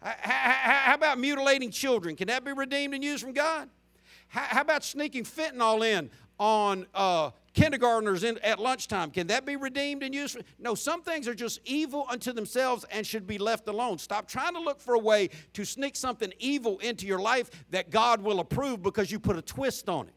How 0.01 0.95
about 0.95 1.18
mutilating 1.18 1.70
children? 1.70 2.16
Can 2.16 2.28
that 2.28 2.45
be 2.45 2.53
redeemed 2.53 2.95
and 2.95 3.05
used 3.05 3.22
from 3.22 3.32
God? 3.32 3.68
How 4.28 4.43
how 4.43 4.61
about 4.62 4.84
sneaking 4.84 5.24
fentanyl 5.24 5.84
in 5.84 6.11
on 6.38 6.86
uh, 6.95 7.30
kindergartners 7.61 8.24
in, 8.24 8.38
at 8.38 8.58
lunchtime? 8.58 9.11
Can 9.11 9.26
that 9.26 9.44
be 9.44 9.56
redeemed 9.56 10.02
and 10.02 10.14
used? 10.14 10.38
No, 10.58 10.74
some 10.74 11.02
things 11.02 11.28
are 11.28 11.34
just 11.34 11.61
evil 11.64 12.06
unto 12.08 12.32
themselves 12.32 12.84
and 12.90 13.06
should 13.06 13.26
be 13.26 13.38
left 13.38 13.68
alone. 13.68 13.98
Stop 13.98 14.26
trying 14.26 14.54
to 14.54 14.61
look 14.61 14.80
for 14.80 14.94
a 14.94 14.98
way 14.98 15.28
to 15.52 15.64
sneak 15.64 15.96
something 15.96 16.32
evil 16.38 16.78
into 16.78 17.06
your 17.06 17.20
life 17.20 17.50
that 17.70 17.90
God 17.90 18.22
will 18.22 18.40
approve 18.40 18.82
because 18.82 19.11
you 19.11 19.18
put 19.18 19.36
a 19.36 19.42
twist 19.42 19.88
on 19.88 20.08
it. 20.08 20.14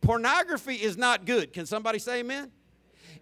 Pornography 0.00 0.74
is 0.74 0.96
not 0.96 1.26
good. 1.26 1.52
Can 1.52 1.64
somebody 1.64 2.00
say 2.00 2.20
amen? 2.20 2.50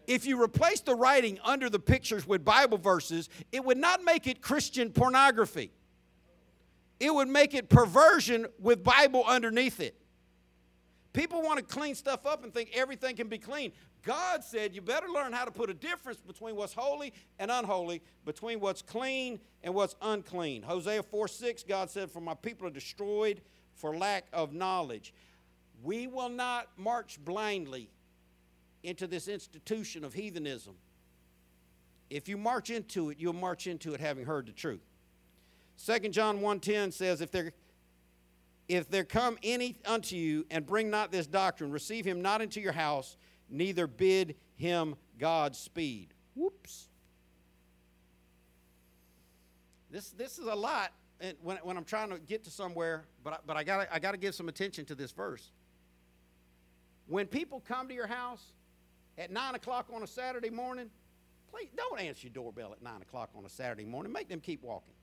If 0.06 0.24
you 0.24 0.42
replace 0.42 0.80
the 0.80 0.94
writing 0.94 1.38
under 1.44 1.68
the 1.68 1.78
pictures 1.78 2.26
with 2.26 2.42
Bible 2.42 2.78
verses, 2.78 3.28
it 3.52 3.62
would 3.62 3.76
not 3.76 4.02
make 4.02 4.26
it 4.26 4.40
Christian 4.40 4.90
pornography. 4.90 5.72
It 6.98 7.14
would 7.14 7.28
make 7.28 7.52
it 7.54 7.68
perversion 7.68 8.46
with 8.58 8.82
Bible 8.82 9.24
underneath 9.26 9.78
it. 9.78 9.99
People 11.12 11.42
want 11.42 11.58
to 11.58 11.64
clean 11.64 11.94
stuff 11.94 12.24
up 12.24 12.44
and 12.44 12.54
think 12.54 12.70
everything 12.72 13.16
can 13.16 13.28
be 13.28 13.38
clean. 13.38 13.72
God 14.04 14.44
said 14.44 14.74
you 14.74 14.80
better 14.80 15.08
learn 15.08 15.32
how 15.32 15.44
to 15.44 15.50
put 15.50 15.68
a 15.68 15.74
difference 15.74 16.20
between 16.20 16.54
what's 16.54 16.72
holy 16.72 17.12
and 17.38 17.50
unholy, 17.50 18.00
between 18.24 18.60
what's 18.60 18.80
clean 18.80 19.40
and 19.62 19.74
what's 19.74 19.96
unclean. 20.00 20.62
Hosea 20.62 21.02
4 21.02 21.28
6, 21.28 21.64
God 21.64 21.90
said, 21.90 22.10
For 22.10 22.20
my 22.20 22.34
people 22.34 22.66
are 22.68 22.70
destroyed 22.70 23.40
for 23.74 23.96
lack 23.96 24.26
of 24.32 24.52
knowledge. 24.52 25.12
We 25.82 26.06
will 26.06 26.28
not 26.28 26.68
march 26.76 27.18
blindly 27.24 27.90
into 28.82 29.06
this 29.06 29.28
institution 29.28 30.04
of 30.04 30.14
heathenism. 30.14 30.74
If 32.08 32.28
you 32.28 32.36
march 32.36 32.70
into 32.70 33.10
it, 33.10 33.18
you'll 33.18 33.32
march 33.32 33.66
into 33.66 33.94
it 33.94 34.00
having 34.00 34.24
heard 34.24 34.46
the 34.46 34.52
truth. 34.52 34.84
2 35.84 36.10
John 36.10 36.40
1:10 36.40 36.92
says, 36.92 37.20
if 37.20 37.30
there 37.30 37.52
if 38.70 38.88
there 38.88 39.02
come 39.02 39.36
any 39.42 39.76
unto 39.84 40.14
you 40.14 40.46
and 40.48 40.64
bring 40.64 40.90
not 40.90 41.10
this 41.10 41.26
doctrine, 41.26 41.72
receive 41.72 42.04
him 42.04 42.22
not 42.22 42.40
into 42.40 42.60
your 42.60 42.70
house, 42.70 43.16
neither 43.48 43.88
bid 43.88 44.36
him 44.54 44.94
Godspeed. 45.18 46.14
Whoops. 46.36 46.88
This, 49.90 50.10
this 50.10 50.38
is 50.38 50.46
a 50.46 50.54
lot 50.54 50.92
when, 51.42 51.56
when 51.64 51.76
I'm 51.76 51.84
trying 51.84 52.10
to 52.10 52.20
get 52.20 52.44
to 52.44 52.50
somewhere, 52.50 53.06
but 53.24 53.32
I, 53.32 53.36
but 53.44 53.56
I 53.56 53.64
got 53.64 53.88
I 53.90 53.98
got 53.98 54.12
to 54.12 54.18
give 54.18 54.36
some 54.36 54.48
attention 54.48 54.84
to 54.84 54.94
this 54.94 55.10
verse. 55.10 55.50
When 57.08 57.26
people 57.26 57.60
come 57.66 57.88
to 57.88 57.94
your 57.94 58.06
house 58.06 58.52
at 59.18 59.32
nine 59.32 59.56
o'clock 59.56 59.88
on 59.92 60.04
a 60.04 60.06
Saturday 60.06 60.48
morning, 60.48 60.90
please 61.50 61.70
don't 61.76 62.00
answer 62.00 62.28
your 62.28 62.34
doorbell 62.34 62.70
at 62.72 62.80
nine 62.82 63.02
o'clock 63.02 63.30
on 63.36 63.44
a 63.44 63.48
Saturday 63.48 63.84
morning. 63.84 64.12
Make 64.12 64.28
them 64.28 64.40
keep 64.40 64.62
walking 64.62 64.94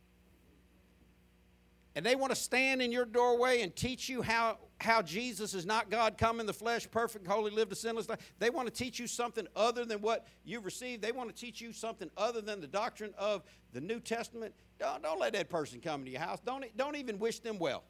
and 1.97 2.05
they 2.05 2.13
want 2.13 2.29
to 2.29 2.35
stand 2.35 2.79
in 2.79 2.91
your 2.91 3.05
doorway 3.05 3.63
and 3.63 3.75
teach 3.75 4.07
you 4.07 4.21
how, 4.21 4.59
how 4.79 5.01
Jesus 5.01 5.55
is 5.55 5.65
not 5.65 5.89
God 5.89 6.15
come 6.15 6.39
in 6.39 6.45
the 6.45 6.53
flesh, 6.53 6.87
perfect, 6.91 7.25
holy, 7.25 7.49
lived 7.49 7.71
a 7.71 7.75
sinless 7.75 8.07
life. 8.07 8.19
They 8.37 8.51
want 8.51 8.67
to 8.67 8.71
teach 8.71 8.99
you 8.99 9.07
something 9.07 9.47
other 9.55 9.83
than 9.83 9.99
what 10.01 10.27
you've 10.45 10.63
received. 10.63 11.01
They 11.01 11.11
want 11.11 11.35
to 11.35 11.35
teach 11.35 11.59
you 11.59 11.73
something 11.73 12.11
other 12.15 12.39
than 12.39 12.61
the 12.61 12.67
doctrine 12.67 13.15
of 13.17 13.41
the 13.73 13.81
New 13.81 13.99
Testament. 13.99 14.53
Don't, 14.77 15.01
don't 15.01 15.19
let 15.19 15.33
that 15.33 15.49
person 15.49 15.81
come 15.81 16.01
into 16.01 16.11
your 16.11 16.21
house. 16.21 16.39
Don't, 16.45 16.65
don't 16.77 16.97
even 16.97 17.17
wish 17.17 17.39
them 17.39 17.57
well. 17.57 17.83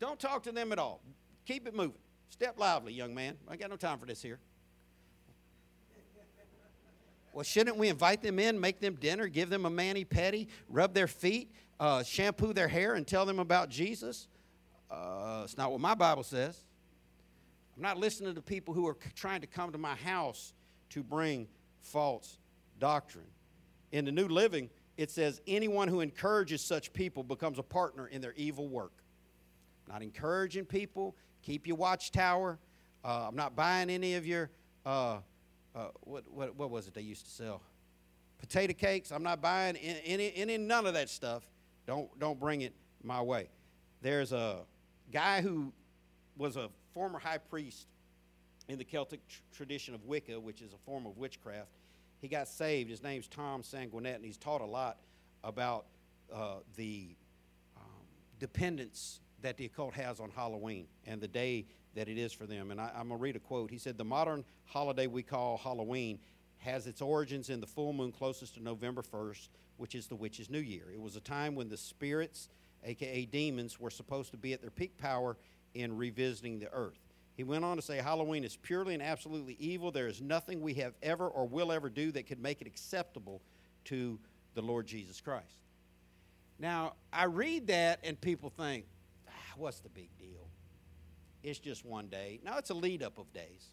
Don't 0.00 0.18
talk 0.18 0.42
to 0.42 0.50
them 0.50 0.72
at 0.72 0.80
all. 0.80 1.00
Keep 1.46 1.68
it 1.68 1.76
moving. 1.76 2.00
Step 2.28 2.58
lively, 2.58 2.92
young 2.92 3.14
man. 3.14 3.36
I 3.46 3.54
got 3.54 3.70
no 3.70 3.76
time 3.76 4.00
for 4.00 4.06
this 4.06 4.20
here. 4.20 4.40
Well, 7.34 7.42
shouldn't 7.42 7.76
we 7.76 7.88
invite 7.88 8.22
them 8.22 8.38
in, 8.38 8.60
make 8.60 8.80
them 8.80 8.94
dinner, 8.94 9.26
give 9.26 9.50
them 9.50 9.66
a 9.66 9.70
mani 9.70 10.04
pedi, 10.04 10.46
rub 10.68 10.94
their 10.94 11.08
feet, 11.08 11.50
uh, 11.80 12.02
shampoo 12.02 12.52
their 12.52 12.68
hair, 12.68 12.94
and 12.94 13.06
tell 13.06 13.26
them 13.26 13.38
about 13.38 13.68
Jesus? 13.68 14.28
Uh, 14.90 15.42
it's 15.44 15.56
not 15.56 15.72
what 15.72 15.80
my 15.80 15.94
Bible 15.94 16.22
says. 16.22 16.64
I'm 17.76 17.82
not 17.82 17.98
listening 17.98 18.34
to 18.34 18.42
people 18.42 18.74
who 18.74 18.86
are 18.86 18.96
trying 19.14 19.40
to 19.40 19.46
come 19.46 19.72
to 19.72 19.78
my 19.78 19.96
house 19.96 20.52
to 20.90 21.02
bring 21.02 21.48
false 21.80 22.38
doctrine. 22.78 23.26
In 23.90 24.04
the 24.04 24.12
New 24.12 24.28
Living, 24.28 24.70
it 24.96 25.10
says, 25.10 25.40
anyone 25.46 25.88
who 25.88 26.00
encourages 26.00 26.60
such 26.60 26.92
people 26.92 27.24
becomes 27.24 27.58
a 27.58 27.62
partner 27.62 28.06
in 28.06 28.20
their 28.20 28.34
evil 28.36 28.68
work. 28.68 28.92
I'm 29.86 29.94
not 29.94 30.02
encouraging 30.02 30.66
people. 30.66 31.16
Keep 31.42 31.66
your 31.66 31.76
watchtower. 31.76 32.58
Uh, 33.04 33.26
I'm 33.28 33.36
not 33.36 33.56
buying 33.56 33.90
any 33.90 34.14
of 34.14 34.24
your, 34.24 34.50
uh, 34.86 35.18
uh, 35.74 35.88
what, 36.02 36.24
what, 36.30 36.54
what 36.54 36.70
was 36.70 36.86
it 36.86 36.94
they 36.94 37.02
used 37.02 37.24
to 37.24 37.30
sell? 37.30 37.60
Potato 38.38 38.72
cakes. 38.72 39.10
I'm 39.10 39.22
not 39.22 39.42
buying 39.42 39.76
any, 39.76 40.00
any, 40.04 40.32
any 40.36 40.58
none 40.58 40.86
of 40.86 40.94
that 40.94 41.10
stuff. 41.10 41.42
Don't, 41.86 42.18
don't 42.18 42.38
bring 42.38 42.62
it 42.62 42.74
my 43.02 43.20
way. 43.20 43.48
There's 44.00 44.32
a 44.32 44.58
guy 45.12 45.40
who 45.40 45.72
was 46.36 46.56
a 46.56 46.68
former 46.92 47.18
high 47.18 47.38
priest 47.38 47.86
in 48.68 48.78
the 48.78 48.84
Celtic 48.84 49.26
tr- 49.28 49.40
tradition 49.54 49.94
of 49.94 50.04
Wicca, 50.04 50.38
which 50.40 50.62
is 50.62 50.72
a 50.72 50.78
form 50.78 51.06
of 51.06 51.16
witchcraft. 51.16 51.70
He 52.20 52.28
got 52.28 52.48
saved. 52.48 52.90
His 52.90 53.02
name's 53.02 53.28
Tom 53.28 53.62
Sanguinet, 53.62 54.16
and 54.16 54.24
he's 54.24 54.38
taught 54.38 54.62
a 54.62 54.66
lot 54.66 54.98
about 55.42 55.86
uh, 56.32 56.56
the 56.76 57.14
um, 57.76 57.82
dependence 58.38 59.20
that 59.42 59.58
the 59.58 59.66
occult 59.66 59.94
has 59.94 60.20
on 60.20 60.30
Halloween 60.30 60.86
and 61.06 61.20
the 61.20 61.28
day 61.28 61.66
that 61.94 62.08
it 62.08 62.18
is 62.18 62.32
for 62.32 62.46
them. 62.46 62.70
And 62.70 62.80
I, 62.80 62.90
I'm 62.96 63.08
going 63.08 63.18
to 63.18 63.22
read 63.22 63.36
a 63.36 63.40
quote. 63.40 63.70
He 63.70 63.78
said, 63.78 63.98
The 63.98 64.04
modern 64.04 64.44
holiday 64.64 65.06
we 65.06 65.22
call 65.22 65.58
Halloween 65.58 66.18
has 66.58 66.86
its 66.86 67.02
origins 67.02 67.50
in 67.50 67.60
the 67.60 67.66
full 67.66 67.92
moon 67.92 68.10
closest 68.10 68.54
to 68.54 68.62
November 68.62 69.02
1st, 69.02 69.48
which 69.76 69.94
is 69.94 70.06
the 70.06 70.16
witch's 70.16 70.50
new 70.50 70.60
year. 70.60 70.84
It 70.92 71.00
was 71.00 71.16
a 71.16 71.20
time 71.20 71.54
when 71.54 71.68
the 71.68 71.76
spirits, 71.76 72.48
aka 72.84 73.24
demons, 73.26 73.80
were 73.80 73.90
supposed 73.90 74.30
to 74.32 74.36
be 74.36 74.52
at 74.52 74.60
their 74.60 74.70
peak 74.70 74.96
power 74.98 75.36
in 75.74 75.96
revisiting 75.96 76.58
the 76.58 76.72
earth. 76.72 76.98
He 77.36 77.42
went 77.42 77.64
on 77.64 77.76
to 77.76 77.82
say 77.82 77.96
Halloween 77.96 78.44
is 78.44 78.56
purely 78.56 78.94
and 78.94 79.02
absolutely 79.02 79.56
evil. 79.58 79.90
There 79.90 80.06
is 80.06 80.20
nothing 80.20 80.60
we 80.60 80.74
have 80.74 80.94
ever 81.02 81.28
or 81.28 81.46
will 81.46 81.72
ever 81.72 81.88
do 81.88 82.12
that 82.12 82.26
could 82.26 82.40
make 82.40 82.60
it 82.60 82.66
acceptable 82.66 83.42
to 83.86 84.18
the 84.54 84.62
Lord 84.62 84.86
Jesus 84.86 85.20
Christ. 85.20 85.56
Now, 86.60 86.94
I 87.12 87.24
read 87.24 87.66
that 87.66 87.98
and 88.04 88.20
people 88.20 88.50
think, 88.50 88.84
ah, 89.28 89.32
what's 89.56 89.80
the 89.80 89.88
big 89.88 90.08
deal? 90.18 90.46
It's 91.42 91.58
just 91.58 91.84
one 91.84 92.06
day. 92.06 92.40
No, 92.44 92.56
it's 92.56 92.70
a 92.70 92.74
lead 92.74 93.02
up 93.02 93.18
of 93.18 93.32
days. 93.32 93.66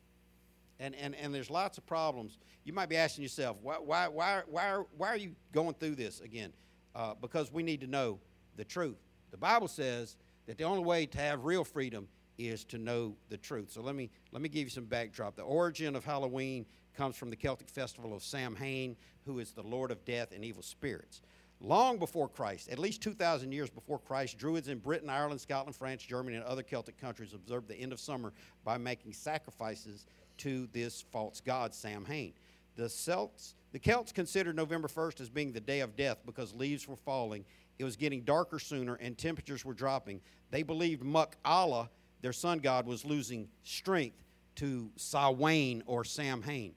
And, 0.82 0.95
and, 0.95 1.15
and 1.15 1.34
there's 1.34 1.51
lots 1.51 1.77
of 1.77 1.86
problems. 1.86 2.39
You 2.63 2.73
might 2.73 2.89
be 2.89 2.97
asking 2.97 3.21
yourself, 3.21 3.57
why, 3.61 3.75
why, 3.75 4.07
why, 4.07 4.41
why, 4.47 4.69
are, 4.69 4.88
why 4.97 5.07
are 5.09 5.17
you 5.17 5.36
going 5.53 5.75
through 5.75 5.95
this 5.95 6.21
again? 6.21 6.51
Uh, 6.95 7.13
because 7.21 7.53
we 7.53 7.61
need 7.61 7.82
to 7.82 7.88
know 7.88 8.19
the 8.57 8.65
truth. 8.65 8.97
The 9.29 9.38
Bible 9.38 9.67
says 9.67 10.17
that 10.47 10.57
the 10.57 10.63
only 10.63 10.84
way 10.84 11.05
to 11.05 11.17
have 11.19 11.45
real 11.45 11.63
freedom 11.63 12.07
is 12.39 12.63
to 12.65 12.79
know 12.79 13.15
the 13.29 13.38
truth. 13.38 13.71
So 13.71 13.82
let 13.82 13.95
me 13.95 14.09
let 14.32 14.41
me 14.41 14.49
give 14.49 14.63
you 14.63 14.69
some 14.69 14.86
backdrop. 14.86 15.36
The 15.36 15.43
origin 15.43 15.95
of 15.95 16.03
Halloween 16.03 16.65
comes 16.97 17.15
from 17.15 17.29
the 17.29 17.36
Celtic 17.36 17.69
festival 17.69 18.13
of 18.13 18.23
Samhain, 18.23 18.97
who 19.25 19.38
is 19.39 19.51
the 19.51 19.61
lord 19.61 19.91
of 19.91 20.03
death 20.03 20.32
and 20.34 20.43
evil 20.43 20.63
spirits. 20.63 21.21
Long 21.63 21.99
before 21.99 22.27
Christ, 22.27 22.69
at 22.69 22.79
least 22.79 23.03
2,000 23.03 23.51
years 23.51 23.69
before 23.69 23.99
Christ, 23.99 24.39
Druids 24.39 24.67
in 24.67 24.79
Britain, 24.79 25.11
Ireland, 25.11 25.39
Scotland, 25.39 25.75
France, 25.75 26.01
Germany, 26.01 26.38
and 26.38 26.45
other 26.45 26.63
Celtic 26.63 26.97
countries 26.99 27.34
observed 27.36 27.67
the 27.67 27.75
end 27.75 27.93
of 27.93 27.99
summer 27.99 28.34
by 28.65 28.79
making 28.79 29.13
sacrifices 29.13 30.07
to 30.42 30.68
this 30.74 31.04
false 31.12 31.39
god, 31.39 31.74
Samhain. 31.74 32.34
The 32.76 32.89
Celts, 32.89 33.56
the 33.72 33.80
Celts 33.80 34.12
considered 34.12 34.56
November 34.56 34.88
1st 34.88 35.22
as 35.22 35.30
being 35.30 35.52
the 35.52 35.60
day 35.60 35.82
of 35.82 35.96
death 35.96 36.18
because 36.26 36.54
leaves 36.54 36.88
were 36.88 36.96
falling, 36.96 37.46
it 37.78 37.84
was 37.84 37.96
getting 37.96 38.22
darker 38.22 38.60
sooner, 38.60 38.96
and 38.96 39.18
temperatures 39.18 39.64
were 39.64 39.74
dropping. 39.74 40.22
They 40.50 40.64
believed 40.64 41.04
Muck 41.04 41.38
Olla, 41.46 41.89
their 42.22 42.34
sun 42.34 42.60
god, 42.60 42.86
was 42.86 43.06
losing 43.06 43.50
strength 43.64 44.18
to 44.56 44.92
Samhain 44.96 45.84
or 45.86 46.04
Samhain. 46.04 46.74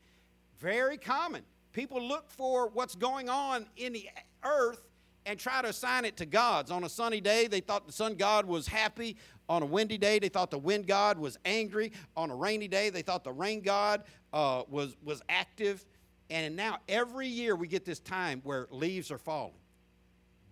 Very 0.58 0.96
common. 0.98 1.42
People 1.72 2.02
look 2.02 2.30
for 2.30 2.68
what's 2.68 2.94
going 2.94 3.28
on 3.28 3.66
in 3.76 3.92
the 3.92 4.08
earth 4.44 4.88
and 5.26 5.38
try 5.38 5.62
to 5.62 5.68
assign 5.68 6.04
it 6.04 6.16
to 6.18 6.26
gods. 6.26 6.70
On 6.70 6.84
a 6.84 6.88
sunny 6.88 7.20
day, 7.20 7.46
they 7.46 7.60
thought 7.60 7.86
the 7.86 7.92
sun 7.92 8.14
god 8.14 8.46
was 8.46 8.66
happy. 8.66 9.16
On 9.48 9.62
a 9.62 9.66
windy 9.66 9.98
day, 9.98 10.18
they 10.18 10.28
thought 10.28 10.50
the 10.50 10.58
wind 10.58 10.86
god 10.86 11.18
was 11.18 11.38
angry. 11.44 11.92
On 12.16 12.30
a 12.30 12.36
rainy 12.36 12.68
day, 12.68 12.90
they 12.90 13.02
thought 13.02 13.24
the 13.24 13.32
rain 13.32 13.60
god 13.60 14.04
uh, 14.32 14.62
was, 14.68 14.96
was 15.02 15.22
active. 15.28 15.84
And 16.30 16.56
now, 16.56 16.78
every 16.88 17.28
year, 17.28 17.56
we 17.56 17.68
get 17.68 17.84
this 17.84 18.00
time 18.00 18.40
where 18.44 18.66
leaves 18.70 19.10
are 19.10 19.18
falling, 19.18 19.54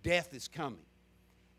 death 0.03 0.33
is 0.33 0.47
coming. 0.47 0.85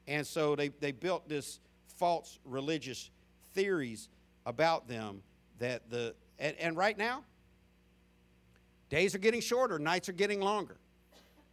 And 0.06 0.26
so 0.26 0.54
they, 0.54 0.68
they 0.68 0.92
built 0.92 1.28
this 1.28 1.60
false 1.96 2.38
religious 2.44 3.10
theories 3.54 4.08
about 4.46 4.88
them 4.88 5.22
that 5.58 5.88
the, 5.90 6.14
and, 6.38 6.56
and 6.58 6.76
right 6.76 6.96
now, 6.98 7.24
days 8.90 9.14
are 9.14 9.18
getting 9.18 9.40
shorter, 9.40 9.78
nights 9.78 10.08
are 10.08 10.12
getting 10.12 10.40
longer. 10.40 10.76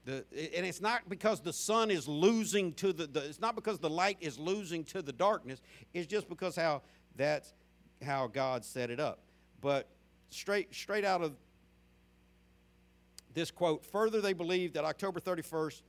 The, 0.05 0.25
and 0.55 0.65
it's 0.65 0.81
not 0.81 1.07
because 1.09 1.41
the 1.41 1.53
sun 1.53 1.91
is 1.91 2.07
losing 2.07 2.73
to 2.73 2.91
the, 2.91 3.05
the, 3.05 3.19
it's 3.19 3.39
not 3.39 3.55
because 3.55 3.77
the 3.77 3.89
light 3.89 4.17
is 4.19 4.39
losing 4.39 4.83
to 4.85 5.01
the 5.01 5.13
darkness. 5.13 5.61
It's 5.93 6.07
just 6.07 6.27
because 6.27 6.55
how 6.55 6.81
that's 7.15 7.53
how 8.03 8.27
god 8.27 8.65
set 8.65 8.89
it 8.89 8.99
up. 8.99 9.19
But 9.61 9.87
straight 10.29 10.73
straight 10.73 11.05
out 11.05 11.21
of 11.21 11.33
this 13.33 13.51
quote 13.51 13.85
further 13.85 14.21
they 14.21 14.33
believe 14.33 14.73
that 14.73 14.85
october 14.85 15.19
31st 15.19 15.81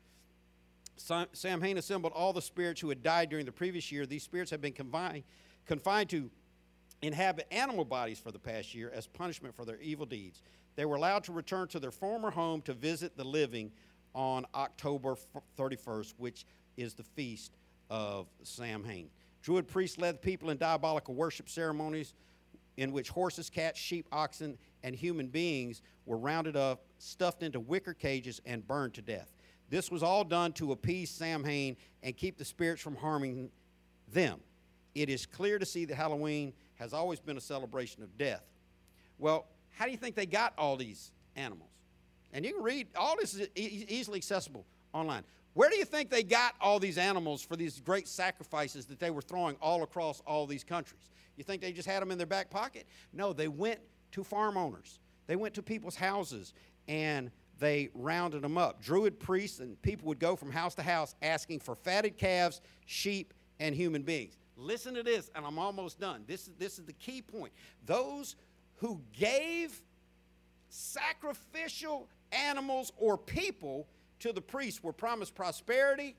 Sam- 0.96 1.28
samhain 1.32 1.78
assembled 1.78 2.12
all 2.14 2.32
the 2.32 2.42
spirits 2.42 2.80
who 2.80 2.88
had 2.88 3.02
died 3.02 3.30
during 3.30 3.46
the 3.46 3.52
previous 3.52 3.90
year. 3.90 4.06
These 4.06 4.22
spirits 4.22 4.50
have 4.50 4.60
been 4.60 4.72
confined, 4.72 5.24
confined 5.66 6.10
to 6.10 6.30
inhabit 7.00 7.46
animal 7.50 7.84
bodies 7.84 8.18
for 8.18 8.30
the 8.30 8.38
past 8.38 8.74
year 8.74 8.90
as 8.94 9.06
punishment 9.06 9.54
for 9.54 9.64
their 9.64 9.80
evil 9.80 10.06
deeds. 10.06 10.42
They 10.76 10.84
were 10.84 10.96
allowed 10.96 11.24
to 11.24 11.32
return 11.32 11.68
to 11.68 11.80
their 11.80 11.90
former 11.90 12.30
home 12.30 12.62
to 12.62 12.72
visit 12.72 13.16
the 13.16 13.24
living 13.24 13.72
on 14.14 14.46
October 14.54 15.16
31st, 15.58 16.14
which 16.18 16.44
is 16.76 16.94
the 16.94 17.02
feast 17.02 17.56
of 17.90 18.26
Samhain. 18.42 19.08
Druid 19.42 19.68
priests 19.68 19.98
led 19.98 20.16
the 20.16 20.20
people 20.20 20.50
in 20.50 20.56
diabolical 20.56 21.14
worship 21.14 21.48
ceremonies 21.48 22.14
in 22.76 22.92
which 22.92 23.10
horses, 23.10 23.50
cats, 23.50 23.78
sheep, 23.78 24.06
oxen, 24.12 24.56
and 24.82 24.94
human 24.94 25.28
beings 25.28 25.82
were 26.06 26.16
rounded 26.16 26.56
up, 26.56 26.84
stuffed 26.98 27.42
into 27.42 27.60
wicker 27.60 27.94
cages, 27.94 28.40
and 28.46 28.66
burned 28.66 28.94
to 28.94 29.02
death. 29.02 29.32
This 29.68 29.90
was 29.90 30.02
all 30.02 30.24
done 30.24 30.52
to 30.54 30.72
appease 30.72 31.10
Samhain 31.10 31.76
and 32.02 32.16
keep 32.16 32.38
the 32.38 32.44
spirits 32.44 32.82
from 32.82 32.96
harming 32.96 33.50
them. 34.12 34.40
It 34.94 35.08
is 35.08 35.26
clear 35.26 35.58
to 35.58 35.66
see 35.66 35.84
that 35.86 35.94
Halloween 35.94 36.52
has 36.74 36.92
always 36.92 37.20
been 37.20 37.36
a 37.36 37.40
celebration 37.40 38.02
of 38.02 38.16
death. 38.18 38.44
Well, 39.18 39.46
how 39.70 39.86
do 39.86 39.90
you 39.90 39.96
think 39.96 40.14
they 40.14 40.26
got 40.26 40.52
all 40.58 40.76
these 40.76 41.12
animals? 41.36 41.71
And 42.32 42.44
you 42.44 42.54
can 42.54 42.62
read, 42.62 42.88
all 42.96 43.16
this 43.18 43.34
is 43.34 43.48
easily 43.54 44.16
accessible 44.16 44.64
online. 44.92 45.24
Where 45.54 45.68
do 45.68 45.76
you 45.76 45.84
think 45.84 46.08
they 46.08 46.22
got 46.22 46.54
all 46.60 46.78
these 46.78 46.96
animals 46.96 47.42
for 47.42 47.56
these 47.56 47.80
great 47.80 48.08
sacrifices 48.08 48.86
that 48.86 48.98
they 48.98 49.10
were 49.10 49.20
throwing 49.20 49.56
all 49.60 49.82
across 49.82 50.22
all 50.26 50.46
these 50.46 50.64
countries? 50.64 51.10
You 51.36 51.44
think 51.44 51.60
they 51.60 51.72
just 51.72 51.88
had 51.88 52.00
them 52.00 52.10
in 52.10 52.18
their 52.18 52.26
back 52.26 52.50
pocket? 52.50 52.86
No, 53.12 53.32
they 53.32 53.48
went 53.48 53.80
to 54.12 54.24
farm 54.24 54.56
owners. 54.56 54.98
They 55.26 55.36
went 55.36 55.54
to 55.54 55.62
people's 55.62 55.96
houses 55.96 56.54
and 56.88 57.30
they 57.58 57.90
rounded 57.94 58.42
them 58.42 58.56
up. 58.56 58.82
Druid 58.82 59.20
priests 59.20 59.60
and 59.60 59.80
people 59.82 60.08
would 60.08 60.18
go 60.18 60.36
from 60.36 60.50
house 60.50 60.74
to 60.76 60.82
house 60.82 61.14
asking 61.22 61.60
for 61.60 61.74
fatted 61.74 62.16
calves, 62.16 62.60
sheep, 62.86 63.34
and 63.60 63.74
human 63.74 64.02
beings. 64.02 64.36
Listen 64.56 64.94
to 64.94 65.02
this, 65.02 65.30
and 65.34 65.46
I'm 65.46 65.58
almost 65.58 66.00
done. 66.00 66.24
This 66.26 66.48
is, 66.48 66.54
this 66.58 66.78
is 66.78 66.84
the 66.84 66.92
key 66.94 67.22
point. 67.22 67.52
Those 67.86 68.36
who 68.76 69.00
gave 69.12 69.80
sacrificial 70.68 72.08
animals 72.32 72.92
or 72.96 73.16
people 73.16 73.86
to 74.20 74.32
the 74.32 74.40
priests 74.40 74.82
were 74.82 74.92
promised 74.92 75.34
prosperity, 75.34 76.16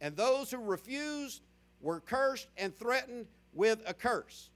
and 0.00 0.16
those 0.16 0.50
who 0.50 0.58
refused 0.58 1.42
were 1.80 2.00
cursed 2.00 2.48
and 2.56 2.76
threatened 2.76 3.26
with 3.52 3.80
a 3.86 3.94
curse. 3.94 4.50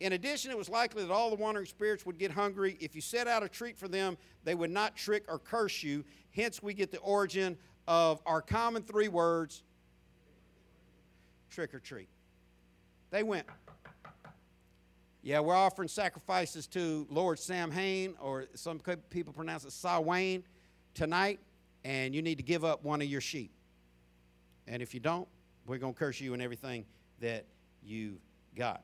In 0.00 0.14
addition, 0.14 0.50
it 0.50 0.56
was 0.56 0.68
likely 0.68 1.04
that 1.04 1.12
all 1.12 1.30
the 1.30 1.36
wandering 1.36 1.66
spirits 1.66 2.06
would 2.06 2.18
get 2.18 2.30
hungry. 2.30 2.76
If 2.80 2.94
you 2.94 3.02
set 3.02 3.28
out 3.28 3.42
a 3.42 3.48
treat 3.48 3.78
for 3.78 3.86
them, 3.86 4.16
they 4.44 4.54
would 4.54 4.70
not 4.70 4.96
trick 4.96 5.24
or 5.28 5.38
curse 5.38 5.82
you. 5.82 6.04
Hence, 6.34 6.62
we 6.62 6.72
get 6.72 6.90
the 6.90 6.98
origin 6.98 7.58
of 7.86 8.22
our 8.24 8.40
common 8.40 8.82
three 8.82 9.08
words 9.08 9.62
trick 11.50 11.74
or 11.74 11.80
treat. 11.80 12.08
They 13.10 13.22
went, 13.22 13.46
yeah, 15.22 15.40
we're 15.40 15.54
offering 15.54 15.88
sacrifices 15.88 16.66
to 16.68 17.06
Lord 17.10 17.38
Samhain, 17.38 18.14
or 18.20 18.46
some 18.54 18.80
people 19.10 19.32
pronounce 19.32 19.64
it 19.64 19.72
Samhain, 19.72 20.44
tonight, 20.94 21.40
and 21.84 22.14
you 22.14 22.22
need 22.22 22.38
to 22.38 22.44
give 22.44 22.64
up 22.64 22.84
one 22.84 23.02
of 23.02 23.08
your 23.08 23.20
sheep. 23.20 23.52
And 24.66 24.82
if 24.82 24.94
you 24.94 25.00
don't, 25.00 25.28
we're 25.66 25.78
going 25.78 25.92
to 25.92 25.98
curse 25.98 26.20
you 26.20 26.32
and 26.32 26.42
everything 26.42 26.86
that 27.20 27.44
you've 27.82 28.20
got. 28.56 28.82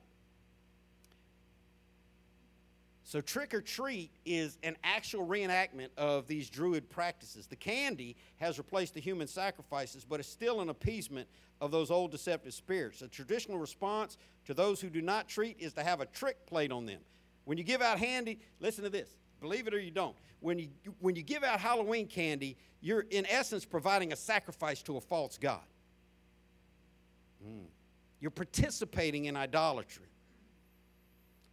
So, 3.04 3.20
trick 3.20 3.54
or 3.54 3.60
treat 3.60 4.10
is 4.24 4.58
an 4.64 4.76
actual 4.82 5.24
reenactment 5.24 5.88
of 5.96 6.26
these 6.26 6.50
druid 6.50 6.90
practices. 6.90 7.46
The 7.46 7.54
candy 7.54 8.16
has 8.38 8.58
replaced 8.58 8.94
the 8.94 9.00
human 9.00 9.28
sacrifices, 9.28 10.04
but 10.04 10.18
it's 10.18 10.28
still 10.28 10.60
an 10.60 10.70
appeasement 10.70 11.28
of 11.60 11.70
those 11.70 11.92
old 11.92 12.10
deceptive 12.10 12.52
spirits. 12.52 12.98
The 12.98 13.08
traditional 13.08 13.58
response 13.58 14.18
to 14.46 14.54
those 14.54 14.80
who 14.80 14.88
do 14.88 15.02
not 15.02 15.28
treat 15.28 15.56
is 15.60 15.72
to 15.74 15.82
have 15.82 16.00
a 16.00 16.06
trick 16.06 16.46
played 16.46 16.72
on 16.72 16.86
them. 16.86 17.00
When 17.44 17.58
you 17.58 17.64
give 17.64 17.82
out 17.82 17.98
candy, 17.98 18.40
listen 18.60 18.84
to 18.84 18.90
this, 18.90 19.08
believe 19.40 19.66
it 19.66 19.74
or 19.74 19.78
you 19.78 19.90
don't. 19.90 20.16
When 20.40 20.58
you, 20.58 20.68
when 21.00 21.16
you 21.16 21.22
give 21.22 21.44
out 21.44 21.60
Halloween 21.60 22.06
candy, 22.06 22.56
you're 22.80 23.06
in 23.10 23.26
essence 23.26 23.64
providing 23.64 24.12
a 24.12 24.16
sacrifice 24.16 24.82
to 24.82 24.96
a 24.96 25.00
false 25.00 25.38
God. 25.38 25.60
Mm. 27.44 27.66
You're 28.20 28.30
participating 28.30 29.26
in 29.26 29.36
idolatry. 29.36 30.06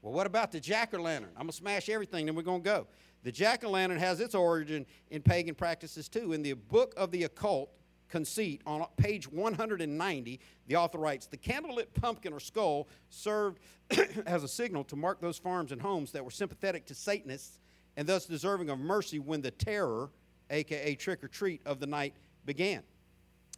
Well, 0.02 0.14
what 0.14 0.28
about 0.28 0.52
the 0.52 0.60
jack 0.60 0.94
o' 0.94 1.02
lantern? 1.02 1.32
I'm 1.38 1.48
to 1.48 1.54
smash 1.54 1.90
everything, 1.90 2.26
then 2.26 2.36
we're 2.36 2.44
to 2.44 2.60
go. 2.60 2.88
The 3.24 3.32
jack 3.32 3.64
o' 3.64 3.70
lantern 3.70 4.00
has 4.00 4.20
its 4.20 4.36
origin 4.36 4.86
in 5.10 5.22
pagan 5.22 5.56
practices 5.56 6.10
too. 6.10 6.34
In 6.34 6.44
the 6.44 6.54
book 6.54 6.94
of 6.98 7.12
the 7.12 7.24
occult, 7.24 7.70
Conceit, 8.14 8.62
on 8.68 8.86
page 8.96 9.28
190, 9.28 10.40
the 10.68 10.76
author 10.76 11.00
writes 11.00 11.26
The 11.26 11.36
candlelit 11.36 11.88
pumpkin 12.00 12.32
or 12.32 12.40
skull 12.40 12.88
served 13.10 13.60
as 14.28 14.44
a 14.44 14.48
signal 14.48 14.84
to 14.84 14.96
mark 14.96 15.20
those 15.20 15.40
farms 15.40 15.72
and 15.72 15.82
homes 15.82 16.12
that 16.12 16.24
were 16.24 16.30
sympathetic 16.30 16.86
to 16.86 16.94
Satanists 16.94 17.60
and 17.98 18.08
thus 18.08 18.28
deserving 18.28 18.70
of 18.70 18.78
mercy 18.78 19.18
when 19.18 19.42
the 19.42 19.50
terror, 19.50 20.12
aka 20.52 20.94
trick 20.94 21.24
or 21.24 21.28
treat, 21.28 21.66
of 21.66 21.80
the 21.80 21.88
night 21.88 22.14
began. 22.46 22.84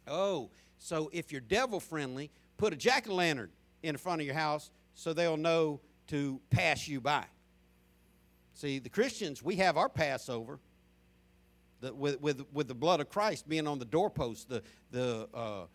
Oh, 0.08 0.48
so 0.78 1.10
if 1.12 1.32
you're 1.32 1.42
devil 1.42 1.78
friendly, 1.78 2.30
put 2.56 2.72
a 2.72 2.76
jack 2.76 3.10
o' 3.10 3.14
lantern 3.14 3.50
in 3.82 3.98
front 3.98 4.22
of 4.22 4.26
your 4.26 4.36
house 4.36 4.70
so 4.94 5.12
they'll 5.12 5.36
know 5.36 5.82
to 6.06 6.40
pass 6.48 6.88
you 6.88 7.02
by. 7.02 7.26
See, 8.54 8.78
the 8.78 8.88
Christians, 8.88 9.42
we 9.42 9.56
have 9.56 9.76
our 9.76 9.90
Passover 9.90 10.60
the, 11.80 11.92
with, 11.92 12.20
with, 12.20 12.42
with 12.52 12.68
the 12.68 12.74
blood 12.74 13.00
of 13.00 13.08
Christ 13.08 13.48
being 13.48 13.66
on 13.66 13.78
the 13.78 13.84
doorpost. 13.84 14.48
The, 14.48 14.62
the, 14.90 15.28
uh, 15.34 15.66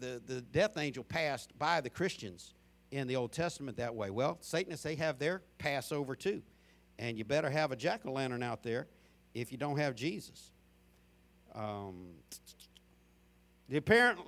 the, 0.00 0.20
the 0.26 0.40
death 0.40 0.76
angel 0.76 1.04
passed 1.04 1.56
by 1.58 1.80
the 1.80 1.90
Christians 1.90 2.54
in 2.90 3.06
the 3.06 3.16
Old 3.16 3.32
Testament 3.32 3.76
that 3.78 3.94
way. 3.94 4.10
Well, 4.10 4.38
Satanists, 4.40 4.84
they 4.84 4.96
have 4.96 5.18
their 5.18 5.42
Passover 5.58 6.14
too. 6.14 6.42
And 6.98 7.16
you 7.16 7.24
better 7.24 7.50
have 7.50 7.72
a 7.72 7.76
jack 7.76 8.02
o' 8.04 8.12
lantern 8.12 8.42
out 8.42 8.62
there 8.62 8.86
if 9.34 9.50
you 9.50 9.58
don't 9.58 9.78
have 9.78 9.94
Jesus. 9.94 10.50
Um, 11.54 12.08
the, 13.68 13.78
apparent, 13.78 14.18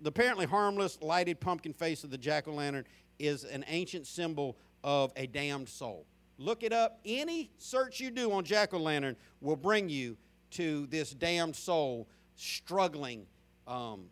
the 0.00 0.08
apparently 0.08 0.46
harmless 0.46 0.98
lighted 1.02 1.40
pumpkin 1.40 1.72
face 1.72 2.02
of 2.02 2.10
the 2.10 2.18
jack 2.18 2.48
o' 2.48 2.52
lantern 2.52 2.84
is 3.18 3.44
an 3.44 3.64
ancient 3.68 4.06
symbol 4.06 4.56
of 4.82 5.12
a 5.16 5.26
damned 5.26 5.68
soul. 5.68 6.06
Look 6.38 6.62
it 6.62 6.72
up. 6.72 6.98
Any 7.04 7.50
search 7.58 8.00
you 8.00 8.10
do 8.10 8.32
on 8.32 8.44
jack 8.44 8.74
o' 8.74 8.78
lantern 8.78 9.16
will 9.40 9.56
bring 9.56 9.88
you 9.88 10.16
to 10.54 10.86
this 10.86 11.10
damned 11.10 11.56
soul 11.56 12.08
struggling 12.36 13.26
um, 13.66 14.06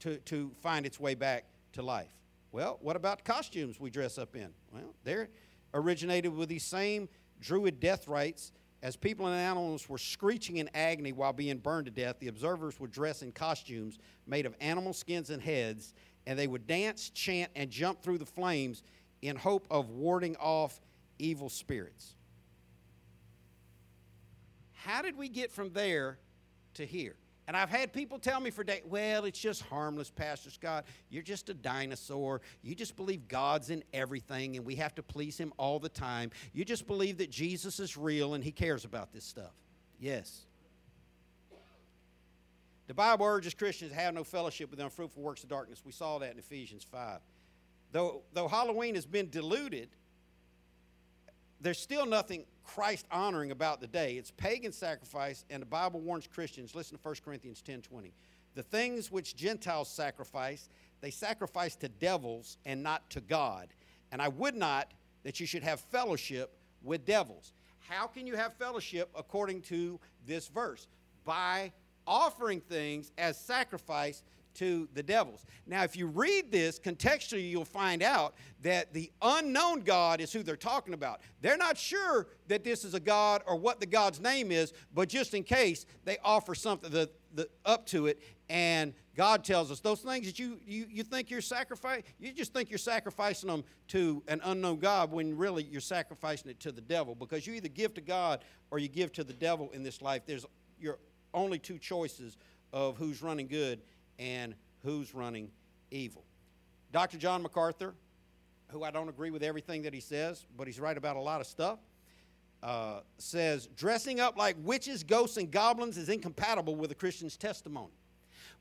to, 0.00 0.16
to 0.18 0.50
find 0.60 0.86
its 0.86 0.98
way 0.98 1.14
back 1.14 1.44
to 1.72 1.82
life. 1.82 2.10
Well, 2.52 2.78
what 2.80 2.96
about 2.96 3.24
costumes 3.24 3.78
we 3.78 3.90
dress 3.90 4.18
up 4.18 4.34
in? 4.34 4.48
Well, 4.72 4.94
they're 5.04 5.28
originated 5.72 6.34
with 6.34 6.48
these 6.48 6.64
same 6.64 7.08
druid 7.40 7.80
death 7.80 8.08
rites. 8.08 8.52
As 8.82 8.96
people 8.96 9.26
and 9.26 9.36
animals 9.36 9.88
were 9.88 9.98
screeching 9.98 10.56
in 10.56 10.70
agony 10.74 11.12
while 11.12 11.32
being 11.32 11.58
burned 11.58 11.84
to 11.84 11.92
death, 11.92 12.16
the 12.18 12.28
observers 12.28 12.80
would 12.80 12.90
dress 12.90 13.22
in 13.22 13.30
costumes 13.30 13.98
made 14.26 14.46
of 14.46 14.56
animal 14.60 14.92
skins 14.92 15.30
and 15.30 15.42
heads, 15.42 15.92
and 16.26 16.38
they 16.38 16.46
would 16.46 16.66
dance, 16.66 17.10
chant, 17.10 17.50
and 17.54 17.70
jump 17.70 18.02
through 18.02 18.18
the 18.18 18.26
flames 18.26 18.82
in 19.22 19.36
hope 19.36 19.66
of 19.70 19.90
warding 19.90 20.34
off 20.36 20.80
evil 21.18 21.48
spirits. 21.48 22.16
How 24.84 25.02
did 25.02 25.16
we 25.16 25.28
get 25.28 25.52
from 25.52 25.72
there 25.72 26.18
to 26.74 26.86
here? 26.86 27.16
And 27.46 27.56
I've 27.56 27.68
had 27.68 27.92
people 27.92 28.18
tell 28.18 28.38
me 28.38 28.50
for 28.50 28.62
days, 28.62 28.82
well, 28.86 29.24
it's 29.24 29.38
just 29.38 29.62
harmless, 29.62 30.08
Pastor 30.08 30.50
Scott. 30.50 30.84
You're 31.08 31.24
just 31.24 31.48
a 31.48 31.54
dinosaur. 31.54 32.40
You 32.62 32.74
just 32.74 32.94
believe 32.94 33.26
God's 33.26 33.70
in 33.70 33.82
everything 33.92 34.56
and 34.56 34.64
we 34.64 34.76
have 34.76 34.94
to 34.94 35.02
please 35.02 35.36
Him 35.36 35.52
all 35.56 35.80
the 35.80 35.88
time. 35.88 36.30
You 36.52 36.64
just 36.64 36.86
believe 36.86 37.18
that 37.18 37.30
Jesus 37.30 37.80
is 37.80 37.96
real 37.96 38.34
and 38.34 38.44
He 38.44 38.52
cares 38.52 38.84
about 38.84 39.12
this 39.12 39.24
stuff. 39.24 39.52
Yes. 39.98 40.46
The 42.86 42.94
Bible 42.94 43.26
urges 43.26 43.54
Christians 43.54 43.90
to 43.90 43.96
have 43.96 44.14
no 44.14 44.24
fellowship 44.24 44.70
with 44.70 44.78
the 44.78 44.84
unfruitful 44.84 45.22
works 45.22 45.42
of 45.42 45.48
darkness. 45.48 45.82
We 45.84 45.92
saw 45.92 46.18
that 46.18 46.32
in 46.32 46.38
Ephesians 46.38 46.84
5. 46.84 47.20
Though, 47.92 48.22
though 48.32 48.48
Halloween 48.48 48.94
has 48.94 49.06
been 49.06 49.28
diluted, 49.28 49.88
there's 51.60 51.78
still 51.78 52.06
nothing 52.06 52.44
Christ 52.64 53.06
honoring 53.10 53.50
about 53.50 53.80
the 53.80 53.86
day. 53.86 54.14
It's 54.14 54.30
pagan 54.30 54.72
sacrifice, 54.72 55.44
and 55.50 55.62
the 55.62 55.66
Bible 55.66 56.00
warns 56.00 56.26
Christians. 56.26 56.74
Listen 56.74 56.96
to 56.96 57.02
1 57.02 57.16
Corinthians 57.24 57.62
10 57.62 57.82
20. 57.82 58.12
The 58.54 58.62
things 58.62 59.10
which 59.10 59.36
Gentiles 59.36 59.88
sacrifice, 59.88 60.68
they 61.00 61.10
sacrifice 61.10 61.76
to 61.76 61.88
devils 61.88 62.58
and 62.64 62.82
not 62.82 63.08
to 63.10 63.20
God. 63.20 63.68
And 64.12 64.20
I 64.20 64.28
would 64.28 64.56
not 64.56 64.92
that 65.22 65.38
you 65.38 65.46
should 65.46 65.62
have 65.62 65.80
fellowship 65.80 66.56
with 66.82 67.04
devils. 67.04 67.52
How 67.88 68.06
can 68.06 68.26
you 68.26 68.36
have 68.36 68.54
fellowship 68.54 69.10
according 69.14 69.62
to 69.62 70.00
this 70.26 70.48
verse? 70.48 70.88
By 71.24 71.72
offering 72.06 72.60
things 72.60 73.12
as 73.18 73.38
sacrifice 73.38 74.22
to 74.60 74.86
the 74.92 75.02
devils. 75.02 75.46
Now, 75.66 75.84
if 75.84 75.96
you 75.96 76.06
read 76.06 76.52
this 76.52 76.78
contextually, 76.78 77.48
you'll 77.48 77.64
find 77.64 78.02
out 78.02 78.34
that 78.60 78.92
the 78.92 79.10
unknown 79.22 79.80
God 79.80 80.20
is 80.20 80.34
who 80.34 80.42
they're 80.42 80.54
talking 80.54 80.92
about. 80.92 81.22
They're 81.40 81.56
not 81.56 81.78
sure 81.78 82.26
that 82.48 82.62
this 82.62 82.84
is 82.84 82.92
a 82.92 83.00
God 83.00 83.42
or 83.46 83.56
what 83.56 83.80
the 83.80 83.86
God's 83.86 84.20
name 84.20 84.52
is, 84.52 84.74
but 84.94 85.08
just 85.08 85.32
in 85.32 85.44
case, 85.44 85.86
they 86.04 86.18
offer 86.22 86.54
something 86.54 86.90
the, 86.90 87.08
the, 87.34 87.48
up 87.64 87.86
to 87.86 88.06
it. 88.06 88.22
And 88.50 88.92
God 89.16 89.44
tells 89.44 89.70
us 89.70 89.80
those 89.80 90.00
things 90.00 90.26
that 90.26 90.38
you, 90.38 90.58
you, 90.66 90.84
you 90.90 91.04
think 91.04 91.30
you're 91.30 91.40
sacrificing, 91.40 92.04
you 92.18 92.30
just 92.30 92.52
think 92.52 92.68
you're 92.68 92.76
sacrificing 92.76 93.48
them 93.48 93.64
to 93.88 94.22
an 94.28 94.42
unknown 94.44 94.76
God 94.76 95.10
when 95.10 95.38
really 95.38 95.62
you're 95.62 95.80
sacrificing 95.80 96.50
it 96.50 96.60
to 96.60 96.70
the 96.70 96.82
devil 96.82 97.14
because 97.14 97.46
you 97.46 97.54
either 97.54 97.68
give 97.68 97.94
to 97.94 98.02
God 98.02 98.44
or 98.70 98.78
you 98.78 98.88
give 98.88 99.10
to 99.14 99.24
the 99.24 99.32
devil 99.32 99.70
in 99.70 99.82
this 99.82 100.02
life. 100.02 100.20
There's 100.26 100.44
your 100.78 100.98
only 101.32 101.58
two 101.58 101.78
choices 101.78 102.36
of 102.74 102.98
who's 102.98 103.22
running 103.22 103.46
good 103.46 103.80
and 104.18 104.54
who's 104.84 105.14
running 105.14 105.50
evil. 105.90 106.24
Dr. 106.92 107.18
John 107.18 107.42
MacArthur, 107.42 107.94
who 108.68 108.82
I 108.82 108.90
don't 108.90 109.08
agree 109.08 109.30
with 109.30 109.42
everything 109.42 109.82
that 109.82 109.94
he 109.94 110.00
says, 110.00 110.46
but 110.56 110.66
he's 110.66 110.80
right 110.80 110.96
about 110.96 111.16
a 111.16 111.20
lot 111.20 111.40
of 111.40 111.46
stuff, 111.46 111.78
uh, 112.62 113.00
says 113.18 113.68
dressing 113.76 114.20
up 114.20 114.36
like 114.36 114.56
witches, 114.60 115.02
ghosts, 115.02 115.36
and 115.36 115.50
goblins 115.50 115.96
is 115.96 116.08
incompatible 116.08 116.76
with 116.76 116.90
a 116.90 116.94
Christian's 116.94 117.36
testimony. 117.36 117.92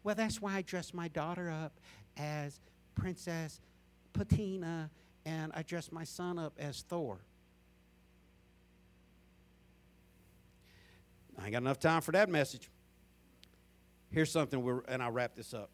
Well, 0.03 0.15
that's 0.15 0.41
why 0.41 0.55
I 0.55 0.61
dress 0.61 0.93
my 0.93 1.07
daughter 1.09 1.49
up 1.49 1.73
as 2.17 2.59
Princess 2.95 3.59
Patina, 4.13 4.89
and 5.25 5.51
I 5.55 5.63
dress 5.63 5.91
my 5.91 6.03
son 6.03 6.39
up 6.39 6.53
as 6.57 6.81
Thor. 6.81 7.19
I 11.37 11.45
ain't 11.45 11.51
got 11.53 11.61
enough 11.61 11.79
time 11.79 12.01
for 12.01 12.11
that 12.11 12.29
message. 12.29 12.69
Here's 14.11 14.31
something, 14.31 14.61
we're, 14.61 14.81
and 14.87 15.03
I'll 15.03 15.11
wrap 15.11 15.35
this 15.35 15.53
up. 15.53 15.69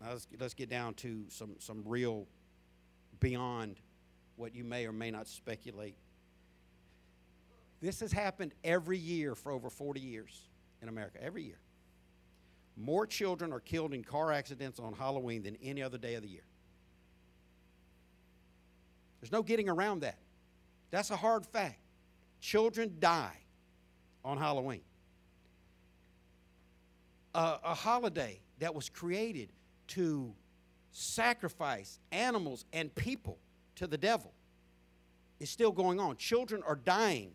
Now 0.00 0.10
let's, 0.10 0.26
let's 0.38 0.54
get 0.54 0.68
down 0.68 0.94
to 0.94 1.24
some, 1.28 1.56
some 1.58 1.82
real 1.86 2.26
beyond 3.20 3.80
what 4.36 4.54
you 4.54 4.64
may 4.64 4.86
or 4.86 4.92
may 4.92 5.10
not 5.10 5.28
speculate. 5.28 5.96
This 7.80 8.00
has 8.00 8.12
happened 8.12 8.52
every 8.62 8.98
year 8.98 9.34
for 9.34 9.52
over 9.52 9.70
40 9.70 10.00
years 10.00 10.48
in 10.82 10.88
America, 10.88 11.22
every 11.22 11.42
year. 11.44 11.58
More 12.76 13.06
children 13.06 13.52
are 13.52 13.60
killed 13.60 13.92
in 13.92 14.02
car 14.02 14.32
accidents 14.32 14.78
on 14.78 14.92
Halloween 14.92 15.42
than 15.42 15.56
any 15.62 15.82
other 15.82 15.98
day 15.98 16.14
of 16.14 16.22
the 16.22 16.28
year. 16.28 16.44
There's 19.20 19.32
no 19.32 19.42
getting 19.42 19.68
around 19.68 20.00
that. 20.00 20.18
That's 20.90 21.10
a 21.10 21.16
hard 21.16 21.46
fact. 21.46 21.78
Children 22.40 22.96
die 22.98 23.36
on 24.24 24.38
Halloween. 24.38 24.82
A, 27.34 27.58
a 27.64 27.74
holiday 27.74 28.40
that 28.58 28.74
was 28.74 28.88
created 28.88 29.52
to 29.88 30.32
sacrifice 30.92 31.98
animals 32.10 32.64
and 32.72 32.94
people 32.94 33.38
to 33.76 33.86
the 33.86 33.98
devil 33.98 34.32
is 35.40 35.50
still 35.50 35.72
going 35.72 35.98
on. 35.98 36.16
Children 36.16 36.62
are 36.66 36.76
dying 36.76 37.32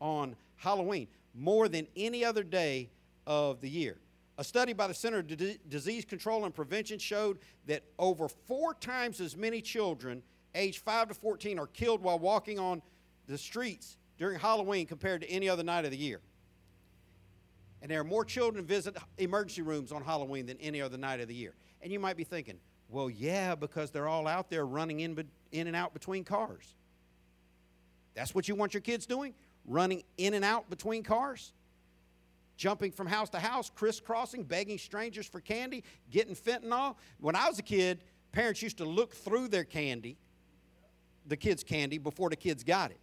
on 0.00 0.36
Halloween 0.56 1.08
more 1.34 1.68
than 1.68 1.86
any 1.96 2.24
other 2.24 2.42
day 2.42 2.90
of 3.26 3.60
the 3.60 3.70
year. 3.70 3.96
A 4.38 4.44
study 4.44 4.72
by 4.72 4.86
the 4.86 4.94
Center 4.94 5.18
of 5.18 5.26
D- 5.26 5.58
Disease 5.68 6.04
Control 6.04 6.44
and 6.44 6.54
Prevention 6.54 6.98
showed 6.98 7.38
that 7.66 7.82
over 7.98 8.28
four 8.28 8.74
times 8.74 9.20
as 9.20 9.36
many 9.36 9.60
children 9.60 10.22
aged 10.54 10.78
5 10.82 11.08
to 11.08 11.14
14 11.14 11.58
are 11.58 11.66
killed 11.66 12.02
while 12.02 12.18
walking 12.18 12.58
on 12.58 12.82
the 13.26 13.38
streets 13.38 13.96
during 14.16 14.38
Halloween 14.38 14.86
compared 14.86 15.22
to 15.22 15.30
any 15.30 15.48
other 15.48 15.62
night 15.62 15.84
of 15.84 15.90
the 15.90 15.96
year. 15.96 16.20
And 17.80 17.90
there 17.90 18.00
are 18.00 18.04
more 18.04 18.24
children 18.24 18.64
visit 18.64 18.96
emergency 19.18 19.62
rooms 19.62 19.92
on 19.92 20.02
Halloween 20.02 20.46
than 20.46 20.58
any 20.58 20.80
other 20.80 20.96
night 20.96 21.20
of 21.20 21.28
the 21.28 21.34
year. 21.34 21.54
And 21.80 21.92
you 21.92 22.00
might 22.00 22.16
be 22.16 22.24
thinking, 22.24 22.58
well, 22.88 23.08
yeah, 23.08 23.54
because 23.54 23.90
they're 23.90 24.08
all 24.08 24.26
out 24.26 24.50
there 24.50 24.66
running 24.66 25.00
in, 25.00 25.28
in 25.52 25.66
and 25.66 25.76
out 25.76 25.92
between 25.92 26.24
cars. 26.24 26.74
That's 28.14 28.34
what 28.34 28.48
you 28.48 28.54
want 28.54 28.74
your 28.74 28.80
kids 28.80 29.06
doing? 29.06 29.34
Running 29.64 30.02
in 30.16 30.34
and 30.34 30.44
out 30.44 30.68
between 30.70 31.02
cars? 31.02 31.52
Jumping 32.56 32.90
from 32.90 33.06
house 33.06 33.30
to 33.30 33.38
house, 33.38 33.70
crisscrossing, 33.70 34.42
begging 34.42 34.78
strangers 34.78 35.26
for 35.26 35.40
candy, 35.40 35.84
getting 36.10 36.34
fentanyl. 36.34 36.96
When 37.20 37.36
I 37.36 37.48
was 37.48 37.60
a 37.60 37.62
kid, 37.62 38.00
parents 38.32 38.60
used 38.60 38.78
to 38.78 38.84
look 38.84 39.14
through 39.14 39.48
their 39.48 39.62
candy, 39.62 40.16
the 41.26 41.36
kids' 41.36 41.62
candy, 41.62 41.98
before 41.98 42.30
the 42.30 42.36
kids 42.36 42.64
got 42.64 42.90
it 42.90 42.98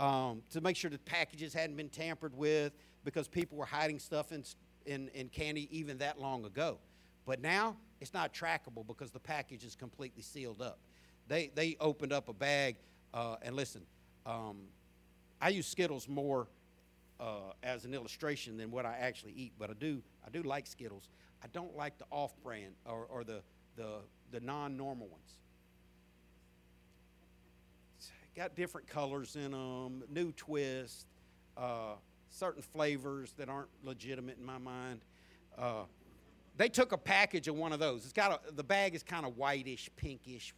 um, 0.00 0.42
to 0.50 0.62
make 0.62 0.76
sure 0.76 0.90
the 0.90 0.98
packages 0.98 1.52
hadn't 1.52 1.76
been 1.76 1.90
tampered 1.90 2.34
with 2.34 2.72
because 3.04 3.28
people 3.28 3.58
were 3.58 3.66
hiding 3.66 3.98
stuff 3.98 4.32
in, 4.32 4.42
in, 4.86 5.08
in 5.08 5.28
candy 5.28 5.68
even 5.70 5.98
that 5.98 6.18
long 6.18 6.46
ago. 6.46 6.78
But 7.26 7.42
now 7.42 7.76
it's 8.00 8.14
not 8.14 8.32
trackable 8.32 8.84
because 8.86 9.10
the 9.10 9.20
package 9.20 9.62
is 9.62 9.76
completely 9.76 10.22
sealed 10.22 10.62
up. 10.62 10.78
They, 11.28 11.50
they 11.54 11.76
opened 11.80 12.14
up 12.14 12.30
a 12.30 12.32
bag, 12.32 12.76
uh, 13.12 13.36
and 13.42 13.54
listen, 13.54 13.82
um, 14.24 14.62
I 15.40 15.50
use 15.50 15.66
Skittles 15.66 16.08
more 16.08 16.48
uh, 17.20 17.52
as 17.62 17.84
an 17.84 17.92
illustration 17.92 18.56
than 18.56 18.70
what 18.70 18.86
I 18.86 18.96
actually 18.98 19.32
eat, 19.32 19.52
but 19.58 19.68
I 19.68 19.74
do, 19.74 20.02
I 20.26 20.30
do 20.30 20.42
like 20.42 20.66
Skittles. 20.66 21.10
I 21.44 21.46
don't 21.52 21.76
like 21.76 21.98
the 21.98 22.06
off 22.10 22.32
brand 22.42 22.72
or, 22.86 23.06
or 23.10 23.22
the, 23.22 23.42
the, 23.76 23.98
the 24.32 24.40
non 24.40 24.78
normal 24.78 25.08
ones 25.08 25.40
got 28.40 28.56
different 28.56 28.86
colors 28.86 29.36
in 29.36 29.50
them, 29.50 30.02
new 30.08 30.32
twist, 30.32 31.06
uh, 31.58 31.92
certain 32.30 32.62
flavors 32.62 33.34
that 33.36 33.50
aren't 33.50 33.68
legitimate 33.84 34.38
in 34.38 34.46
my 34.46 34.56
mind. 34.56 35.02
Uh, 35.58 35.82
they 36.56 36.70
took 36.70 36.92
a 36.92 36.96
package 36.96 37.48
of 37.48 37.54
one 37.54 37.70
of 37.70 37.80
those. 37.80 38.04
It's 38.04 38.14
got 38.14 38.32
a, 38.48 38.52
the 38.54 38.64
bag 38.64 38.94
is 38.94 39.02
kind 39.02 39.26
of 39.26 39.36
whitish, 39.36 39.90
pinkish. 39.94 40.54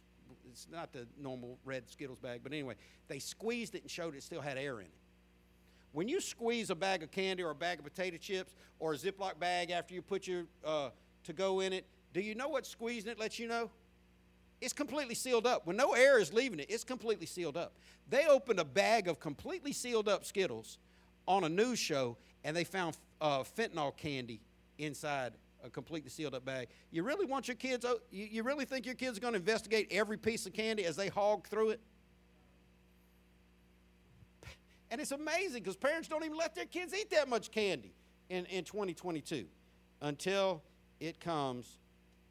It's 0.49 0.65
not 0.71 0.93
the 0.93 1.05
normal 1.19 1.57
red 1.65 1.89
Skittles 1.89 2.19
bag, 2.19 2.39
but 2.41 2.53
anyway, 2.53 2.75
they 3.09 3.19
squeezed 3.19 3.75
it 3.75 3.81
and 3.81 3.91
showed 3.91 4.15
it 4.15 4.23
still 4.23 4.39
had 4.39 4.57
air 4.57 4.79
in 4.79 4.85
it. 4.85 4.93
When 5.91 6.07
you 6.07 6.21
squeeze 6.21 6.69
a 6.69 6.75
bag 6.75 7.03
of 7.03 7.11
candy 7.11 7.43
or 7.43 7.49
a 7.49 7.55
bag 7.55 7.79
of 7.79 7.83
potato 7.83 8.15
chips 8.15 8.55
or 8.79 8.93
a 8.93 8.97
Ziploc 8.97 9.39
bag 9.39 9.71
after 9.71 9.93
you 9.93 10.01
put 10.01 10.25
your 10.25 10.45
uh, 10.63 10.91
to 11.25 11.33
go 11.33 11.59
in 11.59 11.73
it, 11.73 11.85
do 12.13 12.21
you 12.21 12.33
know 12.33 12.47
what 12.47 12.65
squeezing 12.65 13.11
it 13.11 13.19
lets 13.19 13.39
you 13.39 13.49
know? 13.49 13.69
It's 14.63 14.71
completely 14.71 15.13
sealed 15.13 15.45
up. 15.45 15.67
When 15.67 15.75
no 15.75 15.91
air 15.91 16.19
is 16.19 16.31
leaving 16.31 16.57
it, 16.57 16.67
it's 16.69 16.85
completely 16.85 17.25
sealed 17.25 17.57
up. 17.57 17.73
They 18.09 18.27
opened 18.27 18.61
a 18.61 18.65
bag 18.65 19.09
of 19.09 19.19
completely 19.19 19.73
sealed 19.73 20.07
up 20.07 20.23
Skittles 20.23 20.77
on 21.27 21.43
a 21.43 21.49
news 21.49 21.79
show, 21.79 22.15
and 22.45 22.55
they 22.55 22.63
found 22.63 22.95
uh, 23.19 23.39
fentanyl 23.39 23.95
candy 23.97 24.39
inside 24.77 25.33
a 25.65 25.69
completely 25.69 26.09
sealed 26.09 26.33
up 26.33 26.45
bag. 26.45 26.69
You 26.91 27.03
really 27.03 27.25
want 27.25 27.49
your 27.49 27.55
kids, 27.55 27.83
oh, 27.83 27.99
you, 28.09 28.25
you 28.31 28.43
really 28.43 28.63
think 28.63 28.85
your 28.85 28.95
kids 28.95 29.17
are 29.17 29.21
going 29.21 29.33
to 29.33 29.39
investigate 29.39 29.89
every 29.91 30.15
piece 30.15 30.45
of 30.45 30.53
candy 30.53 30.85
as 30.85 30.95
they 30.95 31.09
hog 31.09 31.45
through 31.45 31.71
it? 31.71 31.81
And 34.91 35.01
it's 35.01 35.11
amazing 35.11 35.61
because 35.61 35.75
parents 35.75 36.07
don't 36.07 36.23
even 36.23 36.37
let 36.37 36.55
their 36.55 36.67
kids 36.67 36.93
eat 36.93 37.09
that 37.11 37.27
much 37.27 37.51
candy 37.51 37.93
in, 38.29 38.45
in 38.45 38.63
2022 38.63 39.45
until 40.01 40.63
it 41.01 41.19
comes 41.19 41.79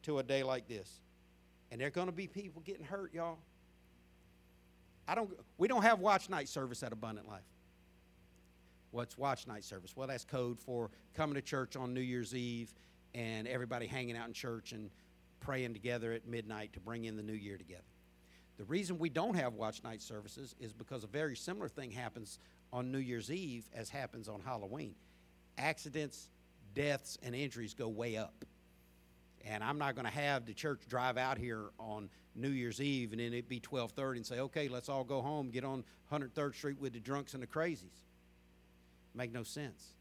to 0.05 0.19
a 0.19 0.23
day 0.23 0.43
like 0.43 0.67
this. 0.67 1.03
And 1.73 1.81
there 1.81 1.89
are 1.89 1.91
going 1.91 2.07
to 2.07 2.13
be 2.13 2.27
people 2.27 2.61
getting 2.67 2.85
hurt, 2.85 3.15
y'all. 3.15 3.39
I 5.09 5.15
don't 5.15 5.31
we 5.57 5.69
don't 5.69 5.83
have 5.83 6.01
watch 6.01 6.29
night 6.29 6.49
service 6.49 6.83
at 6.83 6.93
Abundant 6.93 7.27
Life. 7.27 7.41
What's 8.91 9.17
watch 9.17 9.47
night 9.47 9.65
service? 9.65 9.97
Well, 9.97 10.07
that's 10.07 10.27
code 10.27 10.61
for 10.61 10.91
coming 11.15 11.35
to 11.35 11.41
church 11.41 11.75
on 11.75 11.95
New 11.95 12.03
Year's 12.03 12.35
Eve 12.35 12.75
and 13.15 13.49
everybody 13.49 13.87
hanging 13.87 14.19
out 14.19 14.29
in 14.29 14.35
church 14.35 14.73
and 14.73 14.91
praying 15.41 15.73
together 15.73 16.13
at 16.13 16.29
midnight 16.29 16.75
to 16.75 16.81
bring 16.81 17.07
in 17.07 17.17
the 17.17 17.23
new 17.23 17.33
year 17.33 17.57
together. 17.57 17.83
The 18.59 18.65
reason 18.65 18.99
we 18.99 19.09
don't 19.09 19.35
have 19.35 19.55
watch 19.55 19.83
night 19.83 20.03
services 20.03 20.55
is 20.61 20.75
because 20.75 21.05
a 21.05 21.09
very 21.09 21.35
similar 21.35 21.71
thing 21.71 21.91
happens 21.91 22.39
on 22.71 22.93
New 22.93 22.99
Year's 22.99 23.31
Eve 23.31 23.65
as 23.75 23.89
happens 23.89 24.29
on 24.29 24.43
Halloween. 24.43 24.95
Accidents, 25.57 26.29
deaths, 26.75 27.17
and 27.23 27.35
injuries 27.35 27.73
go 27.73 27.89
way 27.89 28.19
up. 28.19 28.45
And 29.45 29.63
I'm 29.63 29.79
not 29.79 29.95
going 29.95 30.05
to 30.05 30.13
have 30.13 30.47
the 30.47 30.55
church 30.55 30.81
drive 30.89 31.17
out 31.17 31.39
here 31.39 31.71
on 31.79 32.09
New 32.35 32.51
Year's 32.51 32.81
Eve 32.81 33.13
and 33.13 33.21
then 33.21 33.35
it 33.35 33.49
be 33.49 33.61
12:30 33.61 34.17
and 34.17 34.27
say, 34.27 34.41
"Okay, 34.41 34.69
let's 34.69 34.89
all 34.89 35.05
go 35.05 35.21
home, 35.21 35.51
get 35.51 35.65
on 35.65 35.85
103rd 36.11 36.55
Street 36.55 36.79
with 36.79 36.93
the 36.93 37.01
drunks 37.01 37.35
and 37.35 37.43
the 37.43 37.47
crazies." 37.47 38.05
Make 39.15 39.33
no 39.33 39.43
sense. 39.43 39.95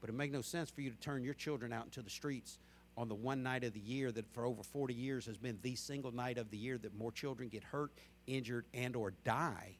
But 0.00 0.10
it 0.10 0.14
make 0.14 0.32
no 0.32 0.42
sense 0.42 0.68
for 0.70 0.80
you 0.80 0.90
to 0.90 0.96
turn 0.96 1.22
your 1.22 1.34
children 1.34 1.72
out 1.72 1.84
into 1.84 2.02
the 2.02 2.10
streets 2.10 2.58
on 2.96 3.08
the 3.08 3.14
one 3.14 3.42
night 3.42 3.64
of 3.64 3.72
the 3.72 3.80
year 3.80 4.12
that 4.12 4.28
for 4.34 4.44
over 4.44 4.62
40 4.62 4.92
years 4.92 5.24
has 5.26 5.38
been 5.38 5.58
the 5.62 5.76
single 5.76 6.12
night 6.12 6.36
of 6.36 6.50
the 6.50 6.58
year 6.58 6.76
that 6.78 6.94
more 6.94 7.12
children 7.12 7.48
get 7.48 7.64
hurt, 7.64 7.92
injured, 8.26 8.66
and 8.74 8.94
or 8.96 9.12
die. 9.24 9.76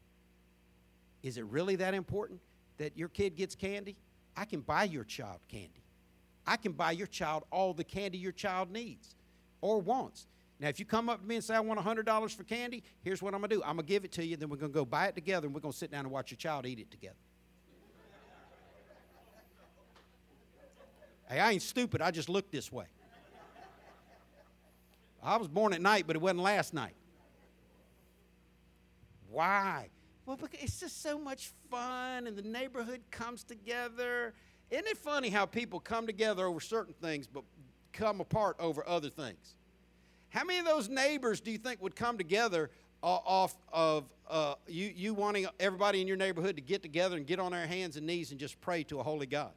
Is 1.21 1.37
it 1.37 1.45
really 1.45 1.75
that 1.75 1.93
important 1.93 2.41
that 2.77 2.97
your 2.97 3.09
kid 3.09 3.35
gets 3.35 3.55
candy? 3.55 3.95
I 4.35 4.45
can 4.45 4.61
buy 4.61 4.85
your 4.85 5.03
child 5.03 5.39
candy. 5.47 5.82
I 6.45 6.57
can 6.57 6.73
buy 6.73 6.91
your 6.91 7.07
child 7.07 7.43
all 7.51 7.73
the 7.73 7.83
candy 7.83 8.17
your 8.17 8.31
child 8.31 8.71
needs 8.71 9.15
or 9.61 9.79
wants. 9.79 10.27
Now, 10.59 10.69
if 10.69 10.79
you 10.79 10.85
come 10.85 11.09
up 11.09 11.21
to 11.21 11.27
me 11.27 11.35
and 11.35 11.43
say, 11.43 11.55
I 11.55 11.59
want 11.59 11.79
$100 11.79 12.35
for 12.35 12.43
candy, 12.43 12.83
here's 13.01 13.21
what 13.21 13.33
I'm 13.33 13.41
going 13.41 13.49
to 13.49 13.55
do. 13.57 13.61
I'm 13.63 13.75
going 13.75 13.85
to 13.85 13.91
give 13.91 14.05
it 14.05 14.11
to 14.13 14.25
you, 14.25 14.37
then 14.37 14.49
we're 14.49 14.57
going 14.57 14.71
to 14.71 14.73
go 14.73 14.85
buy 14.85 15.07
it 15.07 15.15
together, 15.15 15.47
and 15.47 15.53
we're 15.53 15.61
going 15.61 15.71
to 15.71 15.77
sit 15.77 15.91
down 15.91 16.05
and 16.05 16.11
watch 16.11 16.31
your 16.31 16.37
child 16.37 16.65
eat 16.65 16.79
it 16.79 16.91
together. 16.91 17.15
hey, 21.29 21.39
I 21.39 21.51
ain't 21.51 21.61
stupid. 21.61 22.01
I 22.01 22.11
just 22.11 22.29
look 22.29 22.51
this 22.51 22.71
way. 22.71 22.85
I 25.21 25.37
was 25.37 25.47
born 25.47 25.73
at 25.73 25.81
night, 25.81 26.05
but 26.05 26.15
it 26.15 26.21
wasn't 26.21 26.41
last 26.41 26.73
night. 26.73 26.95
Why? 29.29 29.89
Well, 30.25 30.37
because 30.37 30.59
it's 30.61 30.79
just 30.79 31.01
so 31.01 31.17
much 31.17 31.51
fun, 31.69 32.27
and 32.27 32.37
the 32.37 32.41
neighborhood 32.41 33.01
comes 33.09 33.43
together. 33.43 34.33
Isn't 34.73 34.87
it 34.87 34.97
funny 34.97 35.29
how 35.29 35.45
people 35.45 35.79
come 35.79 36.07
together 36.07 36.47
over 36.47 36.59
certain 36.59 36.95
things 36.95 37.27
but 37.27 37.43
come 37.91 38.19
apart 38.19 38.55
over 38.57 38.83
other 38.89 39.09
things? 39.11 39.53
How 40.29 40.43
many 40.43 40.57
of 40.57 40.65
those 40.65 40.89
neighbors 40.89 41.39
do 41.41 41.51
you 41.51 41.59
think 41.59 41.79
would 41.79 41.95
come 41.95 42.17
together 42.17 42.71
off 43.03 43.55
of 43.71 44.05
uh, 44.27 44.55
you, 44.67 44.91
you 44.95 45.13
wanting 45.13 45.45
everybody 45.59 46.01
in 46.01 46.07
your 46.07 46.17
neighborhood 46.17 46.55
to 46.55 46.61
get 46.63 46.81
together 46.81 47.17
and 47.17 47.27
get 47.27 47.39
on 47.39 47.51
their 47.51 47.67
hands 47.67 47.97
and 47.97 48.07
knees 48.07 48.31
and 48.31 48.39
just 48.39 48.59
pray 48.61 48.81
to 48.85 48.99
a 48.99 49.03
holy 49.03 49.27
God? 49.27 49.51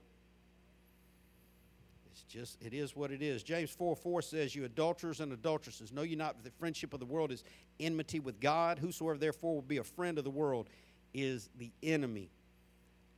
It's 2.12 2.20
just, 2.24 2.60
it 2.60 2.74
is 2.74 2.94
what 2.94 3.10
it 3.10 3.22
is. 3.22 3.42
James 3.42 3.70
4 3.70 3.96
4 3.96 4.20
says, 4.20 4.54
You 4.54 4.66
adulterers 4.66 5.20
and 5.20 5.32
adulteresses, 5.32 5.92
know 5.92 6.02
you 6.02 6.16
not 6.16 6.36
that 6.36 6.44
the 6.44 6.58
friendship 6.58 6.92
of 6.92 7.00
the 7.00 7.06
world 7.06 7.32
is 7.32 7.42
enmity 7.80 8.20
with 8.20 8.38
God? 8.38 8.78
Whosoever 8.78 9.16
therefore 9.16 9.54
will 9.54 9.62
be 9.62 9.78
a 9.78 9.84
friend 9.84 10.18
of 10.18 10.24
the 10.24 10.30
world 10.30 10.68
is 11.14 11.48
the 11.56 11.70
enemy 11.82 12.28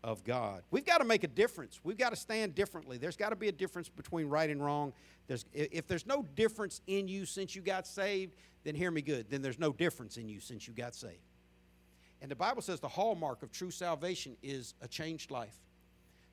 of 0.05 0.25
God. 0.25 0.63
We've 0.71 0.85
got 0.85 0.99
to 0.99 1.05
make 1.05 1.25
a 1.25 1.29
difference. 1.29 1.81
We've 1.83 1.99
got 1.99 2.11
to 2.11 2.17
stand 2.17 2.55
differently. 2.55 2.99
There's 2.99 3.17
got 3.17 3.31
to 3.31 3.37
be 3.37 3.49
a 3.49 3.53
difference 3.53 3.89
between 3.89 4.29
right 4.29 4.49
and 4.49 4.65
wrong. 4.65 4.93
There's, 5.27 5.45
if 5.53 5.87
there's 5.87 6.07
no 6.07 6.25
difference 6.35 6.81
in 6.87 7.09
you 7.09 7.27
since 7.27 7.55
you 7.55 7.63
got 7.63 7.87
saved, 7.87 8.35
then 8.65 8.75
hear 8.75 8.91
me 8.91 9.03
good. 9.03 9.29
Then 9.29 9.43
there's 9.43 9.59
no 9.59 9.73
difference 9.73 10.17
in 10.17 10.29
you 10.29 10.41
since 10.41 10.67
you 10.67 10.75
got 10.75 10.95
saved. 10.95 11.21
And 12.21 12.31
the 12.31 12.37
Bible 12.37 12.63
says 12.63 12.81
the 12.81 12.89
hallmark 12.89 13.43
of 13.43 13.53
true 13.53 13.71
salvation 13.71 14.37
is 14.43 14.75
a 14.81 14.89
changed 14.89 15.31
life. 15.31 15.57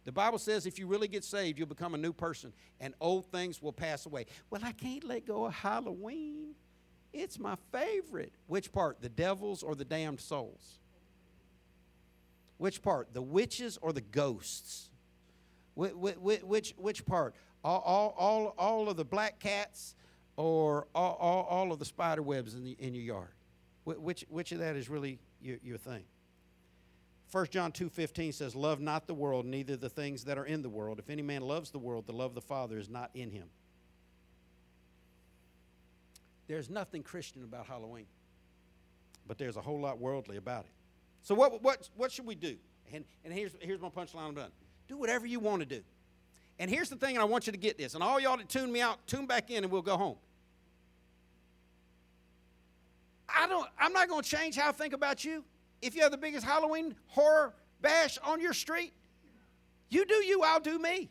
The 0.04 0.12
Bible 0.12 0.38
says 0.38 0.66
if 0.66 0.78
you 0.80 0.88
really 0.88 1.08
get 1.08 1.24
saved, 1.24 1.58
you'll 1.58 1.68
become 1.68 1.96
a 1.96 1.98
new 1.98 2.14
person 2.14 2.54
and 2.80 2.94
old 3.02 3.26
things 3.32 3.62
will 3.62 3.74
pass 3.74 4.06
away. 4.06 4.26
Well, 4.50 4.62
I 4.64 4.72
can't 4.72 5.04
let 5.04 5.26
go 5.26 5.46
of 5.46 5.54
Halloween. 5.54 6.54
It's 7.12 7.40
my 7.40 7.56
favorite. 7.72 8.34
Which 8.48 8.72
part, 8.72 9.02
the 9.02 9.10
devils 9.10 9.64
or 9.64 9.76
the 9.76 9.86
damned 9.86 10.20
souls? 10.20 10.80
Which 12.58 12.82
part, 12.82 13.14
the 13.14 13.22
witches 13.22 13.78
or 13.82 13.92
the 13.92 14.02
ghosts? 14.02 14.90
Which, 15.74 15.94
which, 15.94 16.74
which 16.78 17.06
part? 17.06 17.36
All, 17.64 17.82
all, 17.82 18.16
all, 18.18 18.54
all 18.58 18.90
of 18.90 18.96
the 18.96 19.06
black 19.06 19.40
cats 19.40 19.96
or 20.38 20.88
all, 20.96 21.16
all, 21.20 21.44
all 21.44 21.72
of 21.72 21.80
the 21.80 21.86
spider 21.86 22.22
webs 22.22 22.54
in, 22.54 22.64
the, 22.64 22.76
in 22.80 22.94
your 22.94 23.04
yard? 23.04 23.34
Which, 23.84 24.26
which 24.30 24.52
of 24.52 24.60
that 24.60 24.76
is 24.76 24.90
really 24.90 25.20
your, 25.42 25.58
your 25.64 25.78
thing? 25.78 26.06
1 27.32 27.48
John 27.48 27.72
2:15 27.72 28.34
says, 28.34 28.56
"Love 28.56 28.80
not 28.80 29.08
the 29.08 29.14
world, 29.14 29.46
neither 29.46 29.76
the 29.76 29.90
things 29.90 30.24
that 30.24 30.38
are 30.38 30.46
in 30.46 30.62
the 30.62 30.70
world. 30.70 31.00
If 31.00 31.10
any 31.10 31.22
man 31.22 31.42
loves 31.42 31.72
the 31.72 31.80
world, 31.80 32.06
the 32.08 32.14
love 32.14 32.32
of 32.32 32.36
the 32.36 32.42
Father 32.42 32.78
is 32.78 32.88
not 32.88 33.10
in 33.14 33.30
him." 33.30 33.50
There's 36.48 36.70
nothing 36.70 37.04
Christian 37.04 37.44
about 37.44 37.66
Halloween, 37.66 38.06
but 39.28 39.38
there's 39.38 39.58
a 39.58 39.62
whole 39.62 39.82
lot 39.82 40.00
worldly 40.00 40.38
about 40.38 40.66
it. 40.66 40.72
So 41.26 41.34
what, 41.34 41.64
what, 41.64 41.90
what 41.98 42.12
should 42.12 42.28
we 42.28 42.36
do? 42.36 42.56
And, 42.94 43.04
and 43.24 43.34
here's, 43.34 43.52
here's 43.60 43.82
my 43.82 43.90
punchline 43.90 44.28
I'm 44.28 44.36
done. 44.36 44.52
Do 44.88 44.96
whatever 44.96 45.26
you 45.26 45.40
want 45.40 45.62
to 45.62 45.66
do. 45.66 45.82
And 46.60 46.70
here's 46.70 46.88
the 46.88 46.96
thing, 46.96 47.16
and 47.16 47.22
I 47.22 47.26
want 47.26 47.48
you 47.48 47.52
to 47.52 47.58
get 47.58 47.80
this. 47.80 47.96
And 47.96 48.04
all 48.04 48.20
y'all 48.20 48.38
that 48.38 48.48
tune 48.48 48.72
me 48.72 48.80
out, 48.80 49.00
tune 49.08 49.26
back 49.26 49.50
in 49.50 49.64
and 49.64 49.74
we'll 49.74 49.82
go 49.82 49.98
home. 49.98 50.18
I 53.28 53.48
don't, 53.48 53.68
I'm 53.80 53.92
not 53.92 54.08
going 54.08 54.22
to 54.22 54.30
change 54.30 54.56
how 54.56 54.70
I 54.70 54.72
think 54.72 54.94
about 54.94 55.26
you. 55.26 55.44
If 55.82 55.96
you 55.96 56.04
have 56.04 56.12
the 56.12 56.18
biggest 56.18 56.46
Halloween 56.46 56.96
horror 57.08 57.56
bash 57.82 58.20
on 58.24 58.40
your 58.40 58.54
street, 58.54 58.94
you 59.90 60.06
do 60.06 60.14
you, 60.14 60.44
I'll 60.44 60.60
do 60.60 60.78
me. 60.78 61.10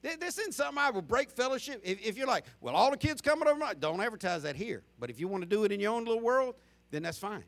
This 0.00 0.38
isn't 0.38 0.54
something 0.54 0.78
I 0.78 0.88
will 0.88 1.02
break 1.02 1.30
fellowship. 1.30 1.82
If, 1.84 2.02
if, 2.02 2.16
you're 2.16 2.26
like, 2.26 2.46
well, 2.62 2.74
all 2.74 2.90
the 2.90 2.96
kids 2.96 3.20
coming 3.20 3.46
over, 3.46 3.60
don't 3.78 4.00
advertise 4.00 4.42
that 4.44 4.56
here. 4.56 4.84
But 4.98 5.10
if 5.10 5.20
you 5.20 5.28
want 5.28 5.42
to 5.42 5.48
do 5.48 5.64
it 5.64 5.72
in 5.72 5.80
your 5.80 5.92
own 5.92 6.06
little 6.06 6.22
world, 6.22 6.54
then 6.90 7.02
that's 7.02 7.18
fine. 7.18 7.44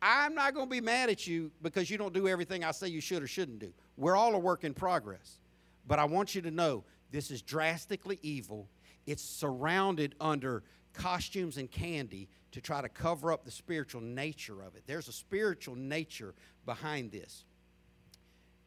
I'm 0.00 0.34
not 0.34 0.54
going 0.54 0.66
to 0.66 0.70
be 0.70 0.80
mad 0.80 1.08
at 1.08 1.26
you 1.26 1.50
because 1.62 1.90
you 1.90 1.98
don't 1.98 2.12
do 2.12 2.28
everything 2.28 2.64
I 2.64 2.72
say 2.72 2.88
you 2.88 3.00
should 3.00 3.22
or 3.22 3.26
shouldn't 3.26 3.58
do. 3.58 3.72
We're 3.96 4.16
all 4.16 4.34
a 4.34 4.38
work 4.38 4.64
in 4.64 4.74
progress. 4.74 5.38
But 5.86 5.98
I 5.98 6.04
want 6.04 6.34
you 6.34 6.42
to 6.42 6.50
know 6.50 6.84
this 7.10 7.30
is 7.30 7.42
drastically 7.42 8.18
evil. 8.22 8.68
It's 9.06 9.22
surrounded 9.22 10.14
under 10.20 10.64
costumes 10.92 11.56
and 11.56 11.70
candy 11.70 12.28
to 12.52 12.60
try 12.60 12.80
to 12.80 12.88
cover 12.88 13.32
up 13.32 13.44
the 13.44 13.50
spiritual 13.50 14.00
nature 14.00 14.62
of 14.62 14.74
it. 14.74 14.82
There's 14.86 15.08
a 15.08 15.12
spiritual 15.12 15.76
nature 15.76 16.34
behind 16.64 17.12
this. 17.12 17.44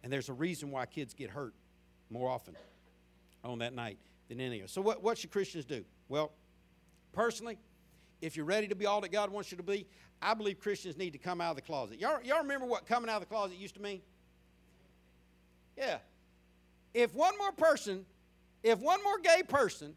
And 0.03 0.13
there's 0.13 0.29
a 0.29 0.33
reason 0.33 0.71
why 0.71 0.85
kids 0.85 1.13
get 1.13 1.29
hurt 1.29 1.53
more 2.09 2.29
often 2.29 2.55
on 3.43 3.59
that 3.59 3.73
night 3.73 3.97
than 4.29 4.39
any 4.39 4.59
other. 4.61 4.67
So, 4.67 4.81
what, 4.81 5.03
what 5.03 5.17
should 5.17 5.31
Christians 5.31 5.65
do? 5.65 5.83
Well, 6.07 6.31
personally, 7.11 7.57
if 8.21 8.35
you're 8.35 8.45
ready 8.45 8.67
to 8.67 8.75
be 8.75 8.85
all 8.85 9.01
that 9.01 9.11
God 9.11 9.29
wants 9.29 9.51
you 9.51 9.57
to 9.57 9.63
be, 9.63 9.85
I 10.21 10.33
believe 10.33 10.59
Christians 10.59 10.97
need 10.97 11.11
to 11.11 11.17
come 11.17 11.39
out 11.39 11.51
of 11.51 11.55
the 11.55 11.61
closet. 11.61 11.99
Y'all, 11.99 12.21
y'all 12.23 12.41
remember 12.41 12.65
what 12.65 12.85
coming 12.85 13.09
out 13.09 13.21
of 13.21 13.21
the 13.21 13.33
closet 13.33 13.57
used 13.57 13.75
to 13.75 13.81
mean? 13.81 14.01
Yeah. 15.77 15.99
If 16.93 17.13
one 17.13 17.37
more 17.37 17.51
person, 17.51 18.05
if 18.63 18.79
one 18.79 19.01
more 19.03 19.19
gay 19.19 19.43
person 19.43 19.95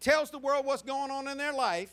tells 0.00 0.30
the 0.30 0.38
world 0.38 0.64
what's 0.64 0.82
going 0.82 1.10
on 1.10 1.26
in 1.26 1.36
their 1.38 1.52
life 1.52 1.90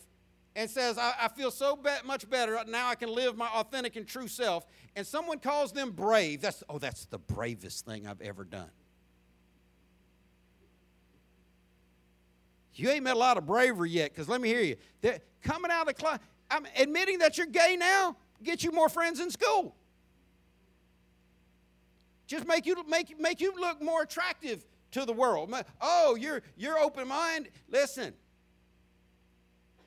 and 0.54 0.70
says, 0.70 0.96
I, 0.96 1.14
I 1.22 1.28
feel 1.28 1.50
so 1.50 1.76
be- 1.76 1.90
much 2.04 2.30
better, 2.30 2.58
now 2.68 2.88
I 2.88 2.94
can 2.94 3.08
live 3.08 3.36
my 3.36 3.48
authentic 3.48 3.96
and 3.96 4.06
true 4.06 4.28
self, 4.28 4.64
and 4.94 5.06
someone 5.06 5.38
calls 5.38 5.72
them 5.72 5.90
brave, 5.90 6.40
that's, 6.40 6.62
oh, 6.68 6.78
that's 6.78 7.06
the 7.06 7.18
bravest 7.18 7.84
thing 7.84 8.06
I've 8.06 8.20
ever 8.20 8.44
done. 8.44 8.70
You 12.74 12.90
ain't 12.90 13.04
met 13.04 13.16
a 13.16 13.18
lot 13.18 13.38
of 13.38 13.46
bravery 13.46 13.90
yet, 13.90 14.12
because 14.12 14.28
let 14.28 14.40
me 14.40 14.48
hear 14.48 14.62
you. 14.62 14.76
They're 15.00 15.20
coming 15.42 15.70
out 15.70 15.88
of 15.88 15.88
the 15.88 15.94
closet, 15.94 16.20
I'm 16.50 16.66
admitting 16.76 17.18
that 17.18 17.38
you're 17.38 17.46
gay 17.46 17.76
now, 17.78 18.16
get 18.42 18.62
you 18.62 18.72
more 18.72 18.88
friends 18.88 19.20
in 19.20 19.30
school. 19.30 19.74
Just 22.26 22.46
make 22.46 22.66
you 22.66 22.76
make, 22.88 23.18
make 23.20 23.40
you 23.40 23.54
look 23.58 23.80
more 23.82 24.02
attractive 24.02 24.64
to 24.92 25.04
the 25.04 25.12
world. 25.12 25.54
Oh, 25.80 26.16
you're 26.16 26.42
you're 26.56 26.78
open 26.78 27.08
minded. 27.08 27.52
Listen. 27.68 28.14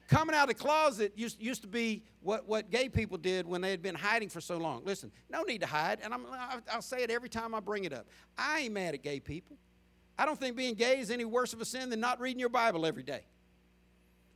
Coming 0.07 0.35
out 0.35 0.49
of 0.49 0.57
the 0.57 0.63
closet 0.63 1.13
used, 1.15 1.39
used 1.39 1.61
to 1.61 1.67
be 1.67 2.03
what, 2.21 2.47
what 2.47 2.71
gay 2.71 2.89
people 2.89 3.15
did 3.15 3.45
when 3.45 3.61
they 3.61 3.69
had 3.69 3.83
been 3.83 3.93
hiding 3.93 4.27
for 4.27 4.41
so 4.41 4.57
long. 4.57 4.81
Listen, 4.83 5.11
no 5.29 5.43
need 5.43 5.61
to 5.61 5.67
hide, 5.67 5.99
and 6.01 6.11
I'm, 6.11 6.25
I'll 6.71 6.81
say 6.81 7.03
it 7.03 7.11
every 7.11 7.29
time 7.29 7.53
I 7.53 7.59
bring 7.59 7.83
it 7.83 7.93
up. 7.93 8.07
I 8.35 8.61
ain't 8.61 8.73
mad 8.73 8.95
at 8.95 9.03
gay 9.03 9.19
people. 9.19 9.55
I 10.17 10.25
don't 10.25 10.39
think 10.39 10.55
being 10.55 10.73
gay 10.73 10.99
is 10.99 11.11
any 11.11 11.25
worse 11.25 11.53
of 11.53 11.61
a 11.61 11.65
sin 11.65 11.91
than 11.91 11.99
not 11.99 12.19
reading 12.19 12.39
your 12.39 12.49
Bible 12.49 12.87
every 12.87 13.03
day. 13.03 13.21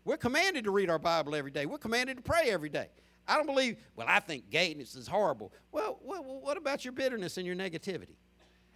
We're 0.06 0.18
commanded 0.18 0.66
to 0.66 0.72
read 0.72 0.90
our 0.90 1.00
Bible 1.00 1.36
every 1.36 1.52
day. 1.52 1.66
We're 1.66 1.78
commanded 1.78 2.18
to 2.18 2.24
pray 2.24 2.50
every 2.50 2.70
day. 2.70 2.90
I 3.28 3.38
don't 3.38 3.46
believe, 3.46 3.78
well, 3.96 4.08
I 4.10 4.20
think 4.20 4.50
gayness 4.50 4.96
is 4.96 5.08
horrible. 5.08 5.54
Well, 5.72 5.98
what 6.02 6.58
about 6.58 6.84
your 6.84 6.92
bitterness 6.92 7.38
and 7.38 7.46
your 7.48 7.56
negativity? 7.56 8.18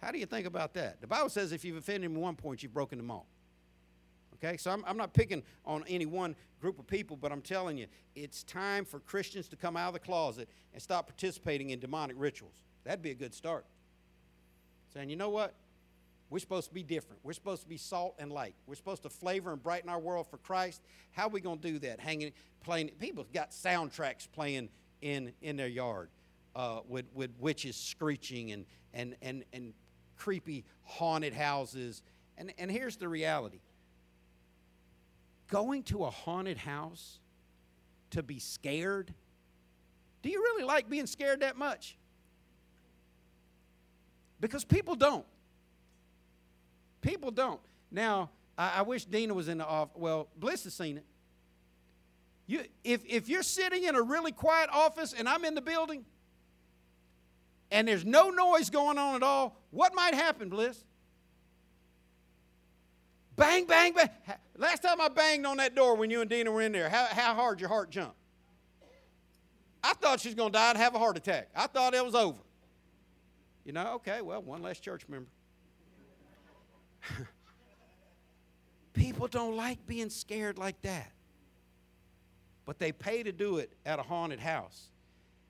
How 0.00 0.10
do 0.10 0.18
you 0.18 0.26
think 0.26 0.46
about 0.46 0.72
that? 0.74 1.00
The 1.00 1.06
Bible 1.06 1.28
says 1.28 1.52
if 1.52 1.64
you've 1.64 1.76
offended 1.76 2.10
him 2.10 2.16
at 2.16 2.22
one 2.22 2.36
point, 2.36 2.62
you've 2.62 2.72
broken 2.72 2.98
them 2.98 3.10
all. 3.10 3.26
Okay, 4.42 4.56
so 4.56 4.70
I'm, 4.70 4.84
I'm 4.86 4.96
not 4.96 5.12
picking 5.12 5.42
on 5.66 5.84
any 5.88 6.06
one 6.06 6.36
group 6.60 6.78
of 6.78 6.86
people, 6.86 7.16
but 7.16 7.32
I'm 7.32 7.42
telling 7.42 7.76
you, 7.76 7.86
it's 8.14 8.44
time 8.44 8.84
for 8.84 9.00
Christians 9.00 9.48
to 9.48 9.56
come 9.56 9.76
out 9.76 9.88
of 9.88 9.94
the 9.94 10.00
closet 10.00 10.48
and 10.72 10.80
stop 10.80 11.08
participating 11.08 11.70
in 11.70 11.80
demonic 11.80 12.16
rituals. 12.18 12.54
That'd 12.84 13.02
be 13.02 13.10
a 13.10 13.16
good 13.16 13.34
start. 13.34 13.66
Saying, 14.94 15.10
you 15.10 15.16
know 15.16 15.30
what? 15.30 15.54
We're 16.30 16.38
supposed 16.40 16.68
to 16.68 16.74
be 16.74 16.82
different. 16.82 17.20
We're 17.22 17.32
supposed 17.32 17.62
to 17.62 17.68
be 17.68 17.78
salt 17.78 18.16
and 18.18 18.30
light. 18.30 18.54
We're 18.66 18.74
supposed 18.74 19.02
to 19.04 19.08
flavor 19.08 19.52
and 19.52 19.62
brighten 19.62 19.88
our 19.88 19.98
world 19.98 20.26
for 20.28 20.36
Christ. 20.36 20.82
How 21.12 21.26
are 21.26 21.30
we 21.30 21.40
going 21.40 21.58
to 21.58 21.70
do 21.72 21.78
that? 21.80 22.00
Hanging, 22.00 22.32
playing. 22.62 22.90
People 22.98 23.26
got 23.32 23.50
soundtracks 23.50 24.30
playing 24.30 24.68
in 25.00 25.32
in 25.40 25.56
their 25.56 25.68
yard 25.68 26.10
uh, 26.54 26.80
with 26.86 27.06
with 27.14 27.30
witches 27.38 27.76
screeching 27.76 28.52
and 28.52 28.66
and 28.92 29.16
and 29.22 29.44
and 29.52 29.72
creepy 30.16 30.64
haunted 30.82 31.32
houses. 31.32 32.02
And 32.36 32.52
and 32.58 32.70
here's 32.70 32.96
the 32.96 33.08
reality. 33.08 33.60
Going 35.48 35.82
to 35.84 36.04
a 36.04 36.10
haunted 36.10 36.58
house 36.58 37.20
to 38.10 38.22
be 38.22 38.38
scared. 38.38 39.14
Do 40.22 40.28
you 40.28 40.42
really 40.42 40.64
like 40.64 40.90
being 40.90 41.06
scared 41.06 41.40
that 41.40 41.56
much? 41.56 41.96
Because 44.40 44.64
people 44.64 44.94
don't. 44.94 45.24
People 47.00 47.30
don't. 47.30 47.60
Now, 47.90 48.30
I, 48.56 48.78
I 48.78 48.82
wish 48.82 49.04
Dina 49.04 49.34
was 49.34 49.48
in 49.48 49.58
the 49.58 49.66
office. 49.66 49.96
Well, 49.96 50.28
Bliss 50.36 50.64
has 50.64 50.74
seen 50.74 50.98
it. 50.98 51.04
You, 52.46 52.64
if, 52.82 53.02
if 53.06 53.28
you're 53.28 53.42
sitting 53.42 53.84
in 53.84 53.94
a 53.94 54.02
really 54.02 54.32
quiet 54.32 54.70
office 54.72 55.12
and 55.12 55.28
I'm 55.28 55.44
in 55.44 55.54
the 55.54 55.60
building 55.60 56.04
and 57.70 57.86
there's 57.86 58.06
no 58.06 58.30
noise 58.30 58.70
going 58.70 58.96
on 58.96 59.16
at 59.16 59.22
all, 59.22 59.60
what 59.70 59.94
might 59.94 60.14
happen, 60.14 60.48
Bliss? 60.48 60.82
Bang, 63.36 63.66
bang, 63.66 63.92
bang. 63.92 64.08
Last 64.56 64.82
time 64.82 65.00
I 65.00 65.08
banged 65.08 65.46
on 65.46 65.58
that 65.58 65.76
door 65.76 65.94
when 65.94 66.10
you 66.10 66.22
and 66.22 66.28
Dina 66.28 66.50
were 66.50 66.62
in 66.62 66.72
there, 66.72 66.88
how, 66.88 67.06
how 67.10 67.34
hard 67.34 67.60
your 67.60 67.68
heart 67.68 67.90
jumped? 67.90 68.16
I 69.84 69.92
thought 69.92 70.20
she 70.20 70.28
was 70.28 70.34
going 70.34 70.50
to 70.50 70.58
die 70.58 70.70
and 70.70 70.78
have 70.78 70.94
a 70.94 70.98
heart 70.98 71.16
attack. 71.16 71.50
I 71.54 71.68
thought 71.68 71.94
it 71.94 72.04
was 72.04 72.14
over. 72.14 72.38
You 73.64 73.72
know, 73.72 73.94
okay, 73.96 74.22
well, 74.22 74.42
one 74.42 74.62
less 74.62 74.80
church 74.80 75.02
member. 75.08 75.28
People 78.92 79.28
don't 79.28 79.56
like 79.56 79.86
being 79.86 80.10
scared 80.10 80.58
like 80.58 80.80
that. 80.82 81.10
But 82.64 82.78
they 82.78 82.92
pay 82.92 83.22
to 83.22 83.32
do 83.32 83.58
it 83.58 83.72
at 83.86 83.98
a 83.98 84.02
haunted 84.02 84.40
house. 84.40 84.88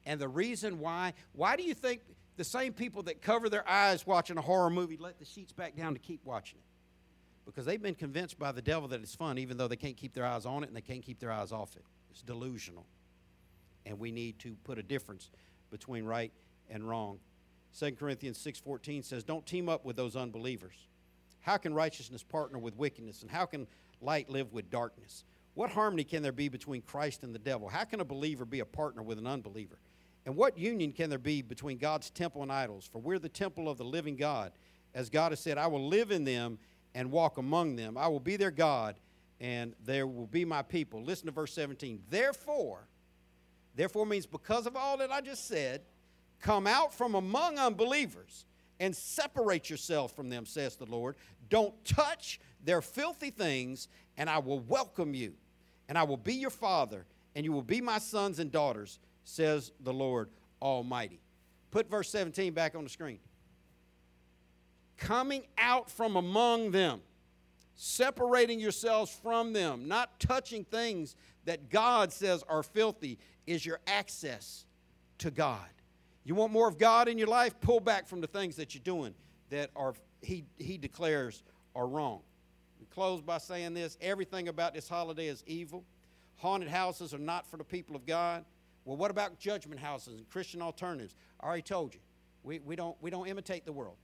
And 0.07 0.20
the 0.20 0.28
reason 0.28 0.78
why, 0.78 1.14
why 1.32 1.57
do 1.57 1.62
you 1.62 1.74
think 1.74 2.01
the 2.36 2.44
same 2.44 2.72
people 2.72 3.03
that 3.05 3.20
cover 3.20 3.49
their 3.49 3.68
eyes 3.68 4.07
watching 4.07 4.38
a 4.38 4.40
horror 4.40 4.70
movie 4.70 4.96
let 4.96 5.18
the 5.18 5.24
sheets 5.24 5.53
back 5.53 5.76
down 5.76 5.94
to 5.94 5.99
keep 5.99 6.24
watching 6.24 6.59
it? 6.59 6.64
Because 7.44 7.64
they've 7.64 7.82
been 7.82 7.94
convinced 7.94 8.38
by 8.38 8.53
the 8.53 8.62
devil 8.62 8.88
that 8.88 9.01
it's 9.01 9.14
fun, 9.14 9.38
even 9.38 9.57
though 9.57 9.68
they 9.68 9.76
can't 9.76 9.96
keep 9.96 10.14
their 10.14 10.26
eyes 10.26 10.46
on 10.46 10.62
it 10.62 10.68
and 10.68 10.76
they 10.76 10.82
can't 10.82 11.03
keep 11.03 11.18
their 11.18 11.32
eyes 11.32 11.51
off 11.51 11.74
it. 11.76 11.84
It's 12.11 12.22
delusional. 12.22 12.86
And 13.86 13.99
we 13.99 14.12
need 14.12 14.38
to 14.40 14.55
put 14.64 14.78
a 14.78 14.82
difference 14.82 15.30
between 15.70 16.05
right 16.05 16.32
and 16.70 16.88
wrong. 16.88 17.18
2 17.78 17.92
Corinthians 17.92 18.38
6:14 18.38 19.03
says, 19.03 19.24
"Don't 19.24 19.46
team 19.46 19.68
up 19.68 19.84
with 19.84 19.96
those 19.96 20.16
unbelievers." 20.16 20.88
How 21.41 21.57
can 21.57 21.74
righteousness 21.74 22.22
partner 22.22 22.59
with 22.59 22.76
wickedness? 22.76 23.22
And 23.22 23.30
how 23.30 23.47
can 23.47 23.66
light 24.01 24.28
live 24.28 24.53
with 24.53 24.70
darkness? 24.70 25.24
What 25.55 25.70
harmony 25.70 26.05
can 26.05 26.22
there 26.22 26.32
be 26.32 26.49
between 26.49 26.82
Christ 26.82 27.22
and 27.22 27.34
the 27.34 27.39
devil? 27.39 27.68
How 27.68 27.84
can 27.84 28.01
a 28.01 28.05
believer 28.05 28.45
be 28.45 28.61
a 28.61 28.64
partner 28.64 29.03
with 29.03 29.18
an 29.18 29.26
unbeliever? 29.26 29.78
And 30.24 30.36
what 30.36 30.59
union 30.59 30.93
can 30.93 31.11
there 31.11 31.18
be 31.18 31.43
between 31.43 31.78
God's 31.78 32.11
temple 32.11 32.43
and 32.43 32.53
idols? 32.53 32.89
For 32.93 32.99
we're 33.01 33.18
the 33.18 33.28
temple 33.28 33.68
of 33.68 33.78
the 33.78 33.84
living 33.84 34.16
God. 34.16 34.53
As 34.95 35.11
God 35.11 35.32
has 35.32 35.41
said, 35.41 35.59
I 35.59 35.66
will 35.66 35.89
live 35.89 36.11
in 36.11 36.24
them 36.24 36.59
and 36.95 37.11
walk 37.11 37.39
among 37.39 37.76
them. 37.76 37.97
I 37.97 38.09
will 38.09 38.20
be 38.20 38.36
their 38.36 38.51
God, 38.51 38.97
and 39.41 39.74
there 39.84 40.07
will 40.07 40.26
be 40.26 40.45
my 40.45 40.62
people. 40.62 41.03
Listen 41.03 41.26
to 41.26 41.32
verse 41.32 41.53
17. 41.55 42.03
Therefore, 42.11 42.86
therefore 43.74 44.07
means 44.07 44.26
because 44.26 44.66
of 44.66 44.76
all 44.76 44.97
that 44.99 45.11
I 45.11 45.20
just 45.20 45.49
said, 45.49 45.82
come 46.41 46.66
out 46.66 46.95
from 46.95 47.14
among 47.14 47.59
unbelievers 47.59 48.45
and 48.80 48.94
separate 48.94 49.68
yourself 49.68 50.14
from 50.14 50.28
them, 50.28 50.46
says 50.46 50.76
the 50.76 50.86
Lord. 50.86 51.16
Don't 51.48 51.74
touch 51.84 52.40
their 52.64 52.80
filthy 52.82 53.30
things, 53.30 53.88
and 54.16 54.28
I 54.28 54.38
will 54.38 54.60
welcome 54.60 55.14
you. 55.14 55.34
And 55.88 55.96
I 55.96 56.02
will 56.02 56.16
be 56.16 56.34
your 56.34 56.50
father, 56.50 57.06
and 57.34 57.44
you 57.44 57.52
will 57.52 57.62
be 57.62 57.80
my 57.80 57.98
sons 57.98 58.38
and 58.38 58.52
daughters, 58.52 58.98
says 59.24 59.72
the 59.80 59.92
Lord 59.92 60.28
Almighty. 60.60 61.20
Put 61.70 61.90
verse 61.90 62.10
17 62.10 62.52
back 62.52 62.74
on 62.74 62.84
the 62.84 62.90
screen. 62.90 63.18
Coming 64.96 65.46
out 65.56 65.90
from 65.90 66.16
among 66.16 66.72
them, 66.72 67.00
separating 67.74 68.58
yourselves 68.58 69.16
from 69.22 69.52
them, 69.52 69.86
not 69.86 70.18
touching 70.18 70.64
things 70.64 71.14
that 71.44 71.70
God 71.70 72.12
says 72.12 72.42
are 72.48 72.62
filthy, 72.62 73.18
is 73.46 73.64
your 73.64 73.80
access 73.86 74.66
to 75.18 75.30
God. 75.30 75.68
You 76.28 76.34
want 76.34 76.52
more 76.52 76.68
of 76.68 76.76
God 76.76 77.08
in 77.08 77.16
your 77.16 77.26
life? 77.26 77.58
Pull 77.62 77.80
back 77.80 78.06
from 78.06 78.20
the 78.20 78.26
things 78.26 78.56
that 78.56 78.74
you're 78.74 78.82
doing 78.84 79.14
that 79.48 79.70
are 79.74 79.94
he, 80.20 80.44
he 80.58 80.76
declares 80.76 81.42
are 81.74 81.86
wrong. 81.86 82.20
We 82.78 82.84
close 82.84 83.22
by 83.22 83.38
saying 83.38 83.72
this 83.72 83.96
everything 83.98 84.48
about 84.48 84.74
this 84.74 84.90
holiday 84.90 85.28
is 85.28 85.42
evil. 85.46 85.84
Haunted 86.36 86.68
houses 86.68 87.14
are 87.14 87.18
not 87.18 87.46
for 87.46 87.56
the 87.56 87.64
people 87.64 87.96
of 87.96 88.04
God. 88.04 88.44
Well, 88.84 88.98
what 88.98 89.10
about 89.10 89.38
judgment 89.38 89.80
houses 89.80 90.18
and 90.18 90.28
Christian 90.28 90.60
alternatives? 90.60 91.14
I 91.40 91.46
already 91.46 91.62
told 91.62 91.94
you. 91.94 92.00
We, 92.42 92.58
we, 92.58 92.76
don't, 92.76 92.94
we 93.00 93.08
don't 93.08 93.26
imitate 93.26 93.64
the 93.64 93.72
world. 93.72 93.96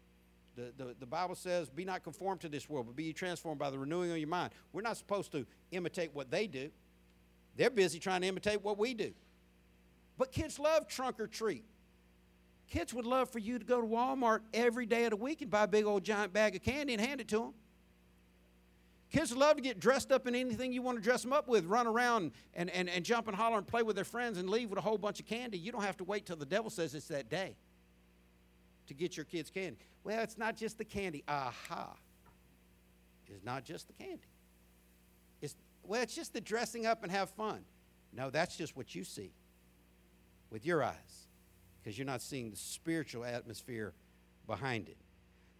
The, 0.56 0.72
the, 0.78 0.96
the 0.98 1.06
Bible 1.06 1.34
says, 1.34 1.68
Be 1.68 1.84
not 1.84 2.02
conformed 2.04 2.40
to 2.40 2.48
this 2.48 2.70
world, 2.70 2.86
but 2.86 2.96
be 2.96 3.12
transformed 3.12 3.58
by 3.58 3.68
the 3.68 3.78
renewing 3.78 4.10
of 4.10 4.16
your 4.16 4.28
mind. 4.28 4.50
We're 4.72 4.80
not 4.80 4.96
supposed 4.96 5.30
to 5.32 5.44
imitate 5.72 6.14
what 6.14 6.30
they 6.30 6.46
do, 6.46 6.70
they're 7.54 7.68
busy 7.68 7.98
trying 7.98 8.22
to 8.22 8.28
imitate 8.28 8.64
what 8.64 8.78
we 8.78 8.94
do. 8.94 9.12
But 10.16 10.32
kids 10.32 10.58
love 10.58 10.88
trunk 10.88 11.20
or 11.20 11.26
treat. 11.26 11.66
Kids 12.70 12.92
would 12.94 13.06
love 13.06 13.30
for 13.30 13.38
you 13.38 13.58
to 13.58 13.64
go 13.64 13.80
to 13.80 13.86
Walmart 13.86 14.40
every 14.52 14.86
day 14.86 15.04
of 15.04 15.10
the 15.10 15.16
week 15.16 15.42
and 15.42 15.50
buy 15.50 15.64
a 15.64 15.68
big 15.68 15.84
old 15.84 16.02
giant 16.04 16.32
bag 16.32 16.56
of 16.56 16.62
candy 16.62 16.94
and 16.94 17.00
hand 17.00 17.20
it 17.20 17.28
to 17.28 17.38
them. 17.38 17.54
Kids 19.12 19.36
love 19.36 19.56
to 19.56 19.62
get 19.62 19.78
dressed 19.78 20.10
up 20.10 20.26
in 20.26 20.34
anything 20.34 20.72
you 20.72 20.82
want 20.82 20.98
to 20.98 21.02
dress 21.02 21.22
them 21.22 21.32
up 21.32 21.46
with, 21.46 21.66
run 21.66 21.86
around 21.86 22.32
and, 22.52 22.68
and, 22.70 22.88
and 22.88 23.04
jump 23.04 23.28
and 23.28 23.36
holler 23.36 23.58
and 23.58 23.66
play 23.66 23.82
with 23.82 23.94
their 23.94 24.04
friends 24.04 24.38
and 24.38 24.50
leave 24.50 24.70
with 24.70 24.78
a 24.78 24.82
whole 24.82 24.98
bunch 24.98 25.20
of 25.20 25.26
candy. 25.26 25.56
You 25.56 25.70
don't 25.70 25.84
have 25.84 25.96
to 25.98 26.04
wait 26.04 26.26
till 26.26 26.36
the 26.36 26.46
devil 26.46 26.68
says 26.68 26.94
it's 26.94 27.06
that 27.08 27.28
day 27.28 27.54
to 28.88 28.94
get 28.94 29.16
your 29.16 29.24
kids 29.24 29.50
candy. 29.50 29.78
Well, 30.02 30.20
it's 30.20 30.36
not 30.36 30.56
just 30.56 30.78
the 30.78 30.84
candy. 30.84 31.22
Aha. 31.28 31.94
It's 33.28 33.44
not 33.44 33.64
just 33.64 33.86
the 33.86 33.92
candy. 33.92 34.26
It's, 35.40 35.54
well, 35.84 36.02
it's 36.02 36.14
just 36.14 36.32
the 36.32 36.40
dressing 36.40 36.84
up 36.84 37.04
and 37.04 37.12
have 37.12 37.30
fun. 37.30 37.64
No, 38.12 38.30
that's 38.30 38.56
just 38.56 38.76
what 38.76 38.94
you 38.94 39.04
see 39.04 39.32
with 40.50 40.66
your 40.66 40.82
eyes 40.82 41.23
because 41.85 41.99
you're 41.99 42.07
not 42.07 42.22
seeing 42.22 42.51
the 42.51 42.57
spiritual 42.57 43.24
atmosphere 43.24 43.93
behind 44.47 44.89
it. 44.89 44.97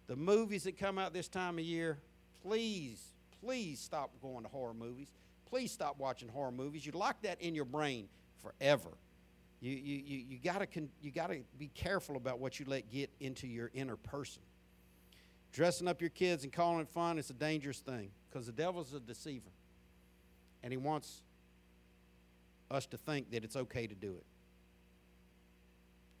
The 0.07 0.15
movies 0.15 0.63
that 0.63 0.77
come 0.77 0.97
out 0.97 1.13
this 1.13 1.27
time 1.27 1.59
of 1.59 1.65
year, 1.65 1.99
please, 2.41 3.13
please 3.41 3.79
stop 3.79 4.09
going 4.21 4.43
to 4.43 4.49
horror 4.49 4.73
movies. 4.73 5.11
Please 5.47 5.71
stop 5.71 5.99
watching 5.99 6.27
horror 6.27 6.51
movies. 6.51 6.85
You 6.85 6.93
lock 6.93 7.21
that 7.21 7.41
in 7.41 7.53
your 7.53 7.65
brain 7.65 8.07
forever. 8.41 8.89
You, 9.61 9.71
you, 9.71 10.03
you, 10.05 10.25
you 10.29 10.39
gotta 10.43 10.67
con- 10.67 10.89
you 11.01 11.11
gotta 11.11 11.39
be 11.57 11.67
careful 11.73 12.17
about 12.17 12.39
what 12.39 12.59
you 12.59 12.65
let 12.67 12.91
get 12.91 13.09
into 13.19 13.47
your 13.47 13.71
inner 13.73 13.95
person. 13.95 14.41
Dressing 15.53 15.87
up 15.87 16.01
your 16.01 16.09
kids 16.09 16.43
and 16.43 16.51
calling 16.51 16.81
it 16.81 16.89
fun 16.89 17.17
is 17.17 17.29
a 17.29 17.33
dangerous 17.33 17.79
thing 17.79 18.09
because 18.29 18.45
the 18.45 18.51
devil's 18.51 18.93
a 18.93 18.99
deceiver. 18.99 19.49
And 20.61 20.73
he 20.73 20.77
wants 20.77 21.21
us 22.69 22.85
to 22.87 22.97
think 22.97 23.31
that 23.31 23.43
it's 23.43 23.55
okay 23.55 23.87
to 23.87 23.95
do 23.95 24.09
it. 24.09 24.25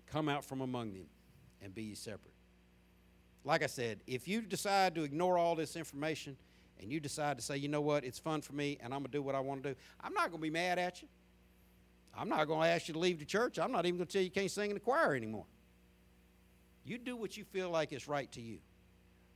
Come 0.07 0.29
out 0.29 0.45
from 0.45 0.61
among 0.61 0.93
them 0.93 1.07
and 1.61 1.73
be 1.73 1.83
ye 1.83 1.95
separate. 1.95 2.33
Like 3.43 3.63
I 3.63 3.67
said, 3.67 3.99
if 4.07 4.27
you 4.27 4.41
decide 4.41 4.95
to 4.95 5.03
ignore 5.03 5.37
all 5.37 5.55
this 5.55 5.75
information 5.75 6.35
and 6.79 6.91
you 6.91 6.99
decide 6.99 7.37
to 7.37 7.43
say, 7.43 7.57
you 7.57 7.67
know 7.67 7.81
what, 7.81 8.03
it's 8.03 8.19
fun 8.19 8.41
for 8.41 8.53
me 8.53 8.77
and 8.81 8.93
I'm 8.93 9.01
going 9.01 9.11
to 9.11 9.17
do 9.17 9.21
what 9.21 9.35
I 9.35 9.39
want 9.39 9.63
to 9.63 9.69
do, 9.69 9.75
I'm 10.01 10.13
not 10.13 10.31
going 10.31 10.39
to 10.39 10.43
be 10.43 10.49
mad 10.49 10.79
at 10.79 11.01
you. 11.01 11.07
I'm 12.17 12.29
not 12.29 12.45
going 12.47 12.61
to 12.61 12.67
ask 12.67 12.87
you 12.87 12.93
to 12.93 12.99
leave 12.99 13.19
the 13.19 13.25
church. 13.25 13.59
I'm 13.59 13.71
not 13.71 13.85
even 13.85 13.97
going 13.97 14.07
to 14.07 14.13
tell 14.13 14.21
you 14.21 14.25
you 14.25 14.31
can't 14.31 14.49
sing 14.49 14.71
in 14.71 14.75
the 14.75 14.79
choir 14.79 15.15
anymore. 15.15 15.45
You 16.85 16.97
do 16.97 17.15
what 17.15 17.35
you 17.35 17.43
feel 17.43 17.69
like 17.69 17.91
is 17.91 18.07
right 18.07 18.31
to 18.31 18.41
you. 18.41 18.59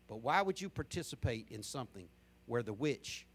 But 0.08 0.18
why 0.18 0.42
would 0.42 0.60
you 0.60 0.70
participate 0.70 1.48
in 1.50 1.62
something 1.62 2.08
where 2.46 2.64
the 2.64 2.74
witch 2.74 3.28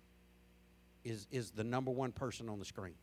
is, 1.04 1.26
is 1.30 1.50
the 1.50 1.64
number 1.64 1.90
one 1.90 2.10
person 2.10 2.48
on 2.48 2.58
the 2.58 2.64
screen? 2.64 2.94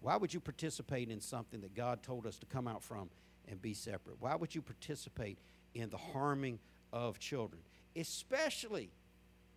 Why 0.00 0.16
would 0.16 0.32
you 0.32 0.40
participate 0.40 1.10
in 1.10 1.20
something 1.20 1.60
that 1.60 1.74
God 1.74 2.02
told 2.02 2.26
us 2.26 2.38
to 2.38 2.46
come 2.46 2.66
out 2.66 2.82
from 2.82 3.10
and 3.48 3.60
be 3.60 3.74
separate? 3.74 4.16
Why 4.18 4.34
would 4.34 4.54
you 4.54 4.62
participate 4.62 5.38
in 5.74 5.90
the 5.90 5.98
harming 5.98 6.58
of 6.92 7.18
children? 7.18 7.62
Especially, 7.94 8.90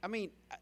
I 0.03 0.07
mean, 0.07 0.31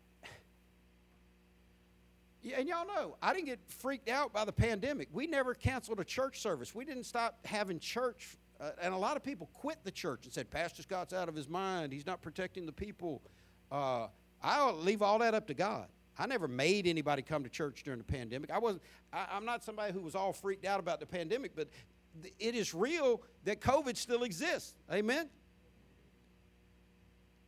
yeah, 2.43 2.59
and 2.59 2.69
y'all 2.69 2.85
know, 2.85 3.15
I 3.21 3.33
didn't 3.33 3.47
get 3.47 3.59
freaked 3.67 4.09
out 4.09 4.31
by 4.31 4.45
the 4.45 4.53
pandemic. 4.53 5.09
We 5.11 5.25
never 5.25 5.55
canceled 5.55 5.99
a 5.99 6.05
church 6.05 6.41
service. 6.41 6.75
We 6.75 6.85
didn't 6.85 7.05
stop 7.05 7.39
having 7.45 7.79
church. 7.79 8.37
Uh, 8.59 8.71
and 8.81 8.93
a 8.93 8.97
lot 8.97 9.17
of 9.17 9.23
people 9.23 9.49
quit 9.53 9.79
the 9.83 9.91
church 9.91 10.25
and 10.25 10.33
said, 10.33 10.51
Pastor 10.51 10.83
Scott's 10.83 11.13
out 11.13 11.27
of 11.27 11.33
his 11.35 11.49
mind. 11.49 11.91
He's 11.91 12.05
not 12.05 12.21
protecting 12.21 12.67
the 12.67 12.71
people. 12.71 13.23
Uh, 13.71 14.07
I'll 14.43 14.75
leave 14.75 15.01
all 15.01 15.17
that 15.19 15.33
up 15.33 15.47
to 15.47 15.55
God. 15.55 15.87
I 16.17 16.27
never 16.27 16.47
made 16.47 16.87
anybody 16.87 17.21
come 17.21 17.43
to 17.43 17.49
church 17.49 17.83
during 17.83 17.97
the 17.97 18.03
pandemic. 18.03 18.51
I 18.51 18.59
wasn't. 18.59 18.83
I, 19.13 19.27
I'm 19.31 19.45
not 19.45 19.63
somebody 19.63 19.93
who 19.93 20.01
was 20.01 20.15
all 20.15 20.33
freaked 20.33 20.65
out 20.65 20.79
about 20.79 20.99
the 20.99 21.05
pandemic, 21.05 21.55
but 21.55 21.69
th- 22.21 22.33
it 22.39 22.55
is 22.55 22.73
real 22.73 23.21
that 23.45 23.61
COVID 23.61 23.97
still 23.97 24.23
exists. 24.23 24.73
Amen. 24.91 25.29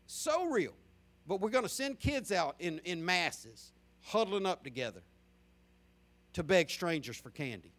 So 0.08 0.46
real. 0.46 0.74
But 1.28 1.40
we're 1.40 1.50
going 1.50 1.64
to 1.64 1.70
send 1.70 2.00
kids 2.00 2.32
out 2.32 2.56
in, 2.60 2.80
in 2.84 3.04
masses, 3.04 3.72
huddling 4.02 4.46
up 4.46 4.64
together 4.64 5.02
to 6.34 6.44
beg 6.44 6.70
strangers 6.70 7.18
for 7.18 7.30
candy. 7.30 7.72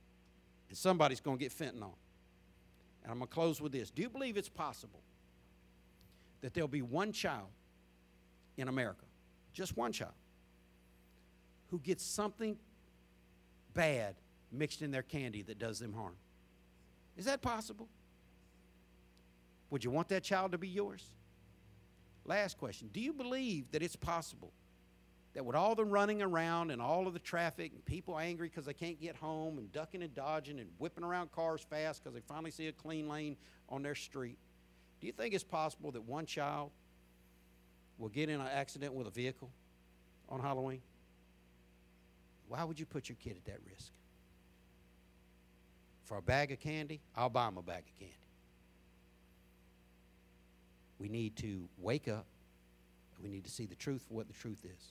And 0.68 0.78
somebody's 0.78 1.20
going 1.20 1.39
to 1.39 1.43
get 1.43 1.53
fentanyl. 1.53 1.95
And 3.03 3.11
I'm 3.11 3.18
going 3.18 3.28
to 3.28 3.35
close 3.35 3.61
with 3.61 3.72
this. 3.72 3.91
Do 3.91 4.03
you 4.03 4.09
believe 4.09 4.37
it's 4.37 4.49
possible 4.49 5.01
that 6.41 6.55
there'll 6.55 6.68
be 6.68 6.82
one 6.82 7.12
child 7.12 7.49
in 8.57 8.68
America, 8.68 9.05
just 9.53 9.76
one 9.76 9.93
child, 9.93 10.12
who 11.75 11.81
gets 11.81 12.05
something 12.05 12.57
bad 13.75 14.14
mixed 14.53 14.81
in 14.81 14.93
their 14.93 15.03
candy 15.03 15.43
that 15.43 15.59
does 15.59 15.81
them 15.81 15.93
harm? 15.93 16.14
Is 17.16 17.25
that 17.25 17.43
possible? 17.43 17.89
Would 19.70 19.83
you 19.83 19.91
want 19.91 20.07
that 20.11 20.22
child 20.22 20.53
to 20.53 20.59
be 20.59 20.68
yours? 20.68 21.11
Last 22.25 22.59
question 22.59 22.91
Do 22.93 23.01
you 23.01 23.12
believe 23.12 23.72
that 23.72 23.83
it's 23.83 23.97
possible 23.97 24.53
that 25.35 25.45
with 25.45 25.57
all 25.57 25.75
the 25.75 25.85
running 25.85 26.22
around 26.22 26.70
and 26.70 26.81
all 26.81 27.09
of 27.09 27.12
the 27.12 27.18
traffic 27.18 27.72
and 27.75 27.85
people 27.85 28.20
angry 28.20 28.47
because 28.47 28.66
they 28.66 28.72
can't 28.72 29.01
get 29.01 29.16
home 29.16 29.59
and 29.59 29.72
ducking 29.72 30.05
and 30.05 30.14
dodging 30.14 30.61
and 30.61 30.68
whipping 30.79 31.03
around 31.03 31.33
cars 31.33 31.66
fast 31.68 32.05
because 32.05 32.14
they 32.14 32.22
finally 32.29 32.53
see 32.53 32.68
a 32.68 32.72
clean 32.72 33.09
lane 33.09 33.37
on 33.68 33.83
their 33.83 33.97
street, 33.97 34.39
do 35.01 35.09
you 35.09 35.12
think 35.12 35.35
it's 35.35 35.43
possible 35.43 35.91
that 35.91 36.05
one 36.05 36.25
child 36.25 36.70
will 37.99 38.11
get 38.11 38.29
in 38.29 38.41
an 38.41 38.47
accident 38.47 38.95
with 38.95 39.09
a 39.09 39.11
vehicle 39.11 39.51
on 40.29 40.39
Halloween? 40.39 40.81
Why 42.49 42.64
would 42.64 42.78
you 42.78 42.86
put 42.86 43.09
your 43.09 43.16
kid 43.16 43.36
at 43.36 43.45
that 43.47 43.59
risk? 43.66 43.92
For 46.05 46.18
a 46.18 46.22
bag 46.22 46.53
of 46.53 46.61
candy, 46.61 47.01
I'll 47.16 47.30
buy 47.30 47.49
him 47.49 47.57
a 47.57 47.62
bag 47.62 47.84
of 47.88 47.99
candy. 47.99 48.14
We 50.99 51.09
need 51.09 51.36
to 51.36 51.68
wake 51.78 52.09
up. 52.09 52.26
We 53.22 53.28
need 53.28 53.45
to 53.45 53.51
see 53.51 53.66
the 53.66 53.74
truth 53.74 54.05
for 54.07 54.14
what 54.14 54.26
the 54.26 54.34
truth 54.34 54.64
is. 54.64 54.88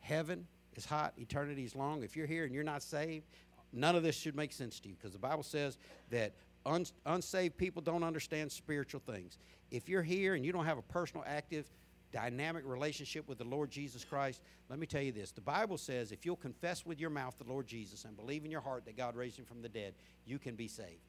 Heaven 0.00 0.46
is 0.74 0.84
hot, 0.84 1.12
eternity 1.18 1.64
is 1.64 1.76
long. 1.76 2.02
If 2.02 2.16
you're 2.16 2.26
here 2.26 2.44
and 2.44 2.54
you're 2.54 2.64
not 2.64 2.82
saved, 2.82 3.26
none 3.72 3.94
of 3.94 4.02
this 4.02 4.16
should 4.16 4.34
make 4.34 4.52
sense 4.52 4.80
to 4.80 4.88
you 4.88 4.94
because 4.94 5.12
the 5.12 5.18
Bible 5.18 5.42
says 5.42 5.78
that 6.10 6.32
un- 6.64 6.86
unsaved 7.06 7.56
people 7.56 7.82
don't 7.82 8.02
understand 8.02 8.50
spiritual 8.50 9.00
things. 9.00 9.38
If 9.70 9.88
you're 9.88 10.02
here 10.02 10.34
and 10.34 10.44
you 10.44 10.52
don't 10.52 10.64
have 10.64 10.78
a 10.78 10.82
personal, 10.82 11.24
active, 11.26 11.66
dynamic 12.12 12.64
relationship 12.66 13.28
with 13.28 13.38
the 13.38 13.44
Lord 13.44 13.70
Jesus 13.70 14.04
Christ, 14.04 14.40
let 14.68 14.78
me 14.78 14.86
tell 14.86 15.02
you 15.02 15.12
this. 15.12 15.30
The 15.32 15.40
Bible 15.40 15.78
says 15.78 16.12
if 16.12 16.26
you'll 16.26 16.36
confess 16.36 16.84
with 16.84 17.00
your 17.00 17.10
mouth 17.10 17.34
the 17.38 17.50
Lord 17.50 17.66
Jesus 17.66 18.04
and 18.04 18.16
believe 18.16 18.44
in 18.44 18.50
your 18.50 18.60
heart 18.60 18.84
that 18.86 18.96
God 18.96 19.16
raised 19.16 19.38
him 19.38 19.44
from 19.44 19.62
the 19.62 19.68
dead, 19.68 19.94
you 20.26 20.38
can 20.38 20.54
be 20.54 20.68
saved. 20.68 21.02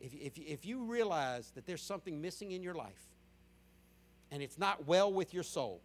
If, 0.00 0.14
if, 0.14 0.38
if 0.38 0.66
you 0.66 0.84
realize 0.84 1.50
that 1.54 1.66
there's 1.66 1.82
something 1.82 2.20
missing 2.20 2.52
in 2.52 2.62
your 2.62 2.74
life 2.74 3.06
and 4.30 4.42
it's 4.42 4.58
not 4.58 4.86
well 4.86 5.12
with 5.12 5.32
your 5.32 5.42
soul, 5.42 5.80